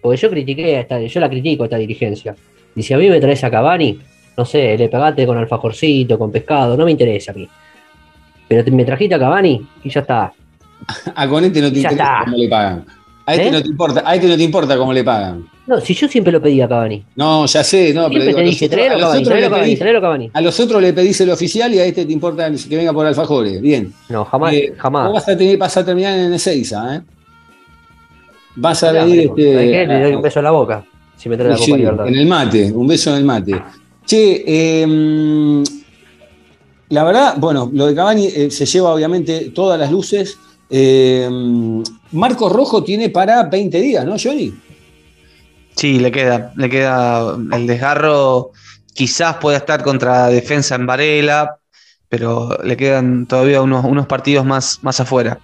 Porque 0.00 0.16
yo 0.16 0.30
critiqué 0.30 0.76
a 0.76 0.80
esta, 0.80 1.00
yo 1.00 1.20
la 1.20 1.28
critico 1.28 1.64
a 1.64 1.66
esta 1.66 1.76
dirigencia. 1.76 2.34
Y 2.74 2.82
si 2.82 2.94
a 2.94 2.98
mí 2.98 3.08
me 3.08 3.20
traes 3.20 3.42
a 3.44 3.50
Cavani, 3.50 3.98
no 4.36 4.44
sé, 4.44 4.78
le 4.78 4.88
pegaste 4.88 5.26
con 5.26 5.36
alfajorcito, 5.36 6.18
con 6.18 6.30
pescado, 6.30 6.76
no 6.76 6.84
me 6.84 6.92
interesa 6.92 7.32
a 7.32 7.34
mí. 7.34 7.48
Pero 8.48 8.64
te- 8.64 8.70
me 8.70 8.84
trajiste 8.84 9.14
a 9.14 9.18
Cavani 9.18 9.60
y 9.84 9.90
ya 9.90 10.00
está. 10.00 10.32
A 11.14 11.28
Conete 11.28 11.60
no 11.60 11.68
te 11.70 11.80
Ya 11.80 11.90
interesa 11.90 12.12
está. 12.12 12.24
cómo 12.24 12.36
le 12.38 12.48
pagan. 12.48 12.86
A 13.26 13.34
este 13.34 13.48
¿Eh? 13.48 13.50
no 13.52 13.60
te 13.62 13.68
importa, 13.68 14.02
a 14.04 14.14
este 14.14 14.26
no 14.28 14.36
te 14.36 14.42
importa 14.42 14.76
cómo 14.78 14.92
le 14.92 15.04
pagan. 15.04 15.46
No, 15.70 15.80
si 15.80 15.94
yo 15.94 16.08
siempre 16.08 16.32
lo 16.32 16.42
pedí 16.42 16.60
a 16.60 16.68
Cavani. 16.68 17.04
No, 17.14 17.46
ya 17.46 17.62
sé, 17.62 17.94
no, 17.94 18.08
pero 18.08 18.22
Siempre 18.22 18.26
digo, 18.26 18.34
te 18.36 18.40
a 18.40 18.44
los 18.44 18.50
dije, 18.50 18.66
otros- 18.66 18.80
Cavani, 18.80 19.40
le 19.40 19.48
Cavani, 19.48 19.62
pedís- 19.72 19.78
tráelo 19.78 20.00
Cavani. 20.00 20.30
a 20.32 20.40
los 20.40 20.60
otros 20.60 20.82
le 20.82 20.92
pedís 20.92 21.20
el 21.20 21.30
oficial 21.30 21.72
y 21.74 21.78
a 21.78 21.84
este 21.84 22.04
te 22.06 22.12
importa 22.12 22.50
que 22.68 22.76
venga 22.76 22.92
por 22.92 23.06
alfajores. 23.06 23.60
Bien. 23.60 23.92
No, 24.08 24.24
jamás, 24.24 24.52
Eh, 24.52 24.74
jamás. 24.76 25.04
Vos 25.06 25.14
vas 25.14 25.28
a, 25.28 25.36
tener- 25.36 25.56
vas 25.56 25.76
a 25.76 25.84
terminar 25.84 26.18
en 26.18 26.32
Ezeiza, 26.32 26.96
¿eh? 26.96 27.00
Vas 28.56 28.82
a 28.82 28.90
venir 28.90 29.20
este, 29.20 29.86
Le 29.86 30.00
doy 30.02 30.12
un 30.14 30.22
beso 30.22 30.40
en 30.40 30.44
la 30.44 30.50
boca. 30.50 30.84
Si 31.16 31.28
me 31.28 31.36
trae 31.36 31.50
la 31.50 31.56
Sí, 31.56 31.70
Copa 31.70 32.08
en 32.08 32.14
el 32.16 32.26
mate, 32.26 32.72
un 32.72 32.86
beso 32.88 33.10
en 33.12 33.16
el 33.18 33.24
mate. 33.24 33.62
Che, 34.04 34.42
eh, 34.44 35.62
la 36.88 37.04
verdad, 37.04 37.34
bueno, 37.38 37.70
lo 37.72 37.86
de 37.86 37.94
Cavani 37.94 38.26
eh, 38.26 38.50
se 38.50 38.66
lleva 38.66 38.92
obviamente 38.92 39.50
todas 39.54 39.78
las 39.78 39.92
luces. 39.92 40.36
Eh, 40.68 41.28
Marco 42.12 42.48
Rojo 42.48 42.82
tiene 42.82 43.08
para 43.10 43.44
20 43.44 43.80
días, 43.80 44.04
¿no, 44.04 44.16
Johnny? 44.20 44.52
Sí, 45.76 45.98
le 45.98 46.10
queda, 46.10 46.52
le 46.56 46.68
queda 46.68 47.36
el 47.52 47.66
desgarro. 47.66 48.50
Quizás 48.92 49.36
pueda 49.36 49.56
estar 49.58 49.82
contra 49.82 50.26
defensa 50.26 50.74
en 50.74 50.86
Varela, 50.86 51.56
pero 52.08 52.58
le 52.62 52.76
quedan 52.76 53.26
todavía 53.26 53.62
unos, 53.62 53.84
unos 53.84 54.06
partidos 54.06 54.44
más, 54.44 54.80
más 54.82 55.00
afuera. 55.00 55.38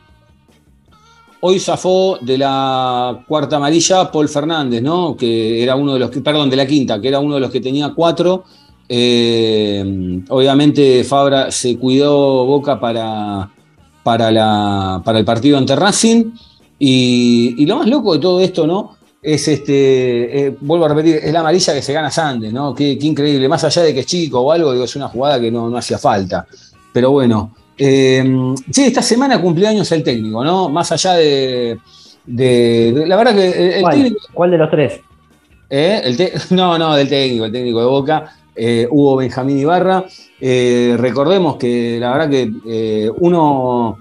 Hoy 1.41 1.61
zafó 1.61 2.19
de 2.21 2.39
la 2.39 3.23
cuarta 3.29 3.57
amarilla 3.57 4.11
Paul 4.11 4.29
Fernández, 4.29 4.83
¿no? 4.83 5.17
Que 5.17 5.63
era 5.63 5.77
uno 5.77 5.95
de 5.95 6.01
los 6.01 6.11
que, 6.11 6.21
perdón, 6.21 6.51
de 6.51 6.57
la 6.57 6.67
quinta, 6.67 7.01
que 7.01 7.09
era 7.09 7.21
uno 7.21 7.35
de 7.35 7.41
los 7.41 7.51
que 7.51 7.61
tenía 7.61 7.93
cuatro. 7.95 8.45
Eh, 8.89 10.23
obviamente 10.29 11.05
Fabra 11.05 11.51
se 11.51 11.79
cuidó 11.79 12.47
Boca 12.47 12.81
para, 12.81 13.51
para, 14.03 14.31
la, 14.31 15.03
para 15.05 15.19
el 15.19 15.25
partido 15.25 15.57
ante 15.57 15.77
Racing. 15.77 16.33
Y, 16.79 17.55
y 17.59 17.67
lo 17.67 17.77
más 17.77 17.87
loco 17.87 18.15
de 18.15 18.19
todo 18.19 18.41
esto, 18.41 18.67
¿no? 18.67 18.96
Es 19.29 19.49
este, 19.49 20.47
eh, 20.47 20.57
vuelvo 20.61 20.85
a 20.85 20.89
repetir, 20.91 21.17
es 21.17 21.33
la 21.33 21.41
amarilla 21.41 21.75
que 21.75 21.83
se 21.83 21.93
gana 21.93 22.13
Sandes, 22.13 22.53
¿no? 22.53 22.73
Qué, 22.73 22.97
qué 22.97 23.07
increíble. 23.09 23.49
Más 23.49 23.65
allá 23.65 23.83
de 23.83 23.93
que 23.93 24.01
es 24.01 24.07
chico 24.07 24.39
o 24.41 24.53
algo, 24.53 24.71
digo, 24.73 24.85
es 24.85 24.95
una 24.95 25.09
jugada 25.09 25.41
que 25.41 25.51
no, 25.51 25.69
no 25.69 25.77
hacía 25.77 25.99
falta. 25.99 26.47
Pero 26.93 27.11
bueno, 27.11 27.51
eh, 27.77 28.25
sí, 28.71 28.85
esta 28.85 29.03
semana 29.03 29.41
cumpleaños 29.43 29.91
el 29.91 30.05
técnico, 30.05 30.45
¿no? 30.45 30.69
Más 30.69 30.93
allá 30.93 31.15
de. 31.15 31.77
de- 32.25 32.93
de- 32.95 33.07
la 33.07 33.17
verdad 33.17 33.35
que 33.35 33.49
el, 33.49 33.73
el 33.75 33.81
¿Cuál? 33.83 33.95
técnico. 33.97 34.21
¿Cuál 34.33 34.51
de 34.53 34.59
los 34.59 34.71
tres? 34.71 35.01
¿eh? 35.71 36.01
El 36.05 36.17
te- 36.17 36.33
no, 36.55 36.79
no, 36.79 36.95
del 36.95 37.09
técnico, 37.09 37.47
el 37.47 37.53
técnico 37.53 37.81
de 37.81 37.87
Boca, 37.87 38.33
eh, 38.55 38.87
Hugo 38.89 39.17
Benjamín 39.17 39.59
Ibarra. 39.59 40.05
Recordemos 40.41 41.57
que 41.57 41.99
la 41.99 42.13
verdad 42.13 42.31
que 42.31 43.11
uno. 43.19 43.99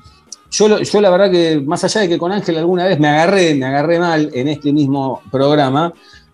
Yo, 0.58 1.02
la 1.02 1.10
verdad 1.10 1.30
que, 1.30 1.60
más 1.60 1.84
allá 1.84 2.02
de 2.02 2.08
que 2.08 2.18
con 2.18 2.32
Ángel 2.32 2.58
alguna 2.58 2.86
vez 2.86 2.98
me 2.98 3.10
agarré, 3.10 3.56
me 3.56 3.66
agarré 3.66 4.00
mal 4.00 4.30
en 4.34 4.48
este 4.48 4.72
mismo 4.72 5.22
programa, 5.30 5.94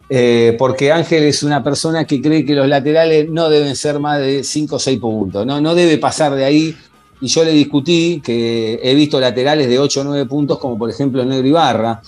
eh, 0.10 0.56
porque 0.60 0.92
Ángel 0.92 1.24
es 1.24 1.42
una 1.42 1.64
persona 1.64 2.06
que 2.06 2.22
cree 2.22 2.46
que 2.46 2.54
los 2.54 2.68
laterales 2.68 3.28
no 3.32 3.50
deben 3.50 3.76
ser 3.76 3.98
más 4.00 4.20
de 4.20 4.44
5 4.44 4.76
o 4.76 4.80
6 4.80 5.00
puntos, 5.00 5.44
no, 5.44 5.60
no 5.60 5.74
debe 5.74 5.98
pasar 5.98 6.36
de 6.36 6.46
ahí. 6.46 6.76
Y 7.20 7.28
yo 7.28 7.44
le 7.44 7.52
discutí 7.52 8.22
que 8.24 8.80
he 8.84 8.94
visto 8.94 9.20
laterales 9.20 9.68
de 9.68 9.80
8 9.80 10.02
o 10.02 10.04
9 10.04 10.26
puntos, 10.28 10.60
como 10.60 10.78
por 10.78 10.92
ejemplo 10.92 11.26
Negro 11.26 11.48
Ibarra, 11.48 12.02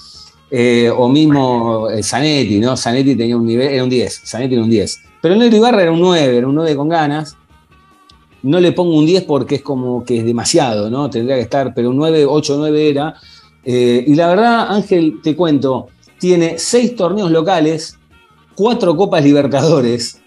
eh, 0.51 0.91
o 0.95 1.09
mismo 1.09 1.89
eh, 1.89 2.03
Zanetti, 2.03 2.59
¿no? 2.59 2.77
Zanetti 2.77 3.15
tenía 3.15 3.35
un 3.35 3.47
nivel, 3.47 3.69
era 3.69 3.83
un 3.83 3.89
10, 3.89 4.21
Zanetti 4.23 4.53
era 4.53 4.63
un 4.63 4.69
10. 4.69 4.99
Pero 5.19 5.35
Negro 5.35 5.57
Ibarra 5.57 5.81
era 5.81 5.91
un 5.91 5.99
9, 5.99 6.37
era 6.37 6.47
un 6.47 6.53
9 6.53 6.75
con 6.75 6.89
ganas. 6.89 7.35
No 8.43 8.59
le 8.59 8.71
pongo 8.71 8.97
un 8.97 9.05
10 9.05 9.23
porque 9.23 9.55
es 9.55 9.61
como 9.61 10.03
que 10.03 10.19
es 10.19 10.25
demasiado, 10.25 10.89
¿no? 10.89 11.09
Tendría 11.09 11.35
que 11.35 11.41
estar, 11.41 11.73
pero 11.73 11.89
un 11.89 11.97
9, 11.97 12.25
8, 12.25 12.55
9 12.57 12.89
era. 12.89 13.15
Eh, 13.63 14.03
y 14.05 14.15
la 14.15 14.27
verdad, 14.27 14.67
Ángel, 14.69 15.19
te 15.23 15.35
cuento, 15.35 15.87
tiene 16.19 16.57
6 16.57 16.95
torneos 16.95 17.31
locales, 17.31 17.97
4 18.55 18.95
Copas 18.95 19.23
Libertadores, 19.23 20.21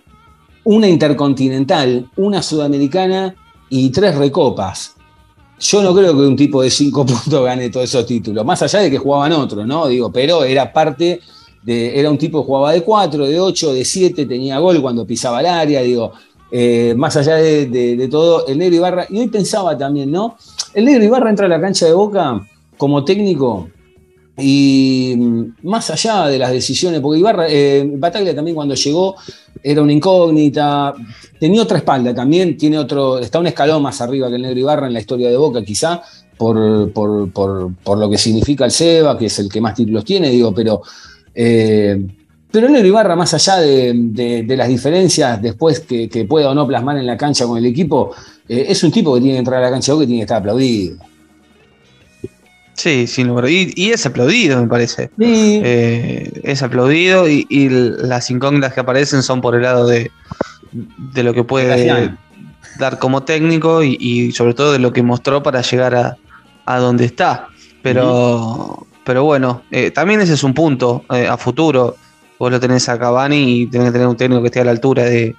una 0.65 0.89
Intercontinental, 0.89 2.11
una 2.17 2.43
Sudamericana 2.43 3.35
y 3.69 3.91
3 3.91 4.17
Recopas. 4.17 4.97
Yo 5.59 5.83
no 5.83 5.95
creo 5.95 6.13
que 6.13 6.21
un 6.21 6.37
tipo 6.37 6.63
de 6.63 6.71
5 6.71 7.07
puntos 7.07 7.45
gane 7.45 7.71
todos 7.71 7.85
esos 7.85 8.07
títulos, 8.07 8.45
más 8.45 8.63
allá 8.63 8.81
de 8.81 8.91
que 8.91 8.99
jugaban 8.99 9.33
otros, 9.33 9.67
¿no? 9.67 9.87
Digo, 9.87 10.11
pero 10.11 10.45
era 10.45 10.73
parte 10.73 11.21
de, 11.63 11.99
era 11.99 12.11
un 12.11 12.19
tipo 12.19 12.41
que 12.41 12.47
jugaba 12.47 12.73
de 12.73 12.83
4, 12.83 13.27
de 13.27 13.41
8, 13.41 13.73
de 13.73 13.85
7, 13.85 14.27
tenía 14.27 14.59
gol 14.59 14.81
cuando 14.81 15.07
pisaba 15.07 15.41
el 15.41 15.47
área, 15.47 15.83
digo, 15.83 16.13
eh, 16.51 16.95
más 16.97 17.17
allá 17.17 17.37
de, 17.37 18.09
todo, 18.11 18.47
el 18.47 18.59
Negro 18.59 18.77
Ibarra, 18.77 19.07
y 19.09 19.19
hoy 19.19 19.29
pensaba 19.29 19.77
también, 19.77 20.11
¿no? 20.11 20.37
El 20.75 20.85
Negro 20.85 21.05
Ibarra 21.05 21.31
entra 21.31 21.47
a 21.47 21.49
la 21.49 21.61
cancha 21.61 21.87
de 21.87 21.93
Boca 21.93 22.41
como 22.77 23.05
técnico 23.05 23.69
y 24.39 25.15
mm, 25.17 25.45
más 25.63 25.91
allá 25.91 26.27
de 26.27 26.39
las 26.39 26.51
decisiones, 26.53 27.01
porque 27.01 27.19
Ibarra, 27.21 27.47
eh, 27.49 27.89
Bataglia 27.97 28.35
también 28.35 28.55
cuando 28.55 28.75
llegó 28.75 29.17
era 29.63 29.83
una 29.83 29.93
incógnita, 29.93 30.95
tenía 31.41 31.63
otra 31.63 31.79
espalda 31.79 32.15
también, 32.15 32.57
tiene 32.57 32.79
otro, 32.79 33.19
está 33.19 33.39
un 33.41 33.47
escalón 33.49 33.83
más 33.83 34.01
arriba 34.01 34.29
que 34.29 34.37
el 34.37 34.43
Negro 34.43 34.61
Ibarra 34.61 34.87
en 34.87 34.93
la 34.93 35.01
historia 35.01 35.31
de 35.31 35.37
Boca 35.37 35.65
quizá, 35.65 36.03
por, 36.37 36.93
por- 36.93 37.31
por- 37.33 37.75
por 37.83 37.99
lo 37.99 38.11
que 38.11 38.19
significa 38.19 38.67
el 38.67 38.71
Seba, 38.71 39.17
que 39.17 39.27
es 39.27 39.39
el 39.39 39.49
que 39.49 39.61
más 39.61 39.75
títulos 39.75 40.05
tiene, 40.05 40.29
digo, 40.31 40.53
pero... 40.55 40.83
eh, 41.35 42.07
pero 42.57 42.67
el 42.69 42.73
Negro 42.73 42.89
Ibarra, 42.89 43.15
más 43.17 43.33
allá 43.35 43.57
de, 43.57 43.93
de- 43.95 44.43
de 44.43 44.57
las 44.57 44.69
diferencias 44.69 45.41
después 45.43 45.81
que, 45.81 46.09
que 46.09 46.25
pueda 46.25 46.51
o 46.51 46.55
no 46.55 46.67
plasmar 46.67 46.97
en 46.99 47.07
la 47.07 47.17
cancha 47.17 47.47
con 47.47 47.59
el 47.59 47.67
equipo, 47.67 48.15
eh, 48.49 48.67
es 48.69 48.83
un 48.83 48.91
tipo 48.91 49.15
que 49.15 49.21
tiene 49.21 49.35
que 49.35 49.39
entrar 49.41 49.63
a 49.63 49.67
la 49.67 49.71
cancha 49.71 49.93
Boca 49.93 50.05
y 50.05 50.07
tiene 50.07 50.21
que 50.21 50.25
estar 50.25 50.39
aplaudido. 50.39 50.97
Sí, 52.75 53.07
sin 53.07 53.29
lugar. 53.29 53.49
Y, 53.49 53.73
y 53.75 53.91
es 53.91 54.05
aplaudido, 54.05 54.61
me 54.61 54.69
parece. 54.69 55.11
Sí, 55.19 55.61
Eh, 55.65 56.41
es 56.45 56.63
aplaudido 56.63 57.29
y, 57.29 57.47
y 57.49 57.69
las 57.71 58.31
incógnitas 58.31 58.75
que 58.75 58.81
aparecen 58.81 59.23
son 59.23 59.41
por 59.41 59.55
el 59.55 59.63
lado 59.63 59.87
de, 59.87 60.11
de 60.73 61.23
lo 61.23 61.33
que 61.33 61.43
puede 61.43 62.15
dar 62.79 62.99
como 62.99 63.23
técnico 63.23 63.83
y, 63.83 63.97
y 63.99 64.33
sobre 64.33 64.53
todo 64.53 64.73
de 64.73 64.79
lo 64.79 64.93
que 64.93 65.03
mostró 65.03 65.43
para 65.43 65.63
llegar 65.63 65.95
a, 65.95 66.17
a 66.67 66.79
donde 66.79 67.07
está. 67.07 67.49
Pero, 67.83 68.87
pero 69.05 69.25
bueno, 69.25 69.63
eh, 69.71 69.91
también 69.91 70.21
ese 70.21 70.35
es 70.35 70.45
un 70.45 70.53
punto 70.53 71.05
a 71.09 71.37
futuro. 71.39 71.97
Vos 72.39 72.51
lo 72.51 72.61
tenés 72.61 72.89
a 72.89 72.99
Cavani 72.99 73.61
y 73.63 73.67
tenés 73.67 73.87
que 73.89 73.93
tener 73.93 74.07
un 74.09 74.17
técnico 74.17 74.43
que 74.43 74.49
esté 74.49 74.61
a 74.61 74.65
la 74.65 74.71
altura 74.73 75.05
de, 75.05 75.35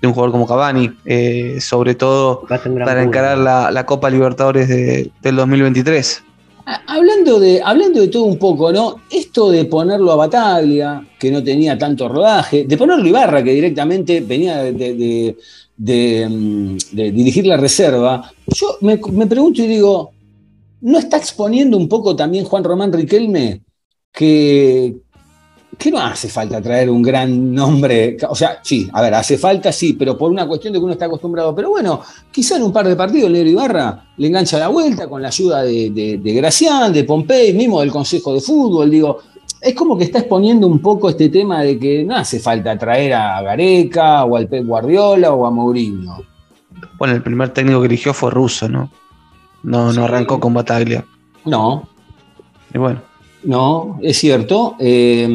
de 0.00 0.06
un 0.06 0.12
jugador 0.14 0.32
como 0.32 0.46
Cavani, 0.46 0.90
eh, 1.04 1.58
sobre 1.60 1.94
todo 1.94 2.42
para 2.86 3.02
encarar 3.02 3.38
la, 3.38 3.70
la 3.70 3.84
Copa 3.86 4.08
Libertadores 4.10 4.68
de- 4.68 5.10
del 5.22 5.36
2023. 5.36 6.22
Ha- 6.66 6.82
Hablando 6.86 7.38
de, 7.40 7.60
hablando 7.62 8.00
de 8.00 8.08
todo 8.08 8.24
un 8.24 8.38
poco, 8.38 8.72
¿no? 8.72 8.96
Esto 9.10 9.50
de 9.50 9.64
ponerlo 9.66 10.12
a 10.12 10.16
Bataglia, 10.16 11.04
que 11.18 11.30
no 11.30 11.42
tenía 11.42 11.76
tanto 11.76 12.08
rodaje, 12.08 12.64
de 12.64 12.76
ponerlo 12.78 13.04
a 13.04 13.08
Ibarra, 13.08 13.42
que 13.42 13.52
directamente 13.52 14.20
venía 14.20 14.58
de, 14.62 14.72
de- 14.72 14.94
de- 14.94 15.36
de, 15.76 16.28
mm, 16.28 16.76
de 16.96 17.10
dirigir 17.12 17.46
la 17.46 17.56
reserva, 17.56 18.30
yo 18.48 18.76
me, 18.82 19.00
me 19.12 19.26
pregunto 19.26 19.62
y 19.62 19.66
digo, 19.66 20.10
¿no 20.82 20.98
está 20.98 21.16
exponiendo 21.16 21.76
un 21.76 21.88
poco 21.88 22.14
también 22.16 22.44
Juan 22.44 22.64
Román 22.64 22.92
Riquelme 22.92 23.62
que, 24.12 24.94
que 25.80 25.90
no 25.90 25.98
hace 25.98 26.28
falta 26.28 26.60
traer 26.62 26.88
un 26.90 27.02
gran 27.02 27.52
nombre? 27.52 28.16
O 28.28 28.34
sea, 28.34 28.60
sí, 28.62 28.88
a 28.92 29.02
ver, 29.02 29.14
hace 29.14 29.36
falta, 29.38 29.72
sí, 29.72 29.94
pero 29.94 30.16
por 30.16 30.30
una 30.30 30.46
cuestión 30.46 30.72
de 30.72 30.78
que 30.78 30.84
uno 30.84 30.92
está 30.92 31.06
acostumbrado. 31.06 31.54
Pero 31.54 31.70
bueno, 31.70 32.00
quizá 32.30 32.56
en 32.56 32.62
un 32.62 32.72
par 32.72 32.86
de 32.86 32.94
partidos 32.94 33.26
el 33.26 33.32
Negro 33.32 33.48
Ibarra 33.50 34.04
le 34.16 34.26
engancha 34.28 34.58
la 34.58 34.68
vuelta 34.68 35.08
con 35.08 35.20
la 35.22 35.28
ayuda 35.28 35.62
de, 35.62 35.90
de, 35.90 36.18
de 36.18 36.32
Gracián, 36.34 36.92
de 36.92 37.04
Pompey, 37.04 37.52
mismo 37.54 37.80
del 37.80 37.90
Consejo 37.90 38.34
de 38.34 38.40
Fútbol. 38.40 38.90
Digo, 38.90 39.18
es 39.60 39.74
como 39.74 39.98
que 39.98 40.04
está 40.04 40.20
exponiendo 40.20 40.66
un 40.66 40.78
poco 40.80 41.08
este 41.10 41.28
tema 41.28 41.62
de 41.62 41.78
que 41.78 42.04
no 42.04 42.16
hace 42.16 42.38
falta 42.40 42.78
traer 42.78 43.14
a 43.14 43.42
Gareca 43.42 44.24
o 44.24 44.36
al 44.36 44.46
Pep 44.48 44.64
Guardiola 44.66 45.32
o 45.32 45.46
a 45.46 45.50
Mourinho. 45.50 46.22
Bueno, 46.98 47.14
el 47.14 47.22
primer 47.22 47.48
técnico 47.50 47.80
que 47.80 47.86
eligió 47.86 48.14
fue 48.14 48.30
ruso, 48.30 48.68
¿no? 48.68 48.90
No, 49.62 49.90
Sí. 49.92 49.98
no 49.98 50.04
arrancó 50.04 50.38
con 50.40 50.54
Bataglia. 50.54 51.04
No, 51.44 51.88
Y 52.74 52.78
bueno, 52.78 53.00
no, 53.44 53.98
es 54.02 54.18
cierto. 54.18 54.76
Eh, 54.78 55.28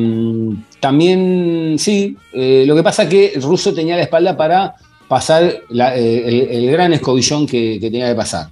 también, 0.79 1.75
sí, 1.79 2.15
eh, 2.33 2.63
lo 2.67 2.75
que 2.75 2.83
pasa 2.83 3.03
es 3.03 3.09
que 3.09 3.33
Russo 3.41 3.73
tenía 3.73 3.95
la 3.95 4.03
espalda 4.03 4.37
para 4.37 4.75
pasar 5.07 5.61
la- 5.69 5.95
eh, 5.97 6.27
el, 6.27 6.63
el 6.65 6.71
gran 6.71 6.93
escobillón 6.93 7.45
que, 7.47 7.79
que 7.79 7.89
tenía 7.91 8.09
que 8.09 8.15
pasar. 8.15 8.49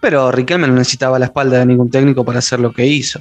pero 0.00 0.30
Riquelme 0.32 0.66
no 0.66 0.74
necesitaba 0.74 1.18
la 1.18 1.26
espalda 1.26 1.58
de 1.58 1.66
ningún 1.66 1.90
técnico 1.90 2.24
para 2.24 2.38
hacer 2.38 2.58
lo 2.60 2.72
que 2.72 2.86
hizo. 2.86 3.20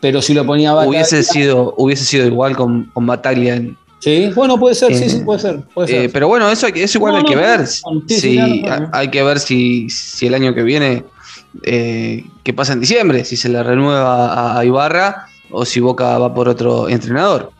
Pero 0.00 0.20
si 0.22 0.32
lo 0.34 0.44
ponía 0.46 0.72
Bataglia- 0.74 0.88
Hubiese 0.88 1.22
sido, 1.22 1.74
hubiese 1.78 2.04
sido 2.04 2.26
igual 2.26 2.54
con, 2.56 2.84
con 2.92 3.06
Bataglia. 3.06 3.56
en- 3.56 3.76
Sí, 4.00 4.30
bueno, 4.34 4.56
puede 4.58 4.74
ser, 4.76 4.94
sí, 4.94 5.04
Eh, 5.04 5.08
sí, 5.10 5.20
puede 5.24 5.40
ser. 5.40 5.60
Puede 5.74 5.88
ser. 5.88 6.04
eh, 6.04 6.08
pero 6.08 6.28
bueno, 6.28 6.48
eso, 6.50 6.66
hay 6.66 6.72
que- 6.72 6.84
eso 6.84 6.98
igual 6.98 7.12
No, 7.14 7.16
hay 7.18 7.22
no, 7.24 7.28
que 7.30 7.34
no, 7.34 7.40
ver. 7.40 7.66
sí, 7.66 7.90
si, 8.08 8.34
claro, 8.36 8.54
claro. 8.62 8.88
hay 8.92 9.08
que 9.08 9.22
ver 9.24 9.38
si 9.40 9.88
el 10.22 10.34
año 10.34 10.54
que 10.54 10.62
viene, 10.62 11.02
eh, 11.62 12.24
qué 12.42 12.52
pasa 12.52 12.72
en 12.72 12.80
diciembre, 12.80 13.24
si 13.24 13.36
se 13.36 13.48
le 13.48 13.62
renueva 13.62 14.58
a, 14.58 14.64
Ibarra 14.64 15.26
o 15.50 15.64
si 15.64 15.80
Boca 15.80 16.18
va 16.18 16.34
por 16.34 16.48
otro 16.48 16.88
entrenador. 16.88 17.50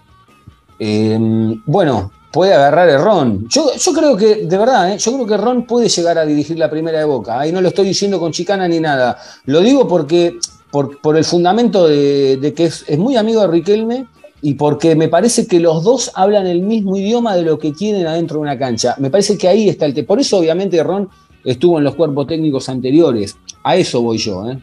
Eh, 0.78 1.18
bueno, 1.66 2.12
puede 2.30 2.54
agarrar 2.54 2.88
a 2.88 2.98
Ron. 2.98 3.48
Yo, 3.48 3.70
creo 3.94 4.16
que, 4.16 4.46
de 4.46 4.58
verdad, 4.58 4.92
eh, 4.92 4.98
yo 4.98 5.12
creo 5.14 5.26
que 5.26 5.36
Ron 5.36 5.66
puede 5.66 5.88
llegar 5.88 6.18
a 6.18 6.24
dirigir 6.26 6.58
la 6.58 6.70
primera 6.70 6.98
de 6.98 7.04
Boca. 7.04 7.40
Ahí 7.40 7.52
no 7.52 7.60
lo 7.60 7.68
estoy 7.68 7.86
diciendo 7.86 8.20
con 8.20 8.32
chicana 8.32 8.68
ni 8.68 8.80
nada. 8.80 9.18
Lo 9.46 9.60
digo 9.60 9.88
porque, 9.88 10.38
por, 10.70 11.16
el 11.16 11.24
fundamento 11.24 11.88
de, 11.88 12.52
que 12.56 12.66
es, 12.66 12.84
es 12.86 12.98
muy 12.98 13.16
amigo 13.16 13.40
de 13.40 13.48
Riquelme 13.48 14.06
y 14.40 14.54
porque 14.54 14.94
me 14.94 15.08
parece 15.08 15.46
que 15.46 15.58
los 15.58 15.82
dos 15.82 16.12
hablan 16.14 16.46
el 16.46 16.62
mismo 16.62 16.96
idioma 16.96 17.34
de 17.34 17.42
lo 17.42 17.58
que 17.58 17.72
quieren 17.72 18.06
adentro 18.06 18.36
de 18.36 18.42
una 18.42 18.58
cancha. 18.58 18.94
Me 18.98 19.10
parece 19.10 19.36
que 19.36 19.48
ahí 19.48 19.68
está 19.68 19.86
el 19.86 19.94
tema. 19.94 20.06
Por 20.06 20.20
eso, 20.20 20.38
obviamente, 20.38 20.82
Ron 20.82 21.08
estuvo 21.44 21.78
en 21.78 21.84
los 21.84 21.94
cuerpos 21.94 22.26
técnicos 22.26 22.68
anteriores. 22.68 23.36
A 23.68 23.76
eso 23.76 24.00
voy 24.00 24.16
yo. 24.16 24.48
¿eh? 24.50 24.58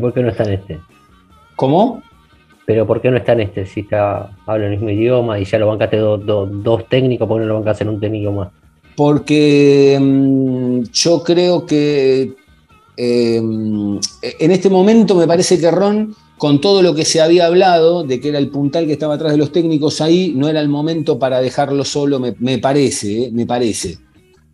¿Por 0.00 0.12
qué 0.12 0.22
no 0.22 0.28
está 0.30 0.42
en 0.44 0.52
este? 0.54 0.78
¿Cómo? 1.54 2.02
Pero 2.66 2.86
¿por 2.86 3.00
qué 3.00 3.10
no 3.10 3.16
está 3.16 3.32
en 3.32 3.40
este? 3.42 3.64
Si 3.64 3.80
está, 3.80 4.30
habla 4.46 4.64
el 4.66 4.72
mismo 4.72 4.90
idioma 4.90 5.38
y 5.38 5.44
ya 5.44 5.58
lo 5.58 5.68
bancaste 5.68 5.96
do- 5.98 6.18
do- 6.18 6.46
dos 6.46 6.88
técnicos, 6.88 7.28
¿por 7.28 7.38
qué 7.38 7.42
no 7.46 7.52
lo 7.52 7.58
bancaste 7.60 7.84
en 7.84 7.90
un 7.90 8.00
técnico 8.00 8.32
más? 8.32 8.48
porque 8.96 9.96
mm, 10.00 10.82
yo 10.92 11.22
creo 11.22 11.64
que 11.64 12.34
eh, 12.96 13.36
en 13.36 14.50
este 14.50 14.68
momento 14.68 15.14
me 15.14 15.24
parece 15.28 15.60
que 15.60 15.70
Ron, 15.70 16.16
con 16.36 16.60
todo 16.60 16.82
lo 16.82 16.96
que 16.96 17.04
se 17.04 17.20
había 17.20 17.46
hablado 17.46 18.02
de 18.02 18.18
que 18.18 18.30
era 18.30 18.38
el 18.38 18.48
puntal 18.50 18.86
que 18.86 18.94
estaba 18.94 19.14
atrás 19.14 19.30
de 19.30 19.38
los 19.38 19.52
técnicos 19.52 20.00
ahí, 20.00 20.32
no 20.34 20.48
era 20.48 20.60
el 20.60 20.68
momento 20.68 21.16
para 21.16 21.40
dejarlo 21.40 21.84
solo, 21.84 22.18
me, 22.18 22.34
me 22.40 22.58
parece, 22.58 23.26
eh, 23.26 23.30
me 23.32 23.46
parece. 23.46 23.98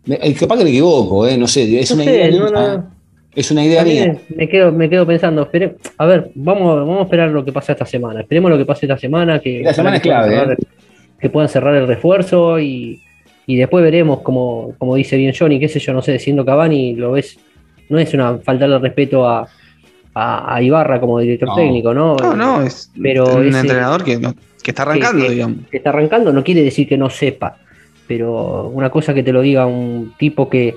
Me, 0.05 0.19
eh, 0.21 0.35
capaz 0.35 0.57
que 0.59 0.65
me 0.65 0.69
equivoco, 0.69 1.25
eh, 1.25 1.39
no 1.39 1.47
sé, 1.47 1.79
es 1.79 1.89
No 1.89 1.95
una 1.95 2.03
sé, 2.03 2.11
idea. 2.11 2.27
no, 2.29 2.43
mía, 2.43 2.51
no. 2.77 2.94
Es 3.35 3.51
una 3.51 3.65
idea 3.65 3.83
mía. 3.83 4.17
me 4.35 4.47
quedo, 4.47 4.71
me 4.71 4.89
quedo 4.89 5.05
pensando, 5.05 5.43
espere- 5.49 5.75
a 5.97 6.05
ver, 6.05 6.31
vamos, 6.35 6.77
vamos 6.79 6.99
a 6.99 7.03
esperar 7.03 7.29
lo 7.29 7.43
que 7.43 7.51
pasa 7.51 7.73
esta 7.73 7.85
semana. 7.85 8.21
Esperemos 8.21 8.49
lo 8.49 8.57
que 8.57 8.65
pase 8.65 8.85
esta 8.85 8.97
semana, 8.97 9.39
que, 9.39 9.61
La 9.61 9.73
semana 9.73 9.99
que 9.99 10.07
es 10.09 10.13
clave, 10.15 10.27
puedan 10.29 10.39
cerrar, 10.47 10.57
que 11.19 11.29
puedan 11.29 11.49
cerrar 11.49 11.75
el 11.75 11.87
refuerzo 11.87 12.59
y, 12.59 13.01
y 13.45 13.55
después 13.57 13.83
veremos, 13.83 14.21
como, 14.21 14.73
como 14.77 14.95
dice 14.95 15.17
bien 15.17 15.33
Johnny, 15.37 15.59
qué 15.59 15.67
sé 15.67 15.79
yo, 15.79 15.91
no 15.93 16.01
sé, 16.01 16.17
siendo 16.19 16.45
Cavani, 16.45 16.95
lo 16.95 17.11
ves, 17.11 17.37
no 17.89 17.99
es 17.99 18.13
una 18.13 18.37
falta 18.37 18.67
de 18.67 18.79
respeto 18.79 19.27
a, 19.27 19.47
a, 20.13 20.55
a 20.55 20.61
Ibarra 20.61 20.99
como 21.01 21.19
director 21.19 21.49
No. 21.49 21.55
técnico, 21.55 21.93
¿no? 21.93 22.15
No, 22.15 22.35
no, 22.35 22.61
es 22.61 22.89
Pero 23.01 23.35
un 23.35 23.47
ese- 23.49 23.59
entrenador 23.59 24.03
que, 24.03 24.17
que 24.63 24.71
está 24.71 24.83
arrancando, 24.83 25.25
que- 25.25 25.31
digamos. 25.33 25.57
que 25.69 25.77
está 25.77 25.89
arrancando 25.89 26.31
no 26.31 26.41
quiere 26.43 26.63
decir 26.63 26.87
que 26.87 26.97
no 26.97 27.09
sepa, 27.09 27.57
pero 28.07 28.69
una 28.69 28.89
cosa 28.89 29.13
que 29.13 29.23
te 29.23 29.33
lo 29.33 29.41
diga 29.41 29.65
un 29.65 30.13
tipo 30.17 30.49
que 30.49 30.75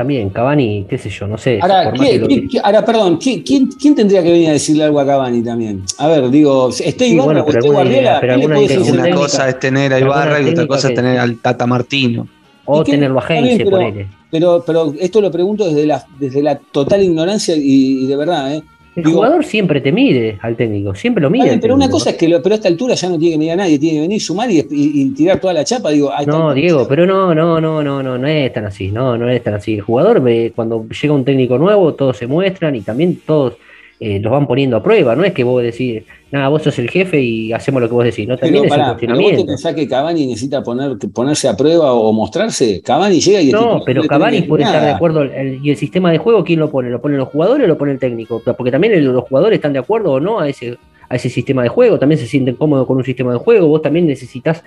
también, 0.00 0.30
Cavani, 0.30 0.86
qué 0.88 0.96
sé 0.96 1.10
yo, 1.10 1.26
no 1.26 1.36
sé. 1.36 1.58
Ahora, 1.60 1.92
¿qué- 1.92 2.48
que 2.50 2.58
ahora, 2.62 2.84
perdón, 2.84 3.18
¿qué- 3.18 3.42
quién, 3.42 3.66
quién 3.66 3.94
tendría 3.94 4.22
que 4.22 4.32
venir 4.32 4.48
a 4.48 4.52
decirle 4.52 4.84
algo 4.84 4.98
a 4.98 5.04
Cavani 5.06 5.42
también? 5.42 5.82
A 5.98 6.08
ver, 6.08 6.30
digo, 6.30 6.70
¿esté 6.70 7.04
Sí, 7.04 7.12
Ibarra 7.12 7.24
bueno, 7.26 7.40
o 7.42 7.46
pero 7.46 7.58
alguna 7.58 7.74
Guardiola? 7.80 8.00
idea, 8.00 8.20
pero 8.20 8.32
¿Qué 8.32 8.38
le 8.38 8.44
alguna? 8.44 8.58
Una 8.60 8.68
técnica, 9.02 9.14
cosa 9.16 9.48
es 9.50 9.58
tener 9.60 9.92
a 9.92 10.00
Ibarra 10.00 10.40
y 10.40 10.48
otra 10.48 10.66
cosa 10.66 10.88
es 10.88 10.94
tener 10.94 11.18
al 11.18 11.36
Tata 11.36 11.66
Martino. 11.66 12.26
o 12.64 12.84
tenerlo 12.84 13.18
a 13.20 13.24
Heinze, 13.28 13.64
pero- 13.64 13.70
ponele. 13.78 14.06
Pero, 14.30 14.62
pero 14.64 14.94
esto 15.00 15.20
lo 15.20 15.30
pregunto 15.32 15.66
desde 15.66 15.84
la, 15.86 16.04
desde 16.20 16.40
la 16.40 16.56
total 16.56 17.02
ignorancia 17.02 17.56
y, 17.56 18.04
y 18.04 18.06
de 18.06 18.14
verdad, 18.16 18.54
¿eh? 18.54 18.62
El 18.96 19.04
digo- 19.04 19.16
jugador 19.18 19.44
siempre 19.44 19.80
te 19.80 19.92
mide 19.92 20.38
al 20.42 20.56
técnico, 20.56 20.94
siempre 20.94 21.22
lo 21.22 21.30
mide. 21.30 21.58
pero 21.58 21.74
una 21.76 21.88
cosa 21.88 22.10
es 22.10 22.16
que 22.16 22.28
lo- 22.28 22.42
pero 22.42 22.54
a 22.54 22.56
esta 22.56 22.68
altura 22.68 22.94
ya 22.94 23.08
no 23.08 23.18
tiene 23.18 23.34
que 23.34 23.38
mirar 23.38 23.54
a 23.60 23.62
nadie, 23.62 23.78
tiene 23.78 23.96
que 23.98 24.00
venir, 24.02 24.20
sumar 24.20 24.50
y, 24.50 24.58
y- 24.58 24.64
y 24.70 25.10
tirar 25.10 25.38
toda 25.40 25.52
la 25.54 25.64
chapa. 25.64 25.90
Digo. 25.90 26.10
No, 26.26 26.52
Diego, 26.54 26.86
pero 26.88 27.06
no, 27.06 27.32
no, 27.34 27.60
no, 27.60 27.82
no, 27.82 28.02
no, 28.02 28.18
no 28.18 28.26
es 28.26 28.52
tan 28.52 28.64
así, 28.66 28.90
no, 28.90 29.16
no 29.16 29.28
es 29.30 29.42
tan 29.44 29.54
así. 29.54 29.74
El 29.74 29.80
jugador, 29.82 30.20
ve, 30.20 30.52
cuando 30.56 30.86
llega 30.88 31.14
un 31.14 31.24
técnico 31.24 31.56
nuevo, 31.56 31.94
todos 31.94 32.16
se 32.16 32.26
muestran 32.26 32.74
y 32.74 32.80
también 32.80 33.20
todos 33.24 33.54
eh, 34.00 34.18
los 34.18 34.32
van 34.32 34.46
poniendo 34.46 34.76
a 34.78 34.82
prueba. 34.82 35.14
No 35.14 35.24
es 35.24 35.32
que 35.34 35.44
vos 35.44 35.62
decís, 35.62 36.02
nada, 36.32 36.48
vos 36.48 36.62
sos 36.62 36.78
el 36.78 36.88
jefe 36.90 37.20
y 37.20 37.52
hacemos 37.52 37.80
lo 37.82 37.88
que 37.88 37.94
vos 37.94 38.04
decís. 38.04 38.26
No, 38.28 38.36
también 38.36 38.62
Pero, 38.62 38.74
es 38.74 38.80
un 38.92 38.96
pero 38.98 39.20
vos 39.20 39.44
pensás 39.44 39.74
que 39.74 39.88
Cavani 39.88 40.26
necesita 40.26 40.62
poner, 40.62 40.96
ponerse 41.12 41.48
a 41.48 41.56
prueba 41.56 41.92
o 41.92 42.12
mostrarse. 42.12 42.80
Cavani 42.82 43.20
llega 43.20 43.40
y 43.42 43.50
No, 43.50 43.80
pero 43.84 44.02
Cavani 44.04 44.42
puede 44.42 44.64
estar 44.64 44.82
de 44.84 44.90
acuerdo. 44.90 45.22
el- 45.22 45.58
¿Y 45.64 45.70
el 45.70 45.76
sistema 45.76 46.10
de 46.12 46.18
juego 46.18 46.44
quién 46.44 46.60
lo 46.60 46.70
pone? 46.70 46.88
¿Lo 46.90 47.00
ponen 47.00 47.18
los 47.18 47.28
jugadores 47.28 47.64
o 47.64 47.68
lo 47.68 47.76
pone 47.78 47.92
el 47.92 47.98
técnico? 47.98 48.42
Porque 48.56 48.70
también 48.70 48.92
el- 48.94 49.04
los 49.04 49.24
jugadores 49.24 49.56
están 49.56 49.72
de 49.72 49.78
acuerdo 49.80 50.12
o 50.12 50.20
no 50.20 50.38
a 50.40 50.48
ese, 50.48 50.76
a 51.08 51.16
ese 51.16 51.28
sistema 51.28 51.62
de 51.62 51.68
juego. 51.68 51.98
También 51.98 52.18
se 52.20 52.26
sienten 52.26 52.54
cómodos 52.54 52.86
con 52.86 52.96
un 52.96 53.04
sistema 53.04 53.32
de 53.32 53.38
juego. 53.38 53.66
Vos 53.66 53.82
también 53.82 54.06
necesitas 54.06 54.62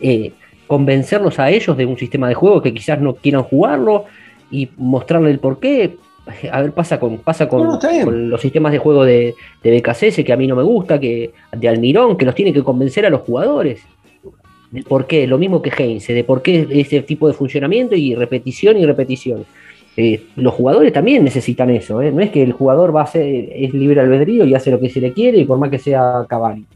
eh, 0.00 0.32
convencerlos 0.66 1.38
a 1.38 1.48
ellos 1.50 1.76
de 1.76 1.86
un 1.86 1.96
sistema 1.96 2.28
de 2.28 2.34
juego 2.34 2.60
que 2.60 2.74
quizás 2.74 3.00
no 3.00 3.14
quieran 3.14 3.44
jugarlo 3.44 4.04
y 4.50 4.68
mostrarle 4.76 5.30
el 5.30 5.38
porqué. 5.38 5.96
A 6.50 6.62
ver, 6.62 6.72
pasa 6.72 6.98
con, 6.98 7.18
pasa 7.18 7.48
con, 7.48 7.62
No, 7.62 8.10
los 8.10 8.40
sistemas 8.40 8.72
de 8.72 8.78
juego 8.78 9.04
de, 9.04 9.34
de 9.62 9.78
BKCS 9.78 10.24
que 10.24 10.32
a 10.32 10.36
mí 10.36 10.46
no 10.46 10.56
me 10.56 10.62
gusta, 10.64 10.98
que 10.98 11.30
de 11.56 11.68
Almirón, 11.68 12.16
que 12.16 12.24
los 12.24 12.34
tiene 12.34 12.52
que 12.52 12.64
convencer 12.64 13.06
a 13.06 13.10
los 13.10 13.20
jugadores. 13.20 13.80
del 14.72 14.84
por 14.84 15.06
qué, 15.06 15.26
lo 15.26 15.38
mismo 15.38 15.62
que 15.62 15.70
Heinze, 15.70 16.12
de 16.12 16.24
por 16.24 16.42
qué 16.42 16.66
ese 16.70 17.02
tipo 17.02 17.28
de 17.28 17.34
funcionamiento 17.34 17.94
y 17.94 18.14
repetición 18.14 18.76
y 18.76 18.84
repetición. 18.84 19.44
Eh, 19.96 20.24
los 20.36 20.52
jugadores 20.52 20.92
también 20.92 21.24
necesitan 21.24 21.70
eso, 21.70 22.02
¿eh? 22.02 22.12
no 22.12 22.20
es 22.20 22.30
que 22.30 22.42
el 22.42 22.52
jugador 22.52 22.94
va 22.94 23.02
a 23.02 23.06
ser, 23.06 23.48
es 23.50 23.72
libre 23.72 24.00
albedrío 24.00 24.44
y 24.44 24.54
hace 24.54 24.70
lo 24.70 24.78
que 24.78 24.90
se 24.90 25.00
le 25.00 25.12
quiere 25.14 25.38
y 25.38 25.44
por 25.46 25.58
más 25.58 25.70
que 25.70 25.78
sea 25.78 26.26
Cavani. 26.28 26.66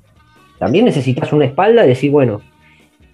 También 0.59 0.86
necesitas 0.86 1.32
una 1.32 1.44
espalda 1.44 1.84
y 1.84 1.88
decir, 1.88 2.11
bueno, 2.11 2.40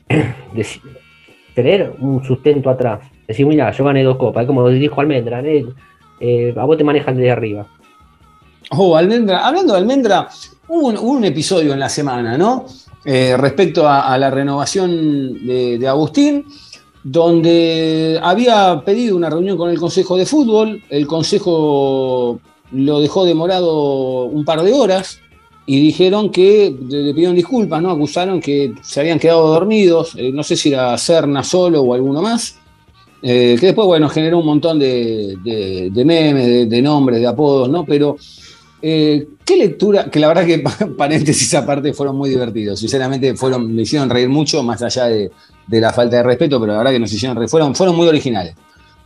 tener 1.54 1.92
un 1.98 2.22
sustento 2.24 2.70
atrás. 2.70 3.00
Decir, 3.26 3.46
mira, 3.46 3.72
yo 3.72 3.84
gané 3.84 4.04
dos 4.04 4.16
copas, 4.16 4.46
como 4.46 4.68
dijo 4.68 5.00
Almendra, 5.00 5.40
¿eh? 5.40 5.64
Eh, 6.20 6.54
a 6.56 6.64
vos 6.64 6.76
te 6.76 6.84
manejan 6.84 7.16
desde 7.16 7.30
arriba. 7.30 7.66
Oh, 8.70 8.96
Almendra, 8.96 9.46
hablando 9.46 9.74
de 9.74 9.78
Almendra, 9.78 10.28
hubo 10.68 10.88
un, 10.88 11.24
episodio 11.24 11.72
en 11.72 11.80
la 11.80 11.88
semana, 11.88 12.36
¿no? 12.36 12.66
Eh, 13.04 13.36
respecto 13.36 13.88
a, 13.88 14.18
la 14.18 14.30
renovación 14.30 15.46
de, 15.46 15.86
Agustín, 15.86 16.44
donde 17.04 18.18
había 18.20 18.82
pedido 18.84 19.16
una 19.16 19.30
reunión 19.30 19.56
con 19.56 19.70
el 19.70 19.78
Consejo 19.78 20.16
de 20.16 20.26
Fútbol, 20.26 20.82
el 20.90 21.06
Consejo 21.06 22.40
lo 22.72 23.00
dejó 23.00 23.24
demorado 23.24 24.24
un 24.24 24.44
par 24.44 24.62
de 24.62 24.72
horas 24.72 25.20
y 25.66 25.80
dijeron 25.80 26.30
que 26.30 26.74
le 26.88 27.02
le 27.02 27.14
pidieron 27.14 27.36
disculpas, 27.36 27.80
¿no? 27.80 27.90
Acusaron 27.90 28.40
que 28.40 28.74
se 28.82 28.98
habían 28.98 29.20
quedado 29.20 29.46
dormidos, 29.48 30.14
eh, 30.16 30.32
no 30.32 30.42
sé 30.42 30.56
si 30.56 30.72
era 30.72 30.98
Serna 30.98 31.44
solo 31.44 31.82
o 31.82 31.94
alguno 31.94 32.22
más. 32.22 32.58
Eh, 33.28 33.56
que 33.58 33.66
después, 33.66 33.88
bueno, 33.88 34.08
generó 34.08 34.38
un 34.38 34.46
montón 34.46 34.78
de, 34.78 35.36
memes, 35.92 36.70
de, 36.70 36.80
nombres, 36.80 37.18
de 37.18 37.26
apodos, 37.26 37.68
¿no? 37.68 37.84
Pero, 37.84 38.16
eh, 38.80 39.26
¿qué 39.44 39.56
lectura? 39.56 40.08
Que 40.08 40.20
la 40.20 40.28
verdad 40.28 40.46
que, 40.46 40.60
paréntesis 40.96 41.52
aparte, 41.54 41.92
fueron 41.92 42.16
muy 42.16 42.30
divertidos. 42.30 42.78
Sinceramente, 42.78 43.34
fueron, 43.34 43.74
me 43.74 43.82
hicieron 43.82 44.08
reír 44.08 44.28
mucho, 44.28 44.62
más 44.62 44.80
allá 44.80 45.06
de, 45.06 45.32
de 45.66 45.80
la 45.80 45.92
falta 45.92 46.18
de 46.18 46.22
respeto, 46.22 46.60
pero 46.60 46.74
la 46.74 46.78
verdad 46.78 46.92
que 46.92 47.00
nos 47.00 47.12
hicieron 47.12 47.36
reír. 47.36 47.48
Fueron, 47.48 47.74
fueron 47.74 47.96
muy 47.96 48.06
originales. 48.06 48.54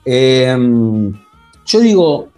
Eh, 0.05 0.55
yo 1.65 1.81
digo, 1.81 2.29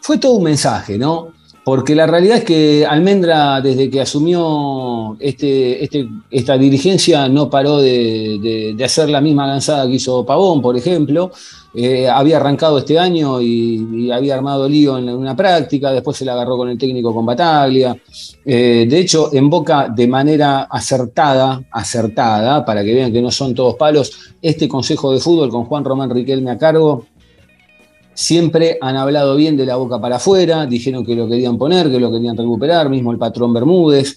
fue 0.00 0.18
todo 0.18 0.34
un 0.34 0.44
mensaje, 0.44 0.98
¿no? 0.98 1.32
Porque 1.64 1.94
la 1.94 2.06
realidad 2.06 2.38
es 2.38 2.44
que 2.44 2.84
Almendra, 2.86 3.60
desde 3.62 3.88
que 3.88 4.02
asumió 4.02 5.16
este, 5.18 5.82
este- 5.82 6.08
esta 6.30 6.58
dirigencia, 6.58 7.26
no 7.28 7.48
paró 7.48 7.78
de, 7.78 8.76
hacer 8.84 9.08
la 9.08 9.22
misma 9.22 9.46
lanzada 9.46 9.86
que 9.86 9.94
hizo 9.94 10.26
Pavón, 10.26 10.60
por 10.60 10.76
ejemplo. 10.76 11.30
Eh, 11.76 12.06
había 12.08 12.36
arrancado 12.36 12.78
este 12.78 12.98
año 12.98 13.40
y, 13.40 14.04
y 14.04 14.10
había 14.12 14.34
armado 14.36 14.68
lío 14.68 14.96
en 14.96 15.08
una 15.08 15.34
práctica, 15.34 15.90
después 15.90 16.16
se 16.16 16.24
la 16.24 16.34
agarró 16.34 16.56
con 16.56 16.68
el 16.68 16.78
técnico 16.78 17.12
con 17.12 17.26
Bataglia. 17.26 17.96
Eh, 18.44 18.86
de 18.88 18.98
hecho, 19.00 19.30
en 19.32 19.48
Boca, 19.50 19.88
de 19.88 20.06
manera 20.06 20.68
acertada, 20.70 21.64
acertada, 21.72 22.64
para 22.64 22.84
que 22.84 22.94
vean 22.94 23.12
que 23.12 23.22
no 23.22 23.30
son 23.30 23.54
todos 23.54 23.74
palos, 23.74 24.12
este 24.40 24.68
Consejo 24.68 25.12
de 25.12 25.18
Fútbol 25.18 25.48
con 25.48 25.64
Juan 25.64 25.82
Román 25.84 26.10
Riquelme 26.10 26.50
a 26.52 26.58
cargo, 26.58 27.06
siempre 28.14 28.78
han 28.80 28.96
hablado 28.96 29.36
bien 29.36 29.56
de 29.56 29.66
la 29.66 29.76
boca 29.76 30.00
para 30.00 30.16
afuera, 30.16 30.66
dijeron 30.66 31.04
que 31.04 31.14
lo 31.14 31.28
querían 31.28 31.58
poner, 31.58 31.90
que 31.90 32.00
lo 32.00 32.10
querían 32.10 32.36
recuperar, 32.36 32.88
mismo 32.88 33.12
el 33.12 33.18
patrón 33.18 33.52
Bermúdez, 33.52 34.16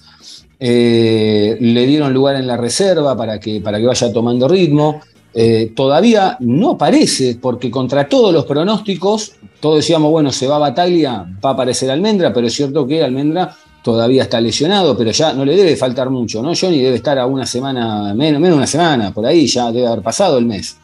eh, 0.59 1.57
le 1.59 1.85
dieron 1.85 2.13
lugar 2.13 2.35
en 2.35 2.47
la 2.47 2.57
reserva 2.57 3.15
para 3.15 3.39
que, 3.39 3.61
para 3.61 3.79
que 3.79 3.85
vaya 3.85 4.11
tomando 4.11 4.47
ritmo. 4.47 5.01
Eh, 5.33 5.73
todavía 5.75 6.37
no 6.39 6.77
parece, 6.77 7.37
porque 7.39 7.69
contra 7.69 8.07
todos 8.07 8.33
los 8.33 8.45
pronósticos, 8.45 9.33
todos 9.59 9.77
decíamos, 9.77 10.09
bueno, 10.09 10.31
se 10.31 10.47
va 10.47 10.55
a 10.55 10.59
Bataglia, 10.59 11.25
va 11.43 11.49
a 11.51 11.53
aparecer 11.53 11.91
Almendra, 11.91 12.33
pero 12.33 12.47
es 12.47 12.53
cierto 12.53 12.87
que 12.87 13.03
Almendra 13.03 13.55
todavía 13.83 14.23
está 14.23 14.41
lesionado, 14.41 14.97
pero 14.97 15.11
ya 15.11 15.33
no 15.33 15.45
le 15.45 15.55
debe 15.55 15.75
faltar 15.75 16.09
mucho, 16.09 16.41
¿no? 16.41 16.53
Johnny 16.59 16.81
debe 16.81 16.95
estar 16.95 17.19
a 17.19 17.27
una 17.27 17.45
semana, 17.45 18.13
menos, 18.15 18.41
menos 18.41 18.57
una 18.57 18.67
semana, 18.67 19.13
por 19.13 19.25
ahí 19.25 19.45
ya 19.45 19.71
debe 19.71 19.87
haber 19.87 20.01
pasado 20.01 20.39
el 20.39 20.45
mes. 20.45 20.77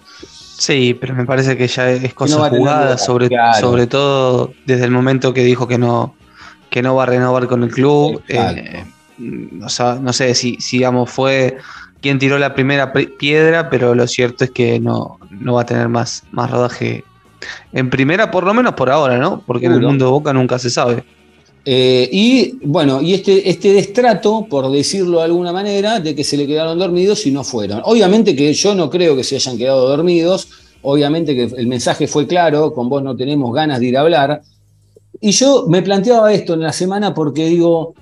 Sí, 0.63 0.93
pero 0.93 1.13
me 1.13 1.25
parece 1.25 1.57
que 1.57 1.67
ya 1.67 1.89
es 1.91 2.13
cosa 2.13 2.37
no 2.37 2.49
jugada, 2.49 2.97
sobre, 2.97 3.27
claro. 3.27 3.59
sobre 3.59 3.85
todo 3.85 4.53
desde 4.65 4.85
el 4.85 4.91
momento 4.91 5.33
que 5.33 5.43
dijo 5.43 5.67
que 5.67 5.77
no, 5.77 6.15
que 6.69 6.81
no 6.81 6.95
va 6.95 7.03
a 7.03 7.07
renovar 7.07 7.47
con 7.47 7.63
el 7.63 7.69
club. 7.69 8.23
Eh, 8.29 8.85
o 9.61 9.67
sea, 9.67 9.95
no 10.01 10.13
sé 10.13 10.33
si, 10.35 10.55
si 10.61 10.77
digamos, 10.77 11.09
fue 11.09 11.57
quien 11.99 12.17
tiró 12.17 12.39
la 12.39 12.53
primera 12.55 12.93
pri- 12.93 13.07
piedra, 13.07 13.69
pero 13.69 13.93
lo 13.93 14.07
cierto 14.07 14.45
es 14.45 14.51
que 14.51 14.79
no, 14.79 15.19
no 15.31 15.55
va 15.55 15.63
a 15.63 15.65
tener 15.65 15.89
más, 15.89 16.23
más 16.31 16.49
rodaje 16.49 17.03
en 17.73 17.89
primera, 17.89 18.31
por 18.31 18.45
lo 18.45 18.53
menos 18.53 18.73
por 18.75 18.89
ahora, 18.89 19.17
¿no? 19.17 19.41
Porque 19.45 19.65
en 19.65 19.73
el 19.73 19.79
mundo 19.89 20.05
de 20.05 20.11
Boca 20.11 20.31
nunca 20.31 20.59
se 20.59 20.69
sabe. 20.69 21.03
Eh, 21.65 22.09
y 22.11 22.57
bueno, 22.63 23.01
y 23.01 23.13
este, 23.13 23.49
este 23.49 23.71
destrato, 23.71 24.45
por 24.49 24.69
decirlo 24.69 25.19
de 25.19 25.25
alguna 25.25 25.53
manera, 25.53 25.99
de 25.99 26.13
que 26.13 26.23
se 26.23 26.35
le 26.35 26.45
quedaron 26.45 26.77
dormidos 26.77 27.25
y 27.25 27.31
no 27.31 27.43
fueron. 27.43 27.81
Obviamente 27.85 28.35
que 28.35 28.53
yo 28.53 28.75
no 28.75 28.89
creo 28.89 29.15
que 29.15 29.23
se 29.23 29.35
hayan 29.35 29.57
quedado 29.57 29.87
dormidos, 29.87 30.49
obviamente 30.81 31.33
que 31.35 31.43
el 31.43 31.67
mensaje 31.67 32.07
fue 32.07 32.27
claro, 32.27 32.73
con 32.73 32.89
vos 32.89 33.01
no 33.01 33.15
tenemos 33.15 33.53
ganas 33.53 33.79
de 33.79 33.85
ir 33.87 33.97
a 33.97 34.01
hablar. 34.01 34.41
Y 35.21 35.31
yo 35.31 35.65
me 35.69 35.81
planteaba 35.81 36.33
esto 36.33 36.53
en 36.53 36.61
la 36.61 36.73
semana 36.73 37.13
porque 37.13 37.45
digo, 37.45 37.93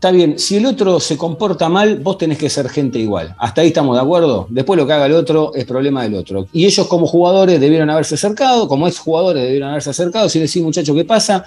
está 0.00 0.10
bien, 0.10 0.38
si 0.38 0.56
el 0.56 0.64
otro 0.64 0.98
se 0.98 1.18
comporta 1.18 1.68
mal, 1.68 1.98
vos 1.98 2.16
tenés 2.16 2.38
que 2.38 2.48
ser 2.48 2.70
gente 2.70 2.98
igual. 2.98 3.34
Hasta 3.38 3.60
ahí 3.60 3.68
estamos 3.68 3.94
de 3.94 4.00
acuerdo. 4.00 4.46
Después 4.48 4.78
lo 4.78 4.86
que 4.86 4.94
haga 4.94 5.04
el 5.04 5.12
otro 5.12 5.52
es 5.54 5.66
problema 5.66 6.04
del 6.04 6.14
otro. 6.14 6.46
Y 6.54 6.64
ellos 6.64 6.86
como 6.86 7.06
jugadores 7.06 7.60
debieron 7.60 7.90
haberse 7.90 8.14
acercado, 8.14 8.66
como 8.66 8.88
ex 8.88 8.98
jugadores 8.98 9.42
debieron 9.42 9.68
haberse 9.68 9.90
acercado, 9.90 10.30
si 10.30 10.38
decís, 10.38 10.62
muchacho, 10.62 10.94
¿qué 10.94 11.04
pasa? 11.04 11.44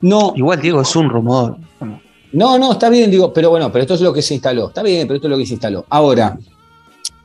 No, 0.00 0.32
Igual, 0.36 0.60
Diego, 0.60 0.80
es 0.82 0.94
un 0.96 1.08
rumor. 1.08 1.56
no, 2.32 2.58
no, 2.58 2.72
está 2.72 2.88
bien, 2.88 3.10
digo, 3.10 3.32
pero 3.32 3.50
bueno, 3.50 3.70
pero 3.72 3.82
esto 3.82 3.94
es 3.94 4.00
lo 4.00 4.12
que 4.12 4.22
se 4.22 4.34
instaló. 4.34 4.68
Está 4.68 4.82
bien, 4.82 5.06
pero 5.06 5.16
esto 5.16 5.28
es 5.28 5.30
lo 5.30 5.38
que 5.38 5.46
se 5.46 5.54
instaló. 5.54 5.84
Ahora, 5.88 6.38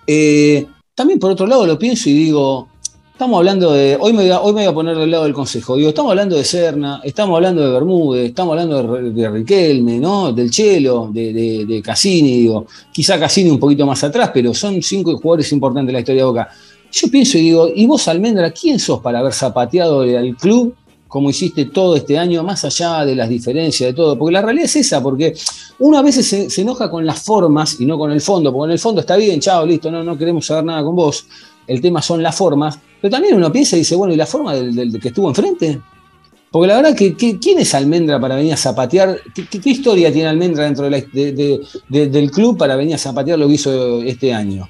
eh, 0.07 0.65
también 0.95 1.19
por 1.19 1.31
otro 1.31 1.45
lado 1.47 1.65
lo 1.65 1.77
pienso 1.77 2.09
y 2.09 2.13
digo, 2.13 2.67
Estamos 3.13 3.37
hablando 3.37 3.71
de. 3.71 3.95
Hoy 4.01 4.11
me, 4.11 4.23
voy 4.23 4.31
a, 4.31 4.41
hoy 4.41 4.53
me 4.53 4.61
voy 4.61 4.71
a 4.71 4.73
poner 4.73 4.97
del 4.97 5.11
lado 5.11 5.25
del 5.25 5.33
consejo. 5.33 5.75
Digo, 5.75 5.89
estamos 5.89 6.09
hablando 6.09 6.35
de 6.35 6.43
Serna, 6.43 6.99
estamos 7.03 7.35
hablando 7.35 7.61
de 7.61 7.71
Bermúdez, 7.71 8.29
estamos 8.29 8.53
hablando 8.53 8.97
de, 8.97 9.11
de 9.11 9.29
Riquelme, 9.29 9.99
¿no? 9.99 10.33
Del 10.33 10.49
Chelo, 10.49 11.11
de, 11.13 11.31
de, 11.31 11.65
de 11.67 11.81
Cassini, 11.83 12.37
digo. 12.37 12.65
Quizá 12.91 13.19
Cassini 13.19 13.51
un 13.51 13.59
poquito 13.59 13.85
más 13.85 14.03
atrás, 14.03 14.31
pero 14.33 14.51
son 14.55 14.81
cinco 14.81 15.15
jugadores 15.15 15.51
importantes 15.51 15.87
de 15.87 15.93
la 15.93 15.99
historia 15.99 16.23
de 16.23 16.25
Boca. 16.25 16.49
Yo 16.91 17.07
pienso 17.11 17.37
y 17.37 17.41
digo, 17.41 17.69
¿y 17.73 17.85
vos, 17.85 18.07
Almendra, 18.07 18.49
quién 18.49 18.79
sos 18.79 18.99
para 18.99 19.19
haber 19.19 19.33
zapateado 19.33 20.01
al 20.01 20.35
club 20.35 20.75
como 21.13 21.29
hiciste 21.29 21.65
todo 21.65 21.95
este 21.95 22.17
año, 22.17 22.41
más 22.41 22.65
allá 22.65 23.05
de 23.05 23.15
las 23.15 23.29
diferencias, 23.29 23.91
de 23.91 23.93
todo? 23.93 24.17
Porque 24.17 24.33
la 24.33 24.41
realidad 24.41 24.65
es 24.65 24.77
esa, 24.77 25.03
porque 25.03 25.35
uno 25.77 25.99
a 25.99 26.01
veces 26.01 26.25
se, 26.27 26.61
enoja 26.61 26.89
con 26.89 27.05
las 27.05 27.21
formas 27.21 27.79
y 27.79 27.85
no 27.85 27.99
con 27.99 28.11
el 28.11 28.19
fondo, 28.19 28.51
porque 28.51 28.69
en 28.69 28.71
el 28.71 28.79
fondo 28.79 29.01
está 29.01 29.15
bien, 29.15 29.39
chao, 29.39 29.63
listo, 29.63 29.91
no, 29.91 30.03
no 30.03 30.17
queremos 30.17 30.43
saber 30.43 30.63
nada 30.63 30.83
con 30.83 30.95
vos. 30.95 31.27
El 31.67 31.81
tema 31.81 32.01
son 32.01 32.23
las 32.23 32.35
formas, 32.35 32.79
pero 32.99 33.11
también 33.11 33.35
uno 33.35 33.51
piensa 33.51 33.75
y 33.75 33.79
dice, 33.81 33.95
bueno, 33.95 34.11
¿y 34.11 34.17
la 34.17 34.25
forma 34.25 34.55
del, 34.55 34.99
que 34.99 35.09
estuvo 35.09 35.29
enfrente? 35.29 35.79
Porque 36.49 36.67
la 36.67 36.77
verdad 36.77 36.95
que, 36.95 37.15
¿quién 37.15 37.59
es 37.59 37.75
Almendra 37.75 38.19
para 38.19 38.35
venir 38.35 38.53
a 38.53 38.57
zapatear? 38.57 39.19
¿Qué, 39.35 39.69
historia 39.69 40.11
tiene 40.11 40.29
Almendra 40.29 40.63
dentro 40.63 40.89
del 40.89 42.31
club 42.31 42.57
para 42.57 42.75
venir 42.75 42.95
a 42.95 42.97
zapatear 42.97 43.37
lo 43.37 43.47
que 43.47 43.53
hizo 43.53 44.01
este 44.01 44.33
año? 44.33 44.67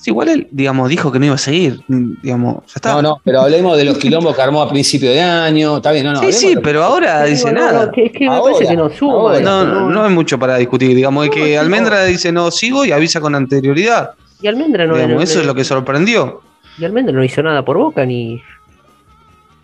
Sí, 0.00 0.10
igual 0.10 0.28
él, 0.28 0.48
digamos, 0.50 0.88
dijo 0.88 1.12
que 1.12 1.18
no 1.18 1.26
iba 1.26 1.34
a 1.34 1.38
seguir. 1.38 1.82
Digamos, 1.86 2.64
ya 2.66 2.72
está. 2.76 2.94
No, 2.94 3.02
no, 3.02 3.20
pero 3.22 3.42
hablemos 3.42 3.76
de 3.76 3.84
los 3.84 3.98
quilombos 3.98 4.34
que 4.34 4.40
armó 4.40 4.62
a 4.62 4.70
principio 4.70 5.10
de 5.10 5.20
año. 5.20 5.76
Está 5.76 5.92
bien, 5.92 6.06
no, 6.06 6.12
no. 6.14 6.20
Sí, 6.20 6.32
sí, 6.32 6.54
pero 6.62 6.82
ahora 6.82 7.24
dice 7.24 7.52
no, 7.52 7.60
nada. 7.60 7.86
No, 7.86 7.92
que, 7.92 8.06
es 8.06 8.12
que 8.12 8.30
me 8.30 8.40
parece 8.40 8.66
que 8.66 8.76
no 8.76 8.88
suma. 8.88 9.12
ahora. 9.12 9.38
eso, 9.38 9.44
No, 9.66 9.90
no 9.90 10.04
hay 10.04 10.14
mucho 10.14 10.38
para 10.38 10.56
discutir. 10.56 10.96
Digamos, 10.96 11.24
es 11.26 11.30
No, 11.30 11.34
que 11.36 11.58
Almendra 11.58 12.04
dice 12.04 12.32
no 12.32 12.50
sigo 12.50 12.86
y 12.86 12.92
avisa 12.92 13.20
con 13.20 13.34
anterioridad. 13.34 14.12
Y 14.40 14.46
Almendra 14.46 14.86
no, 14.86 14.94
Digamos, 14.94 15.16
no- 15.16 15.22
eso 15.22 15.40
es 15.40 15.46
lo 15.46 15.54
que 15.54 15.64
sorprendió. 15.64 16.40
Y 16.78 16.84
Almendra 16.86 17.14
no 17.14 17.22
hizo 17.22 17.42
nada 17.42 17.62
por 17.62 17.76
Boca 17.76 18.06
ni. 18.06 18.40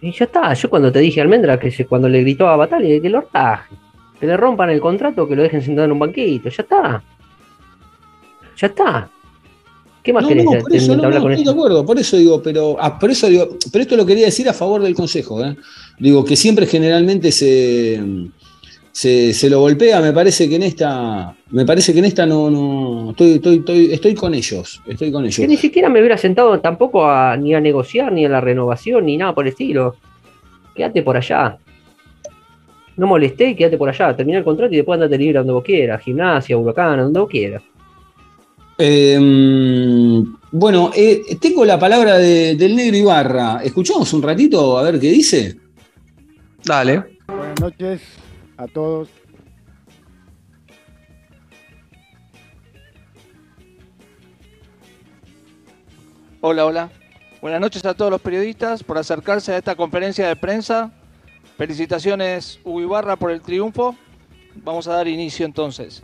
Y 0.02 0.12
ya 0.12 0.26
está. 0.26 0.52
Yo 0.52 0.68
cuando 0.68 0.92
te 0.92 0.98
dije 0.98 1.20
a 1.20 1.22
Almendra 1.22 1.58
que 1.58 1.70
se- 1.70 1.86
cuando 1.86 2.10
le 2.10 2.20
gritó 2.20 2.46
a 2.46 2.56
Batalla 2.56 3.00
que 3.00 3.08
lo 3.08 3.24
raje, 3.32 3.74
que 4.20 4.26
le 4.26 4.36
rompan 4.36 4.68
el 4.68 4.80
contrato, 4.82 5.26
que 5.26 5.34
lo 5.34 5.42
dejen 5.42 5.62
sentado 5.62 5.86
en 5.86 5.92
un 5.92 5.98
banquito, 5.98 6.50
ya 6.50 6.62
está. 6.62 7.02
Ya 8.58 8.66
está. 8.66 9.08
¿Qué 10.06 10.12
más 10.12 10.22
No, 10.22 10.28
querés 10.28 10.44
no, 10.44 10.52
por 10.52 10.72
eso, 10.72 10.96
no, 10.96 11.10
no, 11.10 11.20
con 11.20 11.32
estoy 11.32 11.44
de 11.44 11.50
acuerdo, 11.50 11.84
por 11.84 11.98
eso 11.98 12.16
digo, 12.16 12.40
pero, 12.40 12.76
ah, 12.78 12.96
por 12.96 13.10
eso 13.10 13.28
digo, 13.28 13.58
pero 13.72 13.82
esto 13.82 13.96
lo 13.96 14.06
quería 14.06 14.26
decir 14.26 14.48
a 14.48 14.52
favor 14.52 14.80
del 14.80 14.94
consejo, 14.94 15.44
¿eh? 15.44 15.56
Digo, 15.98 16.24
que 16.24 16.36
siempre 16.36 16.64
generalmente 16.64 17.32
se, 17.32 18.00
se, 18.92 19.34
se 19.34 19.50
lo 19.50 19.58
golpea, 19.58 20.00
me 20.00 20.12
parece 20.12 20.48
que 20.48 20.54
en 20.54 20.62
esta, 20.62 21.34
me 21.50 21.66
parece 21.66 21.92
que 21.92 21.98
en 21.98 22.04
esta 22.04 22.24
no, 22.24 22.48
no, 22.48 23.10
estoy, 23.10 23.32
estoy, 23.32 23.56
estoy, 23.56 23.92
estoy 23.92 24.14
con 24.14 24.32
ellos, 24.32 24.80
estoy 24.86 25.10
con 25.10 25.24
ellos. 25.24 25.38
Que 25.38 25.48
ni 25.48 25.56
siquiera 25.56 25.88
me 25.88 25.98
hubiera 25.98 26.16
sentado 26.16 26.60
tampoco 26.60 27.04
a, 27.04 27.36
ni 27.36 27.52
a 27.52 27.60
negociar, 27.60 28.12
ni 28.12 28.24
a 28.24 28.28
la 28.28 28.40
renovación, 28.40 29.06
ni 29.06 29.16
nada 29.16 29.34
por 29.34 29.44
el 29.44 29.50
estilo. 29.50 29.96
Quédate 30.72 31.02
por 31.02 31.16
allá. 31.16 31.58
No 32.96 33.08
molesté 33.08 33.48
y 33.48 33.54
quédate 33.56 33.76
por 33.76 33.88
allá. 33.88 34.14
Terminá 34.14 34.38
el 34.38 34.44
contrato 34.44 34.72
y 34.72 34.76
después 34.76 35.00
andate 35.00 35.18
libre 35.18 35.38
donde 35.38 35.52
vos 35.52 35.64
quieras. 35.64 36.00
Gimnasia, 36.00 36.56
huracán, 36.56 37.00
donde 37.00 37.18
vos 37.18 37.28
quieras. 37.28 37.62
Eh, 38.78 39.18
bueno, 40.52 40.90
eh, 40.94 41.36
tengo 41.40 41.64
la 41.64 41.78
palabra 41.78 42.18
de- 42.18 42.56
del 42.56 42.76
negro 42.76 42.96
Ibarra. 42.96 43.60
¿Escuchamos 43.64 44.12
un 44.12 44.22
ratito 44.22 44.76
a 44.78 44.82
ver 44.82 45.00
qué 45.00 45.10
dice? 45.10 45.56
Dale. 46.64 47.18
Buenas 47.26 47.60
noches 47.60 48.00
a 48.56 48.66
todos. 48.66 49.08
Hola, 56.40 56.66
hola. 56.66 56.90
Buenas 57.40 57.60
noches 57.60 57.84
a 57.84 57.94
todos 57.94 58.10
los 58.10 58.20
periodistas 58.20 58.82
por 58.82 58.98
acercarse 58.98 59.52
a 59.52 59.58
esta 59.58 59.74
conferencia 59.74 60.28
de 60.28 60.36
prensa. 60.36 60.92
Felicitaciones, 61.56 62.60
Hugo 62.64 62.80
Ibarra, 62.82 63.16
por 63.16 63.30
el 63.30 63.40
triunfo. 63.40 63.96
Vamos 64.56 64.88
a 64.88 64.92
dar 64.94 65.08
inicio 65.08 65.46
entonces. 65.46 66.02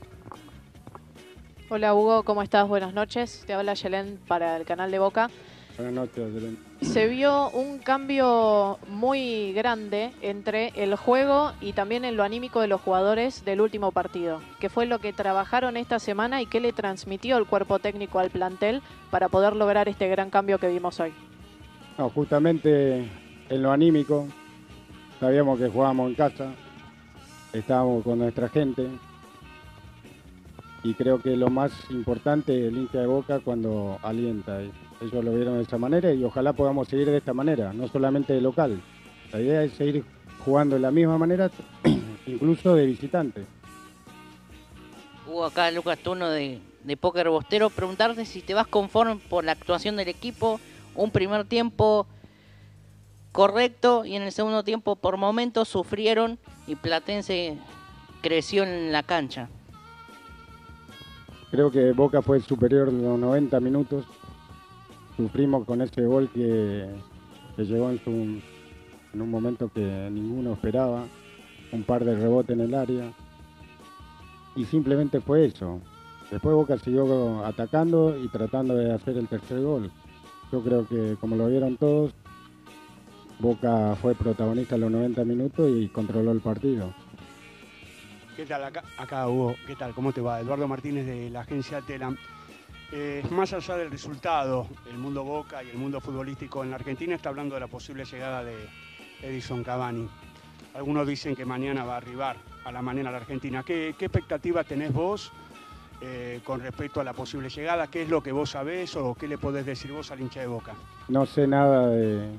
Hola 1.75 1.95
Hugo, 1.95 2.23
¿cómo 2.23 2.43
estás? 2.43 2.69
Buenas 2.69 2.93
noches. 2.93 3.45
Te 3.47 3.55
habla 3.55 3.73
Yelén 3.73 4.19
para 4.29 4.59
el 4.59 4.67
canal 4.67 4.91
de 4.91 4.99
Boca. 4.99 5.31
Buenas 5.79 5.95
noches, 5.95 6.35
Belén. 6.35 6.59
Se 6.83 7.09
vio 7.09 7.49
un 7.49 7.79
cambio 7.79 8.79
muy 8.89 9.55
grande 9.55 10.13
entre 10.21 10.69
el 10.75 10.97
juego 10.97 11.53
y 11.63 11.73
también 11.73 12.05
en 12.05 12.15
lo 12.15 12.25
anímico 12.25 12.61
de 12.61 12.67
los 12.67 12.79
jugadores 12.79 13.47
del 13.47 13.63
último 13.63 13.91
partido. 13.91 14.43
¿Qué 14.61 14.69
fue 14.69 14.85
lo 14.85 14.99
que 14.99 15.15
trabajaron 15.15 15.79
esta 15.79 15.99
semana 15.99 16.43
y 16.43 16.47
qué 16.47 16.61
le 16.61 16.75
transmitió 16.75 17.39
el 17.39 17.47
cuerpo 17.47 17.79
técnico 17.79 18.19
al 18.19 18.29
plantel 18.29 18.83
para 19.11 19.31
poder 19.31 19.57
lograr 19.57 19.89
este 19.89 20.09
gran 20.09 20.29
cambio 20.29 20.59
que 20.59 20.69
vimos 20.69 21.01
hoy? 21.01 21.15
No, 21.97 22.11
justamente 22.11 23.09
en 23.49 23.63
lo 23.63 23.73
anímico, 23.73 24.29
sabíamos 25.19 25.59
que 25.59 25.71
jugábamos 25.71 26.11
en 26.11 26.17
casa, 26.17 26.51
estábamos 27.55 28.05
con 28.05 28.19
nuestra 28.19 28.51
gente 28.51 28.91
y 30.85 30.95
creo 30.95 31.21
que 31.21 31.37
lo 31.37 31.49
más 31.49 31.73
importante 31.91 32.67
el 32.67 32.77
hincha 32.77 32.99
de 32.99 33.07
Boca 33.07 33.41
cuando 33.41 33.99
alienta. 34.03 34.61
Ellos 35.01 35.25
lo 35.25 35.33
vieron 35.33 35.57
de 35.57 35.63
esa 35.63 35.79
manera 35.79 36.13
y 36.13 36.25
ojalá 36.25 36.53
podamos 36.53 36.89
seguir 36.89 37.07
de 37.07 37.19
esta 37.19 37.33
manera, 37.33 37.73
no 37.73 37.89
solamente 37.89 38.33
de 38.33 38.41
local. 38.41 38.81
La 39.33 39.41
idea 39.41 39.63
es 39.63 39.73
seguir 39.75 40.05
jugando 40.45 40.77
de 40.77 40.83
la 40.83 40.91
misma 40.91 41.19
manera, 41.19 41.51
incluso 42.27 42.75
de 42.75 42.87
visitante. 42.87 43.45
Hugo, 45.27 45.45
acá 45.45 45.71
Lucas 45.71 45.99
Turno 45.99 46.29
de, 46.29 46.61
de 46.83 46.97
Póker 46.97 47.29
Bostero. 47.29 47.71
Preguntarte 47.71 48.25
si 48.25 48.43
te 48.43 48.55
vas 48.55 48.67
conforme 48.67 49.17
por 49.17 49.45
la 49.45 49.53
actuación 49.53 49.97
del 49.97 50.09
equipo. 50.09 50.61
Un 50.95 51.11
primer 51.11 51.47
tiempo 51.47 52.07
correcto 53.31 54.05
y 54.05 54.17
en 54.17 54.23
el 54.23 54.33
segundo 54.33 54.63
tiempo 54.63 54.97
por 54.97 55.17
momentos 55.17 55.69
sufrieron 55.69 56.39
y 56.67 56.75
Platense 56.75 57.57
creció 58.21 58.65
en 58.65 58.93
la 58.93 59.03
cancha. 59.03 59.49
Creo 61.53 61.71
que 61.71 61.93
Boca 61.93 62.23
fue 62.23 62.41
superior 62.41 62.89
en 62.89 63.03
los 63.03 63.19
90 63.19 63.61
minutos. 63.61 64.07
Sufrimos 65.19 65.67
con 65.67 65.83
ese 65.83 66.07
gol 66.07 66.31
que, 66.33 66.89
que 67.55 67.65
llegó 67.67 67.91
en, 67.91 68.03
su, 68.03 68.11
en 68.11 69.21
un 69.21 69.31
momento 69.31 69.69
que 69.69 70.09
ninguno 70.11 70.55
esperaba. 70.55 71.05
Un 71.71 71.83
par 71.83 72.07
de 72.07 72.17
rebotes 72.17 72.57
en 72.57 72.63
el 72.63 72.75
área. 72.75 73.13
Y 74.57 74.65
simplemente 74.65 75.21
fue 75.21 75.45
eso. 75.45 75.83
Después 76.31 76.55
Boca 76.55 76.79
siguió 76.79 77.45
atacando 77.45 78.19
y 78.19 78.29
tratando 78.29 78.75
de 78.75 78.91
hacer 78.91 79.19
el 79.19 79.29
tercer 79.29 79.61
gol. 79.61 79.91
Yo 80.51 80.63
creo 80.63 80.89
que 80.89 81.19
como 81.21 81.37
lo 81.37 81.49
vieron 81.49 81.77
todos, 81.77 82.15
Boca 83.39 83.95
fue 84.01 84.15
protagonista 84.15 84.77
en 84.77 84.81
los 84.81 84.91
90 84.91 85.23
minutos 85.27 85.71
y 85.71 85.89
controló 85.89 86.33
el 86.33 86.41
partido. 86.41 86.95
¿Qué 88.37 88.47
tal? 88.47 88.65
Acá, 88.65 88.83
acá 88.97 89.29
Hugo, 89.29 89.57
¿qué 89.67 89.77
tal? 89.77 89.93
¿Cómo 89.93 90.11
te 90.13 90.23
va? 90.23 90.41
Eduardo 90.41 90.67
Martínez 90.67 91.05
de 91.05 91.29
la 91.29 91.41
agencia 91.41 91.83
Telam. 91.83 92.17
Eh, 92.91 93.23
más 93.31 93.53
allá 93.53 93.77
del 93.77 93.91
resultado, 93.91 94.69
el 94.91 94.97
mundo 94.97 95.23
Boca 95.23 95.63
y 95.63 95.69
el 95.69 95.77
mundo 95.77 96.01
futbolístico 96.01 96.65
en 96.65 96.71
la 96.71 96.77
Argentina 96.77 97.15
está 97.15 97.29
hablando 97.29 97.55
de 97.55 97.61
la 97.61 97.67
posible 97.67 98.07
llegada 98.07 98.43
de 98.43 98.55
Edison 99.23 99.63
Cavani. 99.63 100.09
Algunos 100.75 101.07
dicen 101.07 101.37
que 101.37 101.45
mañana 101.45 101.85
va 101.85 101.95
a 101.95 101.97
arribar 101.99 102.37
a 102.65 102.73
la 102.73 102.81
mañana 102.81 103.11
a 103.11 103.13
la 103.13 103.19
Argentina. 103.19 103.63
¿Qué, 103.63 103.95
qué 103.99 104.07
expectativa 104.07 104.65
tenés 104.65 104.95
vos 104.95 105.31
eh, 106.01 106.41
con 106.43 106.61
respecto 106.61 107.03
a 107.03 107.05
la 107.05 107.13
posible 107.13 107.51
llegada? 107.51 107.89
¿Qué 107.89 108.03
es 108.03 108.09
lo 108.09 108.23
que 108.23 108.33
vos 108.33 108.51
sabés 108.51 108.97
o 108.97 109.15
qué 109.15 109.29
le 109.29 109.37
podés 109.37 109.67
decir 109.67 109.93
vos 109.93 110.11
al 110.11 110.21
hincha 110.23 110.41
de 110.41 110.47
Boca? 110.47 110.73
No 111.09 111.27
sé 111.27 111.47
nada 111.47 111.89
de, 111.89 112.31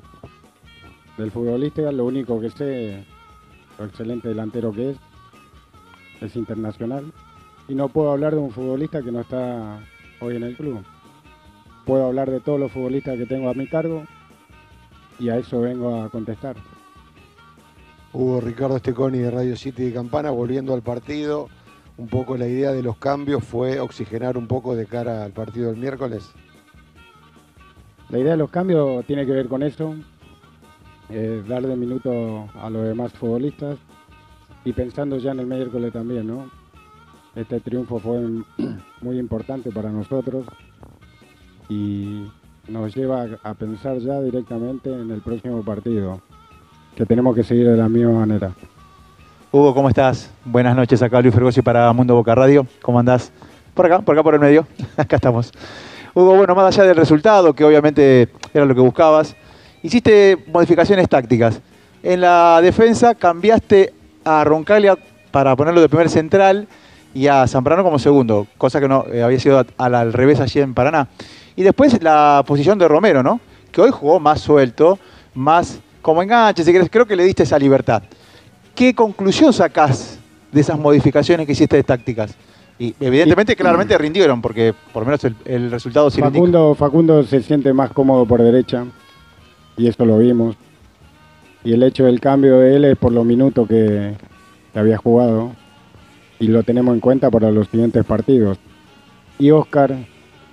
del 1.17 1.31
futbolista, 1.31 1.91
lo 1.91 2.05
único 2.05 2.41
que 2.41 2.49
sé, 2.49 3.05
lo 3.77 3.85
excelente 3.85 4.29
delantero 4.29 4.71
que 4.71 4.91
es, 4.91 4.97
es 6.23 6.35
internacional. 6.35 7.11
Y 7.67 7.75
no 7.75 7.89
puedo 7.89 8.11
hablar 8.11 8.33
de 8.33 8.39
un 8.39 8.51
futbolista 8.51 9.01
que 9.01 9.11
no 9.11 9.21
está 9.21 9.79
hoy 10.19 10.35
en 10.35 10.43
el 10.43 10.55
club. 10.55 10.83
Puedo 11.85 12.05
hablar 12.05 12.29
de 12.29 12.39
todos 12.39 12.59
los 12.59 12.71
futbolistas 12.71 13.17
que 13.17 13.25
tengo 13.25 13.49
a 13.49 13.53
mi 13.53 13.67
cargo 13.67 14.03
y 15.19 15.29
a 15.29 15.37
eso 15.37 15.61
vengo 15.61 16.01
a 16.01 16.09
contestar. 16.09 16.55
Hugo 18.11 18.41
Ricardo 18.41 18.77
Esteconi 18.77 19.19
de 19.19 19.31
Radio 19.31 19.55
City 19.55 19.85
de 19.85 19.93
Campana, 19.93 20.29
volviendo 20.29 20.73
al 20.73 20.81
partido. 20.81 21.49
Un 21.97 22.07
poco 22.07 22.37
la 22.37 22.47
idea 22.47 22.71
de 22.71 22.83
los 22.83 22.97
cambios 22.97 23.43
fue 23.43 23.79
oxigenar 23.79 24.37
un 24.37 24.47
poco 24.47 24.75
de 24.75 24.85
cara 24.85 25.23
al 25.23 25.31
partido 25.31 25.71
del 25.71 25.79
miércoles. 25.79 26.31
La 28.09 28.19
idea 28.19 28.31
de 28.31 28.37
los 28.37 28.49
cambios 28.49 29.05
tiene 29.05 29.25
que 29.25 29.31
ver 29.31 29.47
con 29.47 29.63
eso, 29.63 29.95
eh, 31.09 31.43
darle 31.47 31.75
minutos 31.75 32.49
a 32.55 32.69
los 32.69 32.85
demás 32.85 33.13
futbolistas 33.13 33.77
y 34.65 34.73
pensando 34.73 35.17
ya 35.17 35.31
en 35.31 35.39
el 35.39 35.47
miércoles 35.47 35.91
también, 35.91 36.27
¿no? 36.27 36.49
Este 37.35 37.59
triunfo 37.59 37.99
fue 37.99 38.19
muy 39.01 39.19
importante 39.19 39.71
para 39.71 39.89
nosotros 39.89 40.45
y 41.69 42.27
nos 42.67 42.95
lleva 42.95 43.27
a 43.43 43.53
pensar 43.53 43.97
ya 43.99 44.21
directamente 44.21 44.93
en 44.93 45.11
el 45.11 45.21
próximo 45.21 45.63
partido, 45.63 46.21
que 46.95 47.05
tenemos 47.05 47.35
que 47.35 47.43
seguir 47.43 47.67
de 47.67 47.77
la 47.77 47.89
misma 47.89 48.11
manera. 48.11 48.53
Hugo, 49.51 49.73
¿cómo 49.73 49.89
estás? 49.89 50.31
Buenas 50.45 50.75
noches, 50.75 51.01
acá 51.01 51.21
Luis 51.21 51.33
Fergosi 51.33 51.61
para 51.61 51.91
Mundo 51.93 52.15
Boca 52.15 52.33
Radio. 52.33 52.65
¿Cómo 52.81 52.99
andás? 52.99 53.31
Por 53.73 53.85
acá, 53.85 53.99
por 53.99 54.15
acá 54.15 54.23
por 54.23 54.33
el 54.35 54.39
medio. 54.39 54.67
Acá 54.97 55.15
estamos. 55.15 55.51
Hugo, 56.13 56.35
bueno, 56.35 56.53
más 56.53 56.77
allá 56.77 56.87
del 56.87 56.95
resultado, 56.95 57.53
que 57.53 57.63
obviamente 57.63 58.29
era 58.53 58.65
lo 58.65 58.75
que 58.75 58.81
buscabas, 58.81 59.35
hiciste 59.81 60.45
modificaciones 60.51 61.09
tácticas. 61.09 61.59
En 62.03 62.21
la 62.21 62.59
defensa 62.61 63.15
cambiaste 63.15 63.93
a 64.23 64.43
Roncaglia 64.43 64.97
para 65.31 65.55
ponerlo 65.55 65.81
de 65.81 65.89
primer 65.89 66.09
central 66.09 66.67
y 67.13 67.27
a 67.27 67.47
Zambrano 67.47 67.83
como 67.83 67.99
segundo, 67.99 68.47
cosa 68.57 68.79
que 68.79 68.87
no 68.87 69.05
eh, 69.11 69.23
había 69.23 69.39
sido 69.39 69.65
al, 69.77 69.95
al 69.95 70.13
revés 70.13 70.39
allí 70.39 70.59
en 70.59 70.73
Paraná. 70.73 71.07
Y 71.55 71.63
después 71.63 72.01
la 72.01 72.43
posición 72.45 72.79
de 72.79 72.87
Romero, 72.87 73.21
¿no? 73.21 73.39
Que 73.71 73.81
hoy 73.81 73.91
jugó 73.91 74.19
más 74.19 74.41
suelto, 74.41 74.97
más 75.35 75.79
como 76.01 76.21
enganche, 76.21 76.63
si 76.63 76.71
querés, 76.71 76.89
creo 76.89 77.05
que 77.05 77.15
le 77.15 77.23
diste 77.23 77.43
esa 77.43 77.57
libertad. 77.57 78.03
¿Qué 78.75 78.93
conclusión 78.93 79.53
sacás 79.53 80.19
de 80.51 80.61
esas 80.61 80.77
modificaciones 80.77 81.45
que 81.45 81.53
hiciste 81.53 81.75
de 81.75 81.83
tácticas? 81.83 82.35
Y 82.79 82.95
evidentemente, 82.99 83.55
claramente 83.55 83.97
rindieron, 83.97 84.41
porque 84.41 84.73
por 84.91 85.03
lo 85.03 85.05
menos 85.05 85.23
el, 85.23 85.35
el 85.45 85.71
resultado 85.71 86.09
sí. 86.09 86.19
Facundo, 86.19 86.75
Facundo 86.75 87.23
se 87.23 87.41
siente 87.41 87.71
más 87.71 87.91
cómodo 87.91 88.25
por 88.25 88.41
derecha 88.41 88.85
y 89.77 89.87
eso 89.87 90.03
lo 90.05 90.17
vimos. 90.17 90.55
Y 91.63 91.73
el 91.73 91.83
hecho 91.83 92.05
del 92.05 92.19
cambio 92.19 92.59
de 92.59 92.75
él 92.75 92.85
es 92.85 92.97
por 92.97 93.11
los 93.11 93.25
minutos 93.25 93.67
que, 93.67 94.15
que 94.73 94.79
había 94.79 94.97
jugado 94.97 95.51
y 96.39 96.47
lo 96.47 96.63
tenemos 96.63 96.93
en 96.93 96.99
cuenta 96.99 97.31
para 97.31 97.51
los 97.51 97.67
siguientes 97.69 98.03
partidos. 98.05 98.59
Y 99.39 99.51
Oscar 99.51 99.95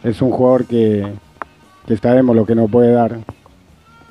es 0.04 0.22
un 0.22 0.30
jugador 0.30 0.66
que, 0.66 1.04
que 1.86 1.96
sabemos 1.96 2.36
lo 2.36 2.46
que 2.46 2.54
nos 2.54 2.70
puede 2.70 2.92
dar. 2.92 3.18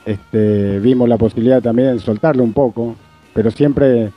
Este, 0.05 0.79
vimos 0.79 1.07
la 1.07 1.17
posibilidad 1.17 1.61
también 1.61 1.93
de 1.93 1.99
soltarlo 1.99 2.43
un 2.43 2.53
poco, 2.53 2.95
pero 3.33 3.51
siempre 3.51 4.11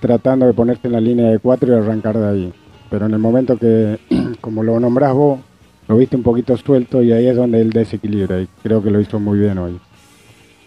tratando 0.00 0.46
de 0.46 0.52
ponerse 0.52 0.86
en 0.86 0.92
la 0.92 1.00
línea 1.00 1.30
de 1.30 1.38
cuatro 1.38 1.72
y 1.72 1.76
arrancar 1.76 2.16
de 2.18 2.28
ahí. 2.28 2.52
Pero 2.90 3.06
en 3.06 3.14
el 3.14 3.18
momento 3.18 3.56
que, 3.56 3.98
como 4.40 4.62
lo 4.62 4.78
nombrás 4.78 5.12
vos, 5.14 5.40
lo 5.88 5.96
viste 5.96 6.16
un 6.16 6.22
poquito 6.22 6.56
suelto 6.56 7.02
y 7.02 7.12
ahí 7.12 7.26
es 7.26 7.36
donde 7.36 7.60
él 7.60 7.70
desequilibra 7.70 8.40
y 8.40 8.48
creo 8.62 8.82
que 8.82 8.90
lo 8.90 9.00
hizo 9.00 9.18
muy 9.18 9.38
bien 9.38 9.58
hoy. 9.58 9.80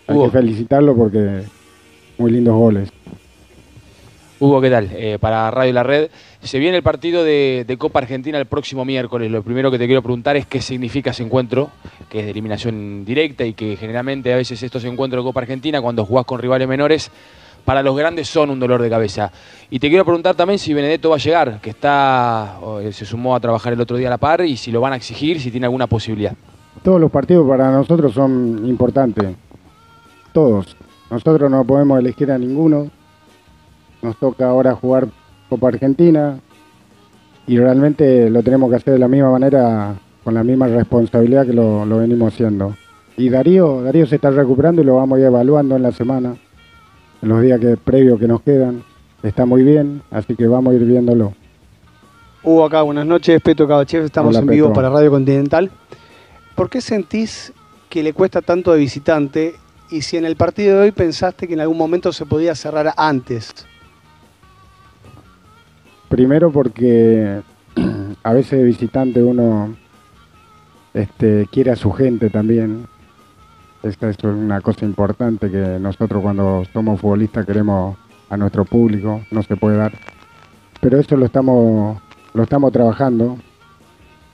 Hay 0.08 0.16
Hugo. 0.18 0.26
que 0.26 0.32
felicitarlo 0.32 0.96
porque 0.96 1.44
muy 2.22 2.32
lindos 2.32 2.56
goles. 2.56 2.90
Hugo, 4.40 4.62
¿qué 4.62 4.70
tal? 4.70 4.90
Eh, 4.94 5.18
para 5.20 5.50
Radio 5.52 5.74
La 5.74 5.84
Red. 5.84 6.10
Se 6.42 6.60
viene 6.60 6.78
el 6.78 6.84
partido 6.84 7.24
de, 7.24 7.66
de 7.68 7.78
Copa 7.78 8.00
Argentina 8.00 8.38
el 8.38 8.46
próximo 8.46 8.86
miércoles. 8.86 9.30
Lo 9.30 9.44
primero 9.44 9.70
que 9.70 9.78
te 9.78 9.86
quiero 9.86 10.02
preguntar 10.02 10.38
es 10.38 10.46
qué 10.46 10.62
significa 10.62 11.12
ese 11.12 11.24
encuentro, 11.24 11.70
que 12.10 12.20
es 12.20 12.26
de 12.26 12.32
eliminación 12.32 13.06
directa 13.06 13.46
y 13.46 13.54
que 13.54 13.76
generalmente 13.76 14.34
a 14.34 14.38
veces 14.38 14.62
estos 14.64 14.84
encuentros 14.86 15.24
de 15.24 15.30
Copa 15.30 15.42
Argentina, 15.42 15.82
cuando 15.82 16.06
jugás 16.06 16.26
con 16.26 16.40
rivales 16.40 16.68
menores, 16.68 17.12
para 17.66 17.84
los 17.84 17.96
grandes 17.96 18.28
son 18.28 18.50
un 18.50 18.60
dolor 18.60 18.82
de 18.82 18.90
cabeza. 18.90 19.32
Y 19.70 19.80
te 19.80 19.90
quiero 19.90 20.06
preguntar 20.06 20.36
también 20.36 20.60
si 20.60 20.74
Benedetto 20.74 21.10
va 21.10 21.16
a 21.16 21.20
llegar, 21.20 21.60
que 21.62 21.72
está 21.72 22.58
eh, 22.82 22.92
se 22.92 23.06
sumó 23.06 23.36
a 23.36 23.40
trabajar 23.40 23.74
el 23.74 23.82
otro 23.82 23.98
día 23.98 24.08
a 24.08 24.12
la 24.12 24.18
par, 24.18 24.42
y 24.42 24.58
si 24.58 24.72
lo 24.72 24.82
van 24.82 24.94
a 24.94 24.96
exigir, 24.96 25.40
si 25.40 25.52
tiene 25.52 25.66
alguna 25.66 25.88
posibilidad. 25.88 26.34
Todos 26.84 27.00
los 27.02 27.12
partidos 27.12 27.48
para 27.48 27.72
nosotros 27.72 28.14
son 28.14 28.62
importantes. 28.66 29.36
Todos. 30.34 30.76
Nosotros 31.12 31.52
no 31.52 31.66
podemos 31.66 32.00
elegir 32.00 32.32
a 32.32 32.38
ninguno. 32.38 32.90
Nos 34.02 34.16
toca 34.16 34.48
ahora 34.48 34.74
jugar 34.74 35.10
Copa 35.50 35.68
Argentina 35.68 36.40
y 37.46 37.58
realmente 37.58 38.30
lo 38.30 38.42
tenemos 38.42 38.70
que 38.70 38.78
hacer 38.78 38.94
de 38.94 39.00
la 39.00 39.10
misma 39.10 39.30
manera, 39.30 39.96
con 40.24 40.34
la 40.34 40.44
misma 40.44 40.68
responsabilidad 40.68 41.46
que 41.46 41.54
lo, 41.54 41.86
lo 41.86 41.98
venimos 41.98 42.34
haciendo. 42.34 42.76
Y 43.18 43.30
Darío, 43.30 43.84
Darío 43.84 44.08
se 44.08 44.16
está 44.16 44.32
recuperando 44.32 44.82
y 44.82 44.86
lo 44.86 44.96
vamos 44.96 45.18
a 45.18 45.20
ir 45.20 45.26
evaluando 45.26 45.76
en 45.76 45.84
la 45.84 45.92
semana, 45.92 46.38
en 47.22 47.30
los 47.30 47.42
días 47.42 47.60
que, 47.60 47.76
previos 47.76 48.18
que 48.18 48.28
nos 48.28 48.42
quedan. 48.42 48.84
Está 49.22 49.46
muy 49.46 49.64
bien, 49.64 50.02
así 50.12 50.34
que 50.36 50.48
vamos 50.48 50.74
a 50.74 50.78
ir 50.78 50.86
viéndolo. 50.86 51.34
Hugo 52.42 52.66
acá, 52.66 52.84
buenas 52.84 53.06
noches, 53.06 53.40
Peto 53.42 53.68
Cabachev, 53.68 54.06
estamos 54.06 54.30
Hola, 54.30 54.40
en 54.40 54.48
vivo 54.48 54.72
para 54.72 54.90
Radio 54.90 55.12
Continental. 55.12 55.70
¿Por 56.56 56.70
qué 56.70 56.80
sentís 56.80 57.52
que 57.90 58.02
le 58.02 58.14
cuesta 58.14 58.42
tanto 58.42 58.72
de 58.72 58.80
visitante 58.80 59.56
y 59.92 60.02
si 60.02 60.18
en 60.18 60.26
el 60.26 60.38
partido 60.38 60.78
de 60.78 60.84
hoy 60.86 60.92
pensaste 60.92 61.48
que 61.48 61.54
en 61.54 61.60
algún 61.60 61.78
momento 61.78 62.14
se 62.14 62.26
podía 62.26 62.56
cerrar 62.56 62.94
antes? 62.96 63.54
Primero 66.08 66.52
porque 66.52 67.42
a 68.24 68.34
veces 68.34 68.60
de 68.60 68.66
visitante 68.66 69.22
uno 69.22 69.76
este, 70.94 71.48
quiere 71.52 71.72
a 71.72 71.76
su 71.76 71.92
gente 71.92 72.30
también. 72.30 72.88
Esta 73.84 74.10
es 74.10 74.18
una 74.24 74.62
cosa 74.62 74.86
importante 74.86 75.50
que 75.50 75.78
nosotros 75.80 76.22
cuando 76.22 76.64
somos 76.72 77.02
futbolistas 77.02 77.46
queremos 77.46 77.98
a 78.30 78.38
nuestro 78.38 78.64
público, 78.64 79.22
no 79.32 79.44
se 79.44 79.58
puede 79.58 79.78
dar. 79.78 79.94
Pero 80.80 81.00
eso 81.00 81.18
lo 81.18 81.26
estamos, 81.26 82.02
lo 82.34 82.44
estamos 82.44 82.72
trabajando 82.72 83.38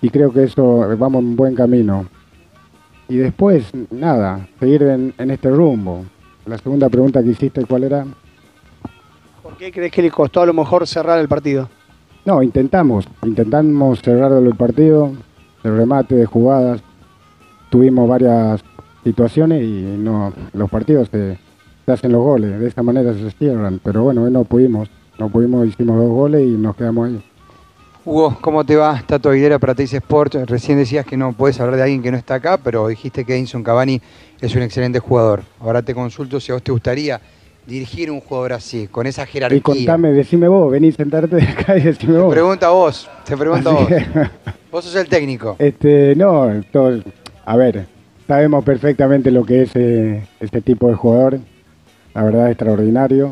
y 0.01 0.09
creo 0.09 0.31
que 0.31 0.43
eso 0.43 0.87
vamos 0.97 1.23
en 1.23 1.35
buen 1.35 1.55
camino. 1.55 2.05
Y 3.09 3.17
después, 3.17 3.71
nada, 3.89 4.47
seguir 4.59 4.83
en, 4.83 5.13
en 5.17 5.31
este 5.31 5.49
rumbo. 5.49 6.05
La 6.45 6.57
segunda 6.57 6.89
pregunta 6.89 7.23
que 7.23 7.29
hiciste, 7.29 7.65
¿cuál 7.65 7.83
era? 7.83 8.05
¿Por 9.43 9.57
qué 9.57 9.71
crees 9.71 9.91
que 9.91 10.01
le 10.01 10.11
costó 10.11 10.41
a 10.41 10.45
lo 10.45 10.53
mejor 10.53 10.85
cerrar 10.87 11.19
el 11.19 11.27
partido? 11.27 11.69
No, 12.25 12.43
intentamos, 12.43 13.07
intentamos 13.23 14.01
cerrar 14.01 14.33
el 14.33 14.53
partido, 14.55 15.13
el 15.63 15.77
remate 15.77 16.15
de 16.15 16.25
jugadas. 16.25 16.81
Tuvimos 17.69 18.09
varias 18.09 18.61
situaciones 19.03 19.63
y 19.63 19.95
no, 19.97 20.33
los 20.53 20.69
partidos 20.69 21.07
se, 21.09 21.39
se 21.85 21.91
hacen 21.91 22.11
los 22.11 22.21
goles, 22.21 22.59
de 22.59 22.67
esta 22.67 22.83
manera 22.83 23.13
se 23.13 23.31
cierran. 23.31 23.79
Pero 23.81 24.03
bueno, 24.03 24.29
no 24.29 24.43
pudimos, 24.43 24.89
no 25.17 25.29
pudimos, 25.29 25.65
hicimos 25.67 25.97
dos 25.97 26.09
goles 26.09 26.45
y 26.45 26.51
nos 26.57 26.75
quedamos 26.75 27.07
ahí. 27.07 27.23
Hugo, 28.09 28.37
¿cómo 28.39 28.63
te 28.63 28.77
va? 28.77 29.03
Tato 29.05 29.29
Aguilera 29.29 29.59
para 29.59 29.75
Teis 29.75 29.91
Sport. 29.93 30.35
Recién 30.47 30.77
decías 30.77 31.05
que 31.05 31.17
no 31.17 31.33
puedes 31.33 31.59
hablar 31.59 31.75
de 31.75 31.83
alguien 31.83 32.01
que 32.01 32.09
no 32.09 32.15
está 32.17 32.35
acá, 32.35 32.57
pero 32.57 32.87
dijiste 32.87 33.25
que 33.25 33.33
Edinson 33.35 33.63
Cavani 33.63 34.01
es 34.39 34.55
un 34.55 34.61
excelente 34.61 34.99
jugador. 34.99 35.41
Ahora 35.59 35.81
te 35.81 35.93
consulto 35.93 36.39
si 36.39 36.53
a 36.53 36.55
vos 36.55 36.63
te 36.63 36.71
gustaría 36.71 37.19
dirigir 37.65 38.09
un 38.09 38.21
jugador 38.21 38.53
así, 38.53 38.87
con 38.87 39.07
esa 39.07 39.25
jerarquía. 39.25 39.57
Y 39.57 39.61
contame, 39.61 40.13
decime 40.13 40.47
vos, 40.47 40.71
vení, 40.71 40.93
sentarte 40.93 41.35
de 41.35 41.43
acá 41.43 41.77
y 41.77 41.81
decime 41.81 42.13
Te 42.13 42.19
vos. 42.19 42.33
pregunta 42.33 42.67
a 42.67 42.69
vos, 42.69 43.09
te 43.25 43.35
pregunta 43.35 43.71
vos. 43.71 43.87
Vos 44.71 44.85
sos 44.85 44.95
el 44.95 45.09
técnico. 45.09 45.57
Este, 45.59 46.15
no, 46.15 46.61
todo- 46.71 47.01
a 47.45 47.57
ver, 47.57 47.87
sabemos 48.25 48.63
perfectamente 48.63 49.31
lo 49.31 49.43
que 49.43 49.63
es 49.63 49.71
eh, 49.75 50.23
este 50.39 50.61
tipo 50.61 50.87
de 50.87 50.93
jugador, 50.93 51.39
la 52.13 52.23
verdad 52.23 52.47
extraordinario. 52.51 53.31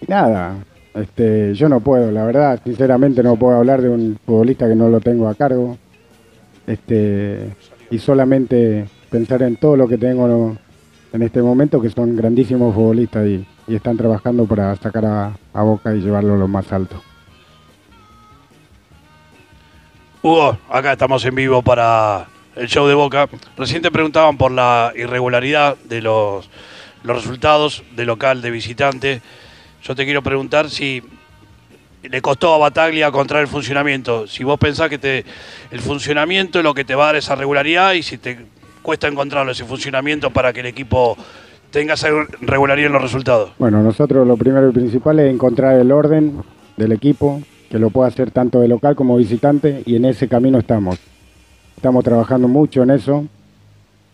Y 0.00 0.10
nada, 0.10 0.54
este, 1.00 1.54
yo 1.54 1.68
no 1.68 1.80
puedo, 1.80 2.10
la 2.10 2.24
verdad, 2.24 2.60
sinceramente 2.64 3.22
no 3.22 3.36
puedo 3.36 3.56
hablar 3.56 3.82
de 3.82 3.88
un 3.88 4.18
futbolista 4.24 4.68
que 4.68 4.74
no 4.74 4.88
lo 4.88 5.00
tengo 5.00 5.28
a 5.28 5.34
cargo. 5.34 5.78
Este, 6.66 7.50
y 7.90 7.98
solamente 7.98 8.86
pensar 9.10 9.42
en 9.42 9.56
todo 9.56 9.76
lo 9.76 9.88
que 9.88 9.96
tengo 9.96 10.56
en 11.12 11.22
este 11.22 11.40
momento, 11.40 11.80
que 11.80 11.90
son 11.90 12.16
grandísimos 12.16 12.74
futbolistas 12.74 13.26
y, 13.26 13.46
están 13.68 13.98
trabajando 13.98 14.46
para 14.46 14.74
sacar 14.76 15.04
a, 15.04 15.36
a 15.52 15.62
Boca 15.62 15.94
y 15.94 16.00
llevarlo 16.00 16.34
a 16.34 16.38
lo 16.38 16.48
más 16.48 16.72
alto. 16.72 17.02
Hugo, 20.22 20.56
acá 20.70 20.92
estamos 20.92 21.22
en 21.26 21.34
vivo 21.34 21.60
para 21.60 22.28
el 22.56 22.66
show 22.66 22.86
de 22.86 22.94
Boca. 22.94 23.28
Recién 23.58 23.82
te 23.82 23.90
preguntaban 23.90 24.38
por 24.38 24.52
la 24.52 24.92
irregularidad 24.96 25.76
de 25.84 26.00
los, 26.00 26.48
los 27.02 27.16
resultados 27.16 27.84
de 27.94 28.06
local, 28.06 28.40
de 28.40 28.50
visitante. 28.50 29.22
Yo 29.82 29.94
te 29.94 30.04
quiero 30.04 30.22
preguntar 30.22 30.70
si 30.70 31.02
le 32.02 32.22
costó 32.22 32.54
a 32.54 32.58
Bataglia 32.58 33.08
encontrar 33.08 33.40
el 33.42 33.48
funcionamiento. 33.48 34.26
Si 34.26 34.44
vos 34.44 34.58
pensás 34.58 34.88
que 34.88 34.98
te, 34.98 35.24
el 35.70 35.80
funcionamiento 35.80 36.58
es 36.58 36.64
lo 36.64 36.74
que 36.74 36.84
te 36.84 36.94
va 36.94 37.04
a 37.04 37.06
dar 37.06 37.16
esa 37.16 37.34
regularidad 37.34 37.92
y 37.92 38.02
si 38.02 38.18
te 38.18 38.38
cuesta 38.82 39.08
encontrarlo 39.08 39.52
ese 39.52 39.64
funcionamiento 39.64 40.30
para 40.30 40.52
que 40.52 40.60
el 40.60 40.66
equipo 40.66 41.16
tenga 41.70 41.94
esa 41.94 42.08
regularidad 42.40 42.86
en 42.86 42.92
los 42.92 43.02
resultados. 43.02 43.50
Bueno, 43.58 43.82
nosotros 43.82 44.26
lo 44.26 44.36
primero 44.36 44.68
y 44.68 44.72
principal 44.72 45.18
es 45.20 45.32
encontrar 45.32 45.78
el 45.78 45.92
orden 45.92 46.42
del 46.76 46.92
equipo, 46.92 47.42
que 47.70 47.78
lo 47.78 47.90
pueda 47.90 48.08
hacer 48.08 48.30
tanto 48.30 48.60
de 48.60 48.68
local 48.68 48.96
como 48.96 49.16
visitante, 49.16 49.82
y 49.84 49.96
en 49.96 50.06
ese 50.06 50.28
camino 50.28 50.58
estamos. 50.58 50.98
Estamos 51.76 52.02
trabajando 52.02 52.48
mucho 52.48 52.82
en 52.82 52.90
eso. 52.90 53.26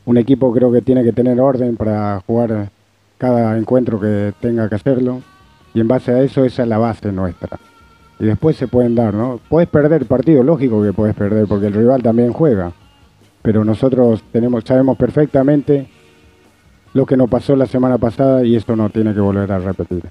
Un 0.07 0.17
equipo 0.19 0.53
creo 0.53 0.73
que 0.73 0.83
tiene 0.83 1.05
que 1.05 1.13
tener 1.13 1.41
orden 1.41 1.77
para 1.77 2.21
jugar 2.27 2.71
cada 3.17 3.57
encuentro 3.57 4.01
que 4.01 4.35
tenga 4.41 4.69
que 4.69 4.75
hacerlo, 4.75 5.23
y 5.75 5.81
en 5.81 5.89
base 5.89 6.13
a 6.13 6.23
eso 6.23 6.45
esa 6.45 6.63
es 6.63 6.69
la 6.69 6.79
base 6.79 7.13
nuestra. 7.13 7.59
Y 8.19 8.27
después 8.27 8.57
se 8.57 8.69
pueden 8.69 8.95
dar, 8.95 9.13
¿no? 9.13 9.41
Puedes 9.49 9.69
perder 9.69 10.03
el 10.03 10.07
partido, 10.07 10.43
lógico 10.43 10.83
que 10.83 10.93
puedes 10.93 11.15
perder, 11.17 11.47
porque 11.47 11.67
el 11.67 11.75
rival 11.75 12.03
también 12.03 12.33
juega. 12.33 12.73
Pero 13.43 13.65
nosotros 13.65 14.23
tenemos, 14.33 14.63
sabemos 14.65 14.97
perfectamente 14.97 15.89
lo 16.95 17.05
que 17.05 17.17
nos 17.17 17.29
pasó 17.29 17.57
la 17.57 17.67
semana 17.67 17.99
pasada 17.99 18.45
y 18.45 18.55
esto 18.55 18.77
no 18.77 18.89
tiene 18.89 19.13
que 19.13 19.21
volver 19.21 19.51
a 19.51 19.59
repetir. 19.59 20.03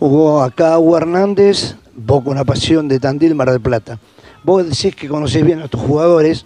Hugo, 0.00 0.42
acá 0.42 0.78
Hugo 0.78 0.96
Hernández, 0.96 1.76
vos 1.94 2.24
con 2.24 2.36
la 2.36 2.44
pasión 2.44 2.88
de 2.88 2.98
Tandil 2.98 3.34
Mar 3.36 3.50
del 3.50 3.60
Plata. 3.60 3.98
Vos 4.42 4.64
decís 4.68 4.96
que 4.96 5.08
conocés 5.08 5.44
bien 5.46 5.60
a 5.60 5.68
tus 5.68 5.80
jugadores 5.80 6.44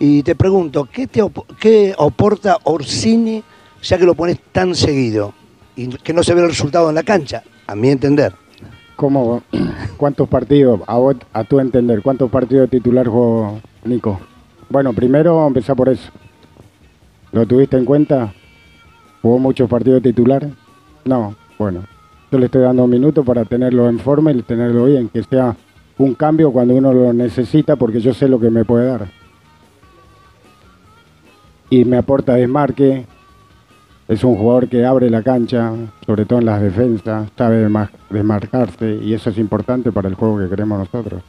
y 0.00 0.24
te 0.24 0.34
pregunto, 0.34 0.88
¿qué, 0.92 1.06
te 1.06 1.22
op- 1.22 1.46
qué 1.60 1.94
aporta 1.96 2.58
Orsini 2.64 3.42
ya 3.82 3.98
que 3.98 4.04
lo 4.04 4.14
pones 4.16 4.40
tan 4.50 4.74
seguido 4.74 5.32
y 5.76 5.88
que 5.88 6.12
no 6.12 6.22
se 6.22 6.34
ve 6.34 6.40
el 6.42 6.48
resultado 6.48 6.88
en 6.88 6.94
la 6.94 7.02
cancha? 7.02 7.42
A 7.66 7.74
mi 7.74 7.88
entender. 7.90 8.32
¿Cómo, 8.96 9.42
¿Cuántos 9.98 10.28
partidos, 10.28 10.80
a, 10.86 10.96
vos- 10.96 11.16
a 11.32 11.44
tu 11.44 11.60
entender, 11.60 12.00
cuántos 12.02 12.30
partidos 12.30 12.70
titular 12.70 13.06
jugó 13.06 13.60
Nico? 13.84 14.18
Bueno, 14.70 14.92
primero 14.92 15.46
empezar 15.46 15.76
por 15.76 15.88
eso. 15.90 16.10
¿Lo 17.32 17.46
tuviste 17.46 17.76
en 17.76 17.84
cuenta? 17.84 18.32
¿Jugó 19.20 19.38
muchos 19.38 19.68
partidos 19.68 20.02
titulares? 20.02 20.50
No, 21.04 21.36
bueno. 21.58 21.84
Yo 22.32 22.38
le 22.38 22.46
estoy 22.46 22.62
dando 22.62 22.84
un 22.84 22.90
minuto 22.90 23.22
para 23.22 23.44
tenerlo 23.44 23.88
en 23.88 23.98
forma 24.00 24.32
y 24.32 24.42
tenerlo 24.42 24.86
bien, 24.86 25.08
que 25.08 25.22
sea 25.22 25.54
un 25.98 26.14
cambio 26.14 26.50
cuando 26.50 26.74
uno 26.74 26.92
lo 26.92 27.12
necesita 27.12 27.76
porque 27.76 28.00
yo 28.00 28.12
sé 28.14 28.28
lo 28.28 28.40
que 28.40 28.50
me 28.50 28.64
puede 28.64 28.86
dar. 28.86 29.06
Y 31.70 31.84
me 31.84 31.98
aporta 31.98 32.34
desmarque, 32.34 33.06
es 34.08 34.22
un 34.24 34.36
jugador 34.36 34.68
que 34.68 34.84
abre 34.84 35.10
la 35.10 35.22
cancha, 35.22 35.72
sobre 36.04 36.24
todo 36.26 36.38
en 36.38 36.46
las 36.46 36.60
defensas, 36.62 37.28
sabe 37.36 37.66
desma- 37.68 37.90
desmarcarse 38.10 38.94
y 39.02 39.14
eso 39.14 39.30
es 39.30 39.38
importante 39.38 39.90
para 39.92 40.08
el 40.08 40.14
juego 40.14 40.38
que 40.38 40.48
queremos 40.48 40.78
nosotros. 40.78 41.22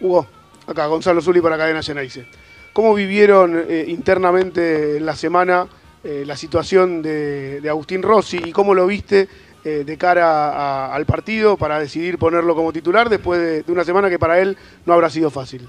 Hugo, 0.00 0.26
acá 0.66 0.86
Gonzalo 0.86 1.20
Zuli 1.20 1.40
para 1.40 1.56
Cadena 1.58 1.82
Ceneice. 1.82 2.24
¿Cómo 2.72 2.94
vivieron 2.94 3.54
eh, 3.68 3.84
internamente 3.88 4.96
en 4.96 5.04
la 5.06 5.14
semana 5.14 5.66
eh, 6.02 6.24
la 6.26 6.36
situación 6.36 7.02
de, 7.02 7.60
de 7.60 7.68
Agustín 7.68 8.02
Rossi 8.02 8.38
y 8.44 8.52
cómo 8.52 8.74
lo 8.74 8.86
viste 8.86 9.28
eh, 9.64 9.84
de 9.84 9.96
cara 9.98 10.48
a- 10.50 10.94
al 10.94 11.04
partido 11.04 11.56
para 11.58 11.78
decidir 11.78 12.16
ponerlo 12.18 12.54
como 12.56 12.72
titular 12.72 13.08
después 13.10 13.38
de, 13.40 13.62
de 13.62 13.72
una 13.72 13.84
semana 13.84 14.08
que 14.08 14.18
para 14.18 14.40
él 14.40 14.56
no 14.86 14.94
habrá 14.94 15.10
sido 15.10 15.30
fácil? 15.30 15.68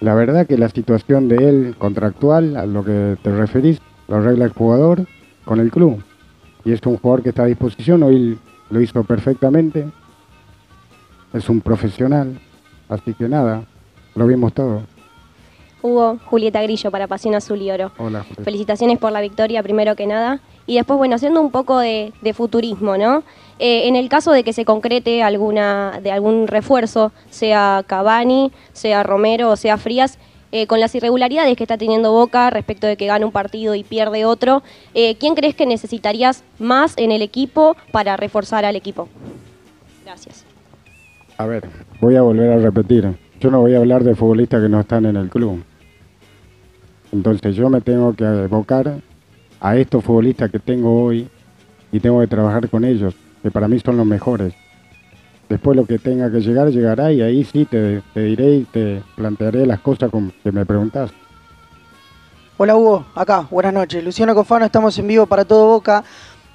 La 0.00 0.14
verdad 0.14 0.46
que 0.46 0.58
la 0.58 0.68
situación 0.68 1.28
de 1.28 1.36
él 1.48 1.74
contractual, 1.78 2.56
a 2.56 2.66
lo 2.66 2.84
que 2.84 3.16
te 3.22 3.30
referís, 3.34 3.80
lo 4.08 4.16
arregla 4.16 4.44
el 4.44 4.52
jugador 4.52 5.06
con 5.48 5.60
el 5.60 5.70
club. 5.70 6.02
Y 6.64 6.72
es 6.72 6.80
un 6.84 6.98
jugador 6.98 7.22
que 7.22 7.30
está 7.30 7.44
a 7.44 7.46
disposición, 7.46 8.02
hoy 8.02 8.38
lo 8.68 8.80
hizo 8.82 9.02
perfectamente. 9.02 9.88
Es 11.32 11.48
un 11.48 11.62
profesional, 11.62 12.38
así 12.88 13.14
que 13.14 13.28
nada, 13.28 13.64
lo 14.14 14.26
vimos 14.26 14.52
todo. 14.52 14.82
Hugo, 15.80 16.18
Julieta 16.26 16.60
Grillo 16.62 16.90
para 16.90 17.06
Pasión 17.06 17.34
Azul 17.34 17.62
y 17.62 17.70
Oro. 17.70 17.92
Hola, 17.96 18.20
Julieta. 18.20 18.42
Felicitaciones 18.42 18.98
por 18.98 19.10
la 19.10 19.22
victoria 19.22 19.62
primero 19.62 19.96
que 19.96 20.06
nada. 20.06 20.40
Y 20.66 20.74
después, 20.74 20.98
bueno, 20.98 21.14
haciendo 21.14 21.40
un 21.40 21.50
poco 21.50 21.78
de, 21.78 22.12
de 22.20 22.34
futurismo, 22.34 22.98
¿no? 22.98 23.22
Eh, 23.58 23.88
en 23.88 23.96
el 23.96 24.10
caso 24.10 24.32
de 24.32 24.44
que 24.44 24.52
se 24.52 24.66
concrete 24.66 25.22
alguna, 25.22 26.00
de 26.02 26.12
algún 26.12 26.46
refuerzo, 26.46 27.12
sea 27.30 27.84
Cavani, 27.86 28.52
sea 28.72 29.02
Romero 29.02 29.50
o 29.50 29.56
sea 29.56 29.78
Frías, 29.78 30.18
eh, 30.52 30.66
con 30.66 30.80
las 30.80 30.94
irregularidades 30.94 31.56
que 31.56 31.64
está 31.64 31.76
teniendo 31.76 32.12
Boca 32.12 32.50
respecto 32.50 32.86
de 32.86 32.96
que 32.96 33.06
gana 33.06 33.26
un 33.26 33.32
partido 33.32 33.74
y 33.74 33.84
pierde 33.84 34.24
otro, 34.24 34.62
eh, 34.94 35.16
¿quién 35.16 35.34
crees 35.34 35.54
que 35.54 35.66
necesitarías 35.66 36.44
más 36.58 36.94
en 36.96 37.12
el 37.12 37.22
equipo 37.22 37.76
para 37.92 38.16
reforzar 38.16 38.64
al 38.64 38.76
equipo? 38.76 39.08
Gracias. 40.04 40.44
A 41.36 41.46
ver, 41.46 41.68
voy 42.00 42.16
a 42.16 42.22
volver 42.22 42.50
a 42.52 42.56
repetir. 42.58 43.16
Yo 43.40 43.50
no 43.50 43.60
voy 43.60 43.74
a 43.74 43.78
hablar 43.78 44.02
de 44.04 44.14
futbolistas 44.14 44.62
que 44.62 44.68
no 44.68 44.80
están 44.80 45.06
en 45.06 45.16
el 45.16 45.28
club. 45.28 45.62
Entonces 47.12 47.54
yo 47.54 47.70
me 47.70 47.80
tengo 47.80 48.14
que 48.14 48.24
evocar 48.24 49.00
a 49.60 49.76
estos 49.76 50.04
futbolistas 50.04 50.50
que 50.50 50.58
tengo 50.58 51.04
hoy 51.04 51.28
y 51.92 52.00
tengo 52.00 52.20
que 52.20 52.26
trabajar 52.26 52.68
con 52.68 52.84
ellos, 52.84 53.14
que 53.42 53.50
para 53.50 53.68
mí 53.68 53.78
son 53.80 53.96
los 53.96 54.06
mejores. 54.06 54.54
Después 55.48 55.76
lo 55.76 55.86
que 55.86 55.98
tenga 55.98 56.30
que 56.30 56.40
llegar, 56.40 56.68
llegará 56.68 57.10
y 57.10 57.22
ahí 57.22 57.42
sí 57.44 57.64
te, 57.64 58.02
te 58.12 58.20
diré 58.20 58.56
y 58.56 58.64
te 58.64 59.02
plantearé 59.16 59.64
las 59.66 59.80
cosas 59.80 60.10
con- 60.10 60.32
que 60.44 60.52
me 60.52 60.66
preguntas. 60.66 61.10
Hola 62.58 62.76
Hugo, 62.76 63.06
acá, 63.14 63.46
buenas 63.50 63.72
noches. 63.72 64.04
Luciano 64.04 64.34
Cofano, 64.34 64.66
estamos 64.66 64.98
en 64.98 65.06
vivo 65.06 65.26
para 65.26 65.44
todo 65.44 65.66
Boca. 65.68 66.04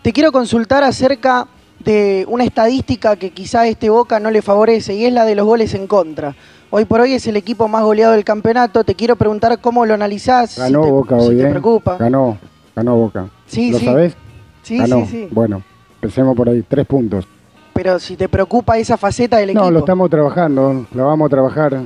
Te 0.03 0.11
quiero 0.13 0.31
consultar 0.31 0.83
acerca 0.83 1.47
de 1.79 2.25
una 2.29 2.43
estadística 2.43 3.15
que 3.15 3.31
quizá 3.31 3.61
a 3.61 3.67
este 3.67 3.89
Boca 3.89 4.19
no 4.19 4.29
le 4.29 4.41
favorece 4.41 4.93
y 4.93 5.05
es 5.05 5.13
la 5.13 5.25
de 5.25 5.35
los 5.35 5.45
goles 5.45 5.73
en 5.73 5.87
contra. 5.87 6.35
Hoy 6.69 6.85
por 6.85 7.01
hoy 7.01 7.13
es 7.13 7.25
el 7.27 7.37
equipo 7.37 7.67
más 7.67 7.83
goleado 7.83 8.13
del 8.13 8.23
campeonato. 8.23 8.83
Te 8.83 8.95
quiero 8.95 9.15
preguntar 9.15 9.59
cómo 9.59 9.85
lo 9.85 9.93
analizás, 9.93 10.57
Ganó 10.57 10.81
si 10.83 10.85
te, 10.87 10.91
Boca 10.91 11.19
si 11.19 11.27
hoy, 11.29 11.37
te 11.37 11.43
¿eh? 11.43 11.49
preocupa. 11.49 11.97
Ganó, 11.97 12.37
ganó 12.75 12.95
Boca. 12.95 13.27
Sí, 13.47 13.71
¿Lo 13.71 13.79
sí. 13.79 13.85
sabés? 13.85 14.15
Sí, 14.61 14.77
ganó. 14.77 15.05
sí, 15.05 15.11
sí. 15.11 15.27
Bueno, 15.31 15.63
empecemos 15.95 16.35
por 16.35 16.49
ahí, 16.49 16.63
tres 16.67 16.85
puntos. 16.85 17.25
Pero 17.73 17.99
si 17.99 18.15
te 18.15 18.29
preocupa 18.29 18.77
esa 18.77 18.97
faceta 18.97 19.37
del 19.37 19.49
equipo. 19.51 19.65
No, 19.65 19.71
lo 19.71 19.79
estamos 19.79 20.09
trabajando, 20.09 20.85
lo 20.93 21.05
vamos 21.07 21.25
a 21.27 21.29
trabajar. 21.29 21.81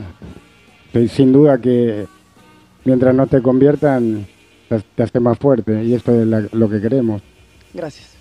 Sin 1.09 1.31
duda 1.31 1.57
que 1.59 2.05
mientras 2.83 3.13
no 3.13 3.27
te 3.27 3.41
conviertan, 3.41 4.25
te, 4.95 5.03
hace 5.03 5.19
más 5.19 5.37
fuerte 5.37 5.83
y 5.83 5.93
esto 5.93 6.11
es 6.19 6.25
la- 6.27 6.47
lo 6.51 6.69
que 6.69 6.81
queremos. 6.81 7.21
Gracias. 7.73 8.15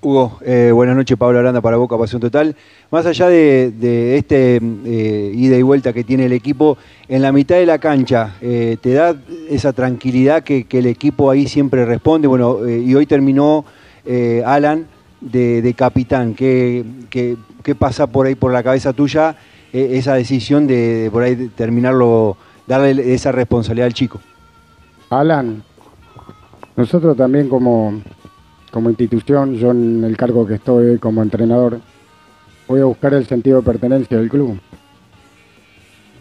Hugo, 0.00 0.38
eh, 0.44 0.70
buenas 0.74 0.96
noches, 0.96 1.16
Pablo 1.16 1.38
Aranda 1.38 1.60
para 1.60 1.76
Boca 1.76 1.96
Pasión 1.96 2.20
Total. 2.20 2.56
Más 2.90 3.06
allá 3.06 3.28
de, 3.28 3.70
de 3.70 4.16
este 4.18 4.56
eh, 4.56 5.32
ida 5.34 5.56
y 5.56 5.62
vuelta 5.62 5.92
que 5.92 6.02
tiene 6.02 6.26
el 6.26 6.32
equipo, 6.32 6.76
en 7.08 7.22
la 7.22 7.30
mitad 7.30 7.54
de 7.56 7.66
la 7.66 7.78
cancha, 7.78 8.34
eh, 8.40 8.78
¿te 8.80 8.94
da 8.94 9.14
esa 9.48 9.72
tranquilidad 9.72 10.42
que, 10.42 10.64
que 10.64 10.80
el 10.80 10.86
equipo 10.86 11.30
ahí 11.30 11.46
siempre 11.46 11.84
responde? 11.84 12.26
Bueno, 12.26 12.64
eh, 12.66 12.78
y 12.80 12.94
hoy 12.96 13.06
terminó 13.06 13.64
eh, 14.04 14.42
Alan 14.44 14.86
de, 15.22 15.62
de 15.62 15.74
capitán. 15.74 16.34
¿Qué, 16.34 16.84
qué, 17.10 17.36
qué 17.62 17.74
pasa 17.74 18.06
por 18.06 18.26
ahí 18.26 18.34
por 18.34 18.52
la 18.52 18.62
cabeza 18.62 18.92
tuya 18.92 19.36
eh, 19.72 19.90
esa 19.92 20.14
decisión 20.14 20.66
de, 20.66 21.08
por 21.12 21.22
ahí 21.22 21.48
terminarlo, 21.54 22.36
darle 22.66 23.14
esa 23.14 23.32
responsabilidad 23.32 23.86
al 23.86 23.94
chico? 23.94 24.20
Alan, 25.10 25.62
nosotros 26.76 27.16
también 27.16 27.48
como, 27.48 28.02
como 28.70 28.90
institución, 28.90 29.54
yo 29.54 29.70
en 29.70 30.04
el 30.04 30.16
cargo 30.16 30.46
que 30.46 30.54
estoy 30.54 30.98
como 30.98 31.22
entrenador, 31.22 31.80
voy 32.66 32.80
a 32.80 32.84
buscar 32.84 33.14
el 33.14 33.26
sentido 33.26 33.58
de 33.58 33.64
pertenencia 33.64 34.18
del 34.18 34.28
club. 34.28 34.58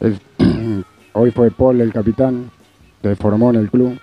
Hoy 1.14 1.32
fue 1.32 1.52
Paul 1.52 1.82
el 1.82 1.94
capitán, 1.94 2.50
se 3.02 3.16
formó 3.16 3.50
en 3.52 3.58
el 3.58 3.70
club 3.70 4.00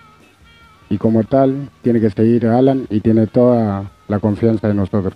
y 0.89 0.97
como 0.97 1.23
tal 1.23 1.69
tiene 1.81 1.99
que 1.99 2.09
seguir 2.09 2.47
a 2.47 2.57
Alan 2.57 2.87
y 2.89 2.99
tiene 2.99 3.27
toda 3.27 3.89
la 4.07 4.19
confianza 4.19 4.67
de 4.67 4.73
nosotros. 4.73 5.13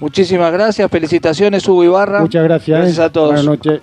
Muchísimas 0.00 0.52
gracias, 0.52 0.90
felicitaciones 0.90 1.66
Hugo 1.68 1.84
Ibarra. 1.84 2.20
Muchas 2.20 2.42
gracias. 2.44 2.78
Gracias 2.78 2.98
a 2.98 3.10
todos. 3.12 3.28
Buenas 3.28 3.44
noches. 3.44 3.80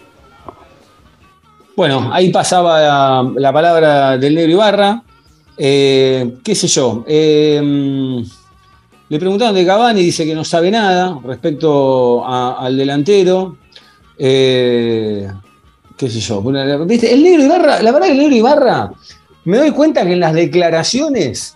Bueno, 1.75 2.09
ahí 2.11 2.29
pasaba 2.31 2.79
la, 2.81 3.31
la 3.37 3.53
palabra 3.53 4.17
del 4.17 4.35
negro 4.35 4.51
Ibarra. 4.51 5.01
Eh, 5.57 6.35
¿Qué 6.43 6.55
sé 6.55 6.67
yo? 6.67 7.05
Eh, 7.07 8.21
le 9.09 9.19
preguntaron 9.19 9.55
de 9.55 9.65
Cavani, 9.65 10.01
dice 10.01 10.25
que 10.25 10.35
no 10.35 10.43
sabe 10.43 10.71
nada 10.71 11.17
respecto 11.23 12.23
a- 12.25 12.57
al 12.65 12.75
delantero. 12.77 13.57
Eh, 14.17 15.27
¿Qué 15.97 16.09
sé 16.09 16.19
yo? 16.19 16.41
¿viste? 16.85 17.13
El 17.13 17.23
negro 17.23 17.43
Ibarra, 17.43 17.81
la 17.81 17.91
verdad 17.91 18.07
que 18.07 18.13
el 18.13 18.19
negro 18.19 18.35
Ibarra, 18.35 18.91
me 19.45 19.57
doy 19.57 19.71
cuenta 19.71 20.05
que 20.05 20.13
en 20.13 20.19
las 20.19 20.33
declaraciones 20.33 21.55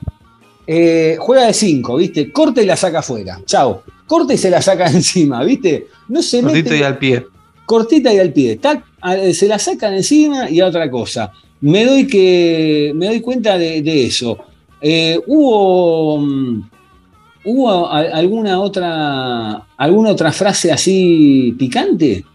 eh, 0.68 1.18
juega 1.20 1.48
de 1.48 1.54
5, 1.54 1.98
¿viste? 1.98 2.32
Corta 2.32 2.62
y 2.62 2.66
la 2.66 2.76
saca 2.78 3.00
afuera. 3.00 3.40
Chao. 3.46 3.84
Corta 4.08 4.34
y 4.34 4.38
se 4.38 4.50
la 4.50 4.62
saca 4.62 4.88
encima, 4.92 5.44
¿viste? 5.44 5.88
No 6.08 6.22
se 6.22 6.42
Cortito 6.42 6.70
mete 6.70 6.80
y 6.80 6.84
al 6.84 6.98
pie. 6.98 7.26
cortita 7.66 8.14
y 8.14 8.20
al 8.20 8.32
pie. 8.34 8.58
tac, 8.58 8.84
se 9.34 9.48
la 9.48 9.60
sacan 9.60 9.94
encima 9.94 10.50
y 10.50 10.60
a 10.60 10.68
otra 10.68 10.90
cosa. 10.90 11.32
Me 11.62 11.86
doy, 11.86 12.08
que, 12.08 12.92
me 12.96 13.08
doy 13.08 13.22
cuenta 13.22 13.58
de, 13.58 13.82
de 13.82 14.06
eso. 14.06 14.38
Eh, 14.82 15.20
¿Hubo, 15.28 16.18
mm, 16.20 16.70
¿hubo 17.46 17.90
alguna 17.90 18.60
otra, 18.60 19.66
alguna 19.78 20.10
otra 20.12 20.32
frase 20.34 20.72
así 20.74 21.56
picante? 21.58 22.26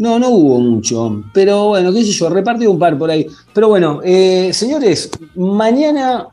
No, 0.00 0.18
no 0.18 0.30
hubo 0.30 0.58
mucho. 0.60 1.22
Pero 1.34 1.68
bueno, 1.68 1.92
qué 1.92 2.02
sé 2.02 2.12
yo, 2.12 2.30
repartido 2.30 2.70
un 2.70 2.78
par 2.78 2.96
por 2.96 3.10
ahí. 3.10 3.26
Pero 3.52 3.68
bueno, 3.68 4.00
eh, 4.02 4.50
señores, 4.54 5.10
mañana 5.34 6.26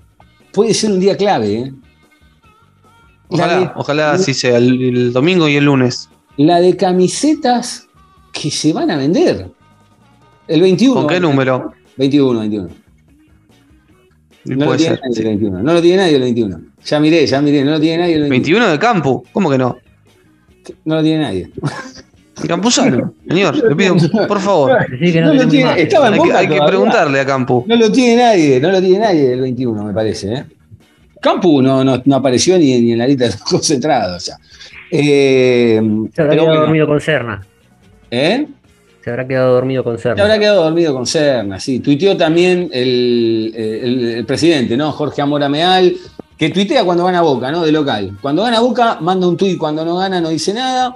puede 0.54 0.74
ser 0.74 0.92
un 0.94 1.02
día 1.02 1.18
clave. 1.18 1.54
¿eh? 1.54 1.74
Ojalá, 3.28 3.60
de- 3.60 3.72
ojalá 3.76 4.12
así 4.14 4.34
sea, 4.34 4.58
el, 4.58 4.82
el 4.82 5.12
domingo 5.12 5.50
y 5.50 5.58
el 5.58 5.66
lunes. 5.66 6.10
la 6.38 6.62
de 6.62 6.78
camisetas 6.78 7.88
que 8.32 8.50
se 8.50 8.72
van 8.72 8.90
a 8.90 8.96
vender. 8.96 9.50
El 10.48 10.62
21. 10.62 11.02
¿Con 11.02 11.08
qué 11.10 11.20
número? 11.20 11.74
21, 11.98 12.40
21. 12.40 12.70
Y 14.46 14.50
No 14.52 14.56
lo 14.56 14.66
puede 14.68 14.78
tiene 14.78 14.96
ser, 14.96 15.04
nadie 15.10 15.20
el 15.20 15.26
21. 15.28 15.62
No 15.64 15.74
lo 15.74 15.82
tiene 15.82 15.98
nadie 15.98 16.16
el 16.16 16.22
21. 16.22 16.62
Ya 16.86 17.00
miré, 17.02 17.28
ya 17.28 17.42
miré, 17.42 17.66
no 17.66 17.72
lo 17.72 17.80
tiene 17.82 17.98
nadie 17.98 18.14
el 18.16 18.30
21. 18.30 18.60
21 18.62 18.72
de 18.72 18.80
campo, 18.80 19.24
¿cómo 19.34 19.50
que 19.50 19.58
no? 19.58 19.76
No 20.86 20.96
lo 20.96 21.04
tiene 21.04 21.22
nadie. 21.24 21.52
Campuzano, 22.48 23.14
señor, 23.28 23.56
le 23.70 23.76
pido, 23.76 23.96
por 24.28 24.40
favor. 24.40 24.78
No 25.00 25.34
lo 25.34 25.48
tiene- 25.48 25.82
estaba 25.82 26.08
en 26.10 26.14
hay 26.14 26.20
que, 26.20 26.26
Boca 26.28 26.38
hay 26.40 26.48
que 26.48 26.60
preguntarle 26.68 27.20
a 27.20 27.26
Campu. 27.26 27.64
No 27.68 27.76
lo 27.76 27.92
tiene 27.92 28.22
nadie, 28.22 28.60
no 28.60 28.72
lo 28.72 28.80
tiene 28.82 29.00
nadie 29.00 29.34
el 29.34 29.42
21, 29.42 29.84
me 29.84 29.94
parece. 29.94 30.34
¿eh? 30.34 30.46
Campu 31.20 31.62
no, 31.62 31.84
no, 31.84 32.02
no 32.06 32.16
apareció 32.16 32.58
ni, 32.60 32.80
ni 32.80 32.92
en 32.92 33.00
la 33.00 33.08
lista 33.08 33.26
de 33.26 33.32
los 33.32 33.42
concentrados. 33.44 34.18
O 34.18 34.20
sea. 34.20 34.38
Eh, 34.92 35.82
Se 36.14 36.22
habrá 36.22 36.34
quedado 36.34 36.48
bueno, 36.48 36.62
dormido 36.62 36.88
con 36.88 37.02
Serna. 37.02 37.46
¿Eh? 38.12 38.48
Se 39.04 39.10
habrá 39.10 39.28
quedado 39.28 39.54
dormido 39.54 39.84
con 39.84 39.98
Se 39.98 40.04
Serna. 40.04 40.24
habrá 40.24 40.38
quedado 40.40 40.64
dormido 40.64 40.94
con 40.94 41.06
Serna, 41.08 41.60
sí. 41.60 41.80
Tuiteó 41.80 42.16
también 42.18 42.70
el, 42.72 43.54
el- 43.56 44.06
el 44.18 44.26
presidente, 44.26 44.78
¿no? 44.78 44.92
Jorge 44.92 45.22
Amora 45.22 45.50
Meal, 45.50 45.94
que 46.38 46.50
tuitea 46.50 46.84
cuando 46.84 47.04
gana 47.06 47.22
Boca, 47.22 47.52
¿no? 47.52 47.64
De 47.66 47.72
local. 47.72 48.18
Cuando 48.22 48.44
gana 48.44 48.60
Boca, 48.60 49.00
manda 49.02 49.28
un 49.28 49.36
tuit, 49.38 49.58
cuando 49.58 49.84
no 49.84 49.98
gana 49.98 50.22
no 50.22 50.30
dice 50.30 50.54
nada. 50.54 50.96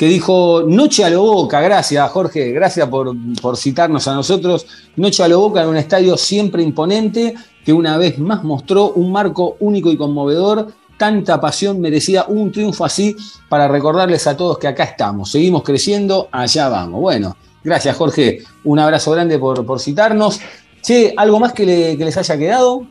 Que 0.00 0.06
dijo 0.06 0.62
Noche 0.66 1.04
a 1.04 1.10
lo 1.10 1.20
Boca. 1.20 1.60
Gracias, 1.60 2.10
Jorge, 2.10 2.52
gracias 2.52 2.88
por, 2.88 3.14
por 3.42 3.58
citarnos 3.58 4.08
a 4.08 4.14
nosotros. 4.14 4.66
Noche 4.96 5.22
a 5.22 5.28
lo 5.28 5.40
Boca 5.40 5.60
en 5.60 5.68
un 5.68 5.76
estadio 5.76 6.16
siempre 6.16 6.62
imponente 6.62 7.34
que 7.62 7.74
una 7.74 7.98
vez 7.98 8.18
más 8.18 8.42
mostró 8.42 8.92
un 8.92 9.12
marco 9.12 9.58
único 9.60 9.92
y 9.92 9.98
conmovedor. 9.98 10.68
Tanta 10.96 11.38
pasión 11.38 11.82
merecía 11.82 12.24
un 12.28 12.50
triunfo 12.50 12.86
así 12.86 13.14
para 13.50 13.68
recordarles 13.68 14.26
a 14.26 14.34
todos 14.38 14.56
que 14.56 14.68
acá 14.68 14.84
estamos. 14.84 15.30
Seguimos 15.32 15.62
creciendo, 15.64 16.30
allá 16.32 16.70
vamos. 16.70 16.98
Bueno, 17.02 17.36
gracias 17.62 17.94
Jorge. 17.94 18.38
Un 18.64 18.78
abrazo 18.78 19.10
grande 19.10 19.38
por, 19.38 19.66
por 19.66 19.80
citarnos. 19.80 20.40
Che, 20.80 21.12
¿algo 21.14 21.38
más 21.40 21.52
que, 21.52 21.66
le- 21.66 21.98
que 21.98 22.06
les 22.06 22.16
haya 22.16 22.38
quedado? 22.38 22.86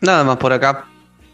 Nada 0.00 0.24
más 0.24 0.36
por 0.38 0.52
acá. 0.52 0.86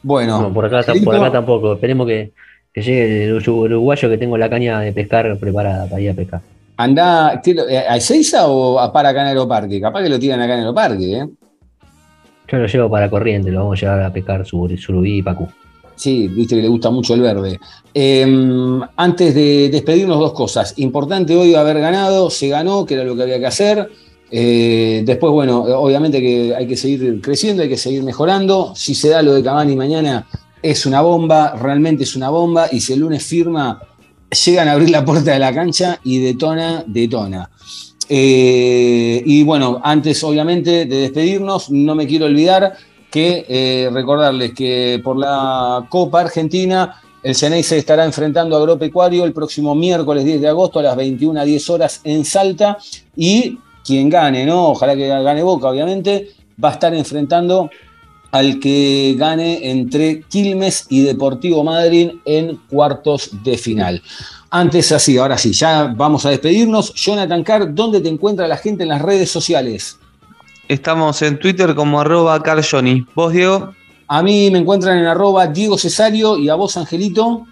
Bueno, 0.02 0.42
No, 0.42 0.52
por 0.52 0.66
acá, 0.66 0.82
por 1.02 1.16
acá 1.16 1.32
tampoco. 1.32 1.72
Esperemos 1.72 2.06
que, 2.06 2.32
que 2.72 2.82
llegue 2.82 3.24
el 3.24 3.34
urugu- 3.40 3.64
uruguayo 3.64 4.08
que 4.08 4.18
tengo 4.18 4.36
la 4.38 4.48
caña 4.50 4.80
de 4.80 4.92
pescar 4.92 5.36
preparada 5.38 5.86
para 5.86 6.00
ir 6.00 6.10
a 6.10 6.14
pescar. 6.14 6.40
Anda, 6.76 7.40
¿qué 7.42 7.54
lo- 7.54 7.68
eh, 7.68 7.78
¿a 7.78 7.96
Ezeiza 7.96 8.46
o 8.46 8.78
a 8.78 8.92
para 8.92 9.08
acá 9.08 9.22
en 9.22 9.28
Aeroparque? 9.28 9.80
Capaz 9.80 10.02
que 10.02 10.08
lo 10.08 10.18
tiran 10.18 10.40
acá 10.40 10.54
en 10.54 10.60
Aeroparque, 10.60 11.12
¿eh? 11.18 11.26
Yo 12.50 12.58
lo 12.58 12.66
llevo 12.66 12.88
para 12.88 13.10
corriente, 13.10 13.50
lo 13.50 13.60
vamos 13.60 13.78
a 13.78 13.80
llevar 13.80 14.02
a 14.02 14.12
pescar 14.12 14.46
sur- 14.46 14.78
surubí 14.78 15.18
y 15.18 15.22
pacú. 15.22 15.48
Sí, 15.96 16.28
viste 16.28 16.54
que 16.54 16.62
le 16.62 16.68
gusta 16.68 16.90
mucho 16.90 17.14
el 17.14 17.20
verde. 17.22 17.58
Eh, 17.92 18.24
antes 18.96 19.34
de 19.34 19.68
despedirnos, 19.68 20.18
dos 20.20 20.32
cosas. 20.32 20.74
Importante 20.78 21.34
hoy 21.36 21.56
haber 21.56 21.80
ganado, 21.80 22.30
se 22.30 22.46
ganó, 22.48 22.86
que 22.86 22.94
era 22.94 23.02
lo 23.02 23.16
que 23.16 23.22
había 23.24 23.40
que 23.40 23.46
hacer. 23.46 23.88
Eh, 24.30 25.02
después, 25.04 25.32
bueno, 25.32 25.62
obviamente 25.62 26.20
que 26.20 26.54
hay 26.54 26.66
que 26.68 26.76
seguir 26.76 27.20
creciendo, 27.20 27.62
hay 27.64 27.68
que 27.68 27.76
seguir 27.76 28.04
mejorando. 28.04 28.72
Si 28.76 28.94
se 28.94 29.08
da 29.08 29.22
lo 29.22 29.34
de 29.34 29.42
Cavani 29.42 29.74
mañana, 29.74 30.24
es 30.62 30.86
una 30.86 31.00
bomba, 31.00 31.54
realmente 31.54 32.04
es 32.04 32.16
una 32.16 32.30
bomba. 32.30 32.68
Y 32.70 32.80
si 32.80 32.92
el 32.92 33.00
lunes 33.00 33.24
firma, 33.24 33.80
llegan 34.44 34.68
a 34.68 34.72
abrir 34.72 34.90
la 34.90 35.04
puerta 35.04 35.32
de 35.32 35.38
la 35.38 35.52
cancha 35.52 36.00
y 36.04 36.18
detona, 36.18 36.84
detona. 36.86 37.50
Eh, 38.08 39.22
y 39.24 39.42
bueno, 39.42 39.80
antes 39.82 40.22
obviamente 40.24 40.86
de 40.86 41.00
despedirnos, 41.00 41.70
no 41.70 41.94
me 41.94 42.06
quiero 42.06 42.26
olvidar 42.26 42.74
que 43.10 43.44
eh, 43.48 43.90
recordarles 43.92 44.52
que 44.52 45.00
por 45.02 45.16
la 45.16 45.86
Copa 45.88 46.20
Argentina 46.20 47.00
el 47.22 47.34
Ceney 47.34 47.62
se 47.62 47.78
estará 47.78 48.04
enfrentando 48.04 48.56
a 48.56 48.60
Agropecuario 48.60 49.24
el 49.24 49.32
próximo 49.32 49.74
miércoles 49.74 50.24
10 50.24 50.40
de 50.40 50.48
agosto 50.48 50.78
a 50.78 50.82
las 50.82 50.96
21 50.96 51.40
a 51.40 51.44
10 51.44 51.70
horas 51.70 52.00
en 52.04 52.24
Salta 52.24 52.78
y 53.16 53.58
quien 53.84 54.08
gane, 54.08 54.46
¿no? 54.46 54.68
Ojalá 54.68 54.94
que 54.94 55.08
gane 55.08 55.42
Boca, 55.42 55.68
obviamente, 55.68 56.30
va 56.62 56.70
a 56.70 56.72
estar 56.72 56.94
enfrentando 56.94 57.70
al 58.30 58.60
que 58.60 59.14
gane 59.18 59.70
entre 59.70 60.20
Quilmes 60.22 60.86
y 60.90 61.02
Deportivo 61.02 61.64
Madrid 61.64 62.10
en 62.24 62.56
cuartos 62.68 63.30
de 63.42 63.56
final. 63.56 64.02
Antes 64.50 64.92
así, 64.92 65.16
ahora 65.18 65.36
sí, 65.38 65.52
ya 65.52 65.92
vamos 65.96 66.24
a 66.26 66.30
despedirnos. 66.30 66.94
Jonathan 66.94 67.42
Carr, 67.44 67.74
¿dónde 67.74 68.00
te 68.00 68.08
encuentra 68.08 68.46
la 68.48 68.56
gente 68.56 68.82
en 68.82 68.88
las 68.90 69.02
redes 69.02 69.30
sociales? 69.30 69.98
Estamos 70.68 71.22
en 71.22 71.38
Twitter 71.38 71.74
como 71.74 72.00
arroba 72.00 72.42
carjoni. 72.42 73.06
¿Vos, 73.14 73.32
Diego? 73.32 73.72
A 74.06 74.22
mí 74.22 74.50
me 74.50 74.58
encuentran 74.58 74.98
en 74.98 75.06
arroba 75.06 75.46
Diego 75.46 75.76
Cesario 75.78 76.38
y 76.38 76.48
a 76.48 76.54
vos, 76.54 76.76
Angelito. 76.76 77.46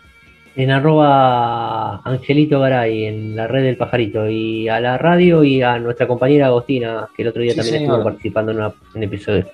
En 0.54 0.70
arroba 0.70 1.96
Angelito 2.02 2.60
Garay, 2.60 3.04
en 3.04 3.36
la 3.36 3.46
red 3.46 3.62
del 3.62 3.76
pajarito, 3.76 4.28
y 4.28 4.68
a 4.68 4.80
la 4.80 4.96
radio 4.96 5.44
y 5.44 5.60
a 5.62 5.78
nuestra 5.78 6.06
compañera 6.06 6.46
Agostina, 6.46 7.08
que 7.14 7.22
el 7.22 7.28
otro 7.28 7.42
día 7.42 7.52
Sí, 7.52 7.56
también 7.58 7.78
señor. 7.80 7.92
estuvo 7.96 8.04
participando 8.04 8.52
en 8.52 8.58
una- 8.58 8.66
en 8.68 8.74
un 8.96 9.02
episodio. 9.02 9.46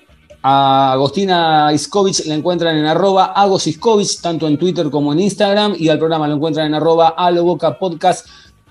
A 0.43 0.93
Agostina 0.93 1.73
Iskovich 1.73 2.27
la 2.27 2.35
encuentran 2.35 2.77
en 2.77 2.87
arroba 2.87 3.27
Agos 3.27 3.67
Iskovich, 3.67 4.21
tanto 4.21 4.49
en 4.49 4.59
Twitter 4.59 4.91
como 4.91 5.13
en 5.13 5.21
Instagram. 5.21 5.75
Y 5.79 5.89
al 5.89 5.99
programa 5.99 6.27
lo 6.27 6.35
encuentran 6.35 6.67
en 6.67 6.75
arroba 6.75 7.15
Aloboca 7.17 7.79
Podcast 7.79 8.27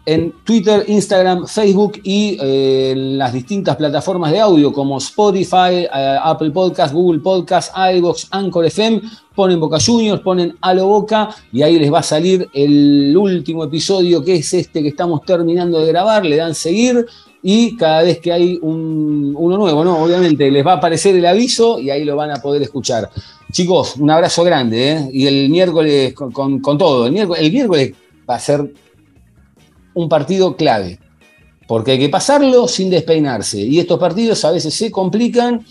en 0.05 0.33
Twitter, 0.43 0.83
Instagram, 0.87 1.45
Facebook 1.45 1.99
y 2.03 2.37
eh, 2.41 2.91
en 2.91 3.17
las 3.17 3.33
distintas 3.33 3.75
plataformas 3.75 4.31
de 4.31 4.39
audio 4.39 4.73
como 4.73 4.97
Spotify, 4.97 5.85
eh, 5.93 6.17
Apple 6.23 6.51
Podcast, 6.51 6.93
Google 6.93 7.19
Podcast, 7.19 7.71
iVoox, 7.75 8.27
Anchor 8.31 8.65
FM. 8.65 9.01
Ponen 9.35 9.59
Boca 9.59 9.77
Juniors, 9.79 10.21
ponen 10.21 10.57
Alo 10.59 10.87
Boca 10.87 11.29
y 11.53 11.61
ahí 11.61 11.79
les 11.79 11.91
va 11.91 11.99
a 11.99 12.03
salir 12.03 12.49
el 12.53 13.15
último 13.15 13.63
episodio 13.63 14.21
que 14.21 14.35
es 14.35 14.53
este 14.53 14.81
que 14.81 14.89
estamos 14.89 15.21
terminando 15.21 15.79
de 15.79 15.87
grabar. 15.87 16.25
Le 16.25 16.35
dan 16.35 16.53
seguir 16.53 17.05
y 17.43 17.75
cada 17.75 18.03
vez 18.03 18.19
que 18.19 18.31
hay 18.31 18.59
un- 18.61 19.33
uno 19.37 19.57
nuevo, 19.57 19.83
¿no? 19.83 20.03
Obviamente 20.03 20.49
les 20.51 20.65
va 20.65 20.73
a 20.73 20.75
aparecer 20.75 21.15
el 21.15 21.25
aviso 21.25 21.79
y 21.79 21.89
ahí 21.89 22.03
lo 22.05 22.15
van 22.15 22.31
a 22.31 22.35
poder 22.35 22.61
escuchar. 22.61 23.09
Chicos, 23.51 23.95
un 23.97 24.09
abrazo 24.11 24.43
grande, 24.43 24.91
¿eh? 24.91 25.09
Y 25.11 25.27
el 25.27 25.49
miércoles 25.49 26.13
con, 26.13 26.31
con- 26.31 26.59
con 26.59 26.77
todo. 26.77 27.05
El 27.07 27.11
miércoles, 27.13 27.41
el 27.43 27.51
miércoles 27.51 27.93
va 28.29 28.35
a 28.35 28.39
ser 28.39 28.71
un 29.93 30.07
partido 30.07 30.55
clave, 30.55 30.99
porque 31.67 31.91
hay 31.91 31.99
que 31.99 32.09
pasarlo 32.09 32.67
sin 32.67 32.89
despeinarse. 32.89 33.59
Y 33.59 33.79
estos 33.79 33.99
partidos 33.99 34.45
a 34.45 34.51
veces 34.51 34.73
se 34.73 34.89
complican 34.91 35.65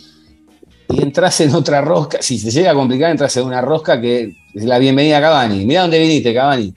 y 0.88 1.02
entras 1.02 1.40
en 1.40 1.54
otra 1.54 1.80
rosca. 1.80 2.18
Si 2.20 2.36
se 2.38 2.50
llega 2.50 2.72
a 2.72 2.74
complicar, 2.74 3.12
entras 3.12 3.36
en 3.36 3.44
una 3.46 3.60
rosca 3.62 4.00
que 4.00 4.34
es 4.54 4.64
la 4.64 4.78
bienvenida 4.78 5.18
a 5.18 5.20
Cavani. 5.20 5.64
Mirá 5.64 5.82
dónde 5.82 6.00
viniste, 6.00 6.34
Cavani. 6.34 6.74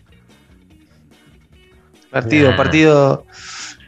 Partido, 2.12 2.52
Nah. 2.52 2.56
partido 2.58 3.26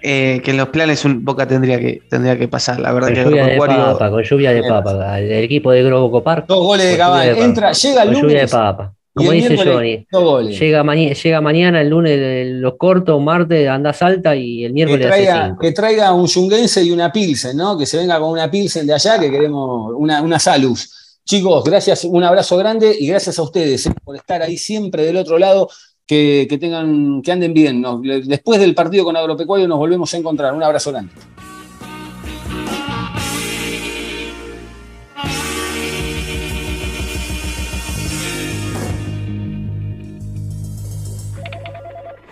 eh, 0.07 0.41
que 0.43 0.51
en 0.51 0.57
los 0.57 0.69
planes 0.69 1.03
un 1.05 1.25
Boca 1.25 1.47
tendría 1.47 1.79
que, 1.79 2.01
tendría 2.09 2.37
que 2.37 2.47
pasar. 2.47 2.79
La 2.79 2.93
verdad 2.93 3.07
Con 3.09 3.15
que 3.15 3.23
lluvia 3.23 3.45
de 3.47 3.57
papa, 3.57 4.09
con 4.11 4.23
lluvia 4.23 4.53
de 4.53 4.63
papa. 4.63 5.19
El 5.19 5.31
equipo 5.43 5.71
de 5.71 5.83
Grobo 5.83 6.23
Park. 6.23 6.45
Dos 6.47 6.59
goles 6.59 6.91
de 6.91 6.97
papa. 6.97 7.25
Entra, 7.25 7.71
llega 7.71 8.03
el 8.03 8.09
Con 8.13 8.21
lluvia 8.21 8.27
de 8.35 8.41
lunes 8.41 8.51
papa. 8.51 8.93
Como 9.17 9.31
dice 9.31 9.47
miércoles, 9.51 9.73
Johnny, 9.75 10.07
dos 10.11 10.23
goles. 10.23 10.59
llega, 10.59 10.83
maña- 10.83 11.13
llega 11.13 11.39
mañana, 11.39 11.79
el 11.79 11.87
lunes 11.87 12.19
el- 12.19 12.59
los 12.59 12.73
cortos, 12.77 13.21
martes 13.21 13.65
anda 13.69 13.93
salta 13.93 14.35
y 14.35 14.65
el 14.65 14.71
Que 14.71 14.73
miércoles 14.73 15.05
hace 15.07 15.23
traiga, 15.23 15.45
cinco. 15.47 15.59
que 15.61 15.71
traiga 15.71 16.13
un 16.13 16.27
yunguense 16.27 16.83
y 16.83 16.91
una 16.91 17.11
pilsen, 17.13 17.55
¿no? 17.55 17.77
Que 17.77 17.85
se 17.85 17.95
venga 17.97 18.19
con 18.19 18.29
una 18.31 18.51
pilsen 18.51 18.85
de 18.85 18.93
allá, 18.93 19.17
que 19.17 19.31
queremos 19.31 19.93
una, 19.95 20.21
una 20.21 20.37
salus. 20.37 21.19
Chicos, 21.23 21.63
gracias, 21.63 22.03
un 22.03 22.23
abrazo 22.25 22.57
grande 22.57 22.93
y 22.99 23.07
gracias 23.07 23.39
a 23.39 23.43
ustedes 23.43 23.85
eh, 23.87 23.91
por 24.03 24.17
estar 24.17 24.41
ahí 24.41 24.57
siempre 24.57 25.03
del 25.05 25.15
otro 25.15 25.37
lado. 25.39 25.69
Que, 26.07 26.45
que 26.49 26.57
tengan, 26.59 27.21
que 27.23 27.31
anden 27.31 27.53
bien. 27.53 27.81
Nos- 27.81 28.01
después 28.03 28.59
del 28.59 28.75
partido 28.75 29.03
con 29.05 29.17
Agropecuario 29.17 29.67
nos 29.67 29.79
volvemos 29.79 30.13
a 30.13 30.17
encontrar. 30.17 30.53
Un 30.53 30.63
abrazo 30.63 30.91
grande. 30.91 31.11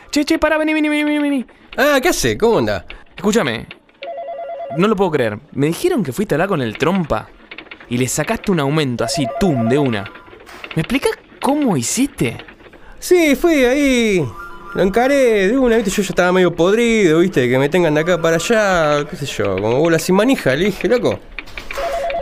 Che, 0.10 0.24
che, 0.26 0.38
para, 0.38 0.58
vení, 0.58 0.74
vení, 0.74 0.90
vení, 0.90 1.04
vení, 1.04 1.20
vení. 1.20 1.46
Ah, 1.78 2.00
¿qué 2.02 2.10
hace? 2.10 2.38
¿Cómo 2.38 2.60
anda? 2.60 2.86
Escúchame. 3.16 3.66
No 4.78 4.88
lo 4.88 4.96
puedo 4.96 5.12
creer. 5.12 5.40
Me 5.54 5.68
dijeron 5.68 6.04
que 6.04 6.12
fuiste 6.14 6.34
a 6.34 6.36
hablar 6.36 6.50
con 6.50 6.62
el 6.62 6.78
trompa 6.78 7.28
y 7.90 7.98
le 7.98 8.08
sacaste 8.08 8.52
un 8.52 8.60
aumento 8.60 9.04
así, 9.04 9.26
tum, 9.40 9.68
de 9.70 9.78
una. 9.78 10.04
¿Me 10.76 10.82
explicas 10.82 11.12
cómo 11.42 11.76
hiciste? 11.78 12.38
Sí, 13.04 13.36
fui 13.36 13.66
ahí. 13.66 14.26
Lo 14.76 14.82
encaré 14.82 15.50
de 15.50 15.58
una, 15.58 15.76
viste, 15.76 15.92
yo 15.92 16.02
ya 16.02 16.10
estaba 16.10 16.32
medio 16.32 16.56
podrido, 16.56 17.20
viste, 17.20 17.50
que 17.50 17.58
me 17.60 17.68
tengan 17.68 17.94
de 17.94 18.00
acá 18.00 18.18
para 18.22 18.38
allá, 18.38 19.06
qué 19.10 19.18
sé 19.18 19.26
yo, 19.26 19.56
como 19.58 19.78
bola 19.80 20.00
sin 20.00 20.16
manija, 20.16 20.56
le 20.56 20.66
dije, 20.68 20.88
loco. 20.88 21.20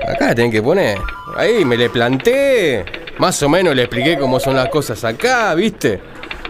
Acá 0.07 0.25
la 0.29 0.35
tienen 0.35 0.51
que 0.51 0.61
poner. 0.63 0.97
Ahí 1.37 1.63
me 1.63 1.77
le 1.77 1.87
planté. 1.91 2.83
Más 3.19 3.41
o 3.43 3.47
menos 3.49 3.75
le 3.75 3.83
expliqué 3.83 4.17
cómo 4.17 4.39
son 4.39 4.55
las 4.55 4.69
cosas 4.69 5.03
acá, 5.03 5.53
viste. 5.53 6.01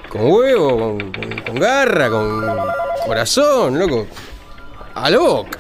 Con 0.07 0.31
huevo, 0.31 0.77
con, 0.97 1.11
con- 1.11 1.41
con 1.45 1.55
garra, 1.59 2.09
con 2.09 2.41
corazón, 3.05 3.77
loco. 3.77 4.07
A 4.95 5.09
lo 5.09 5.23
boca. 5.23 5.59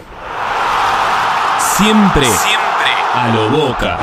Siempre, 1.75 2.25
siempre 2.25 2.91
a 3.13 3.33
lo 3.35 3.49
boca. 3.49 3.99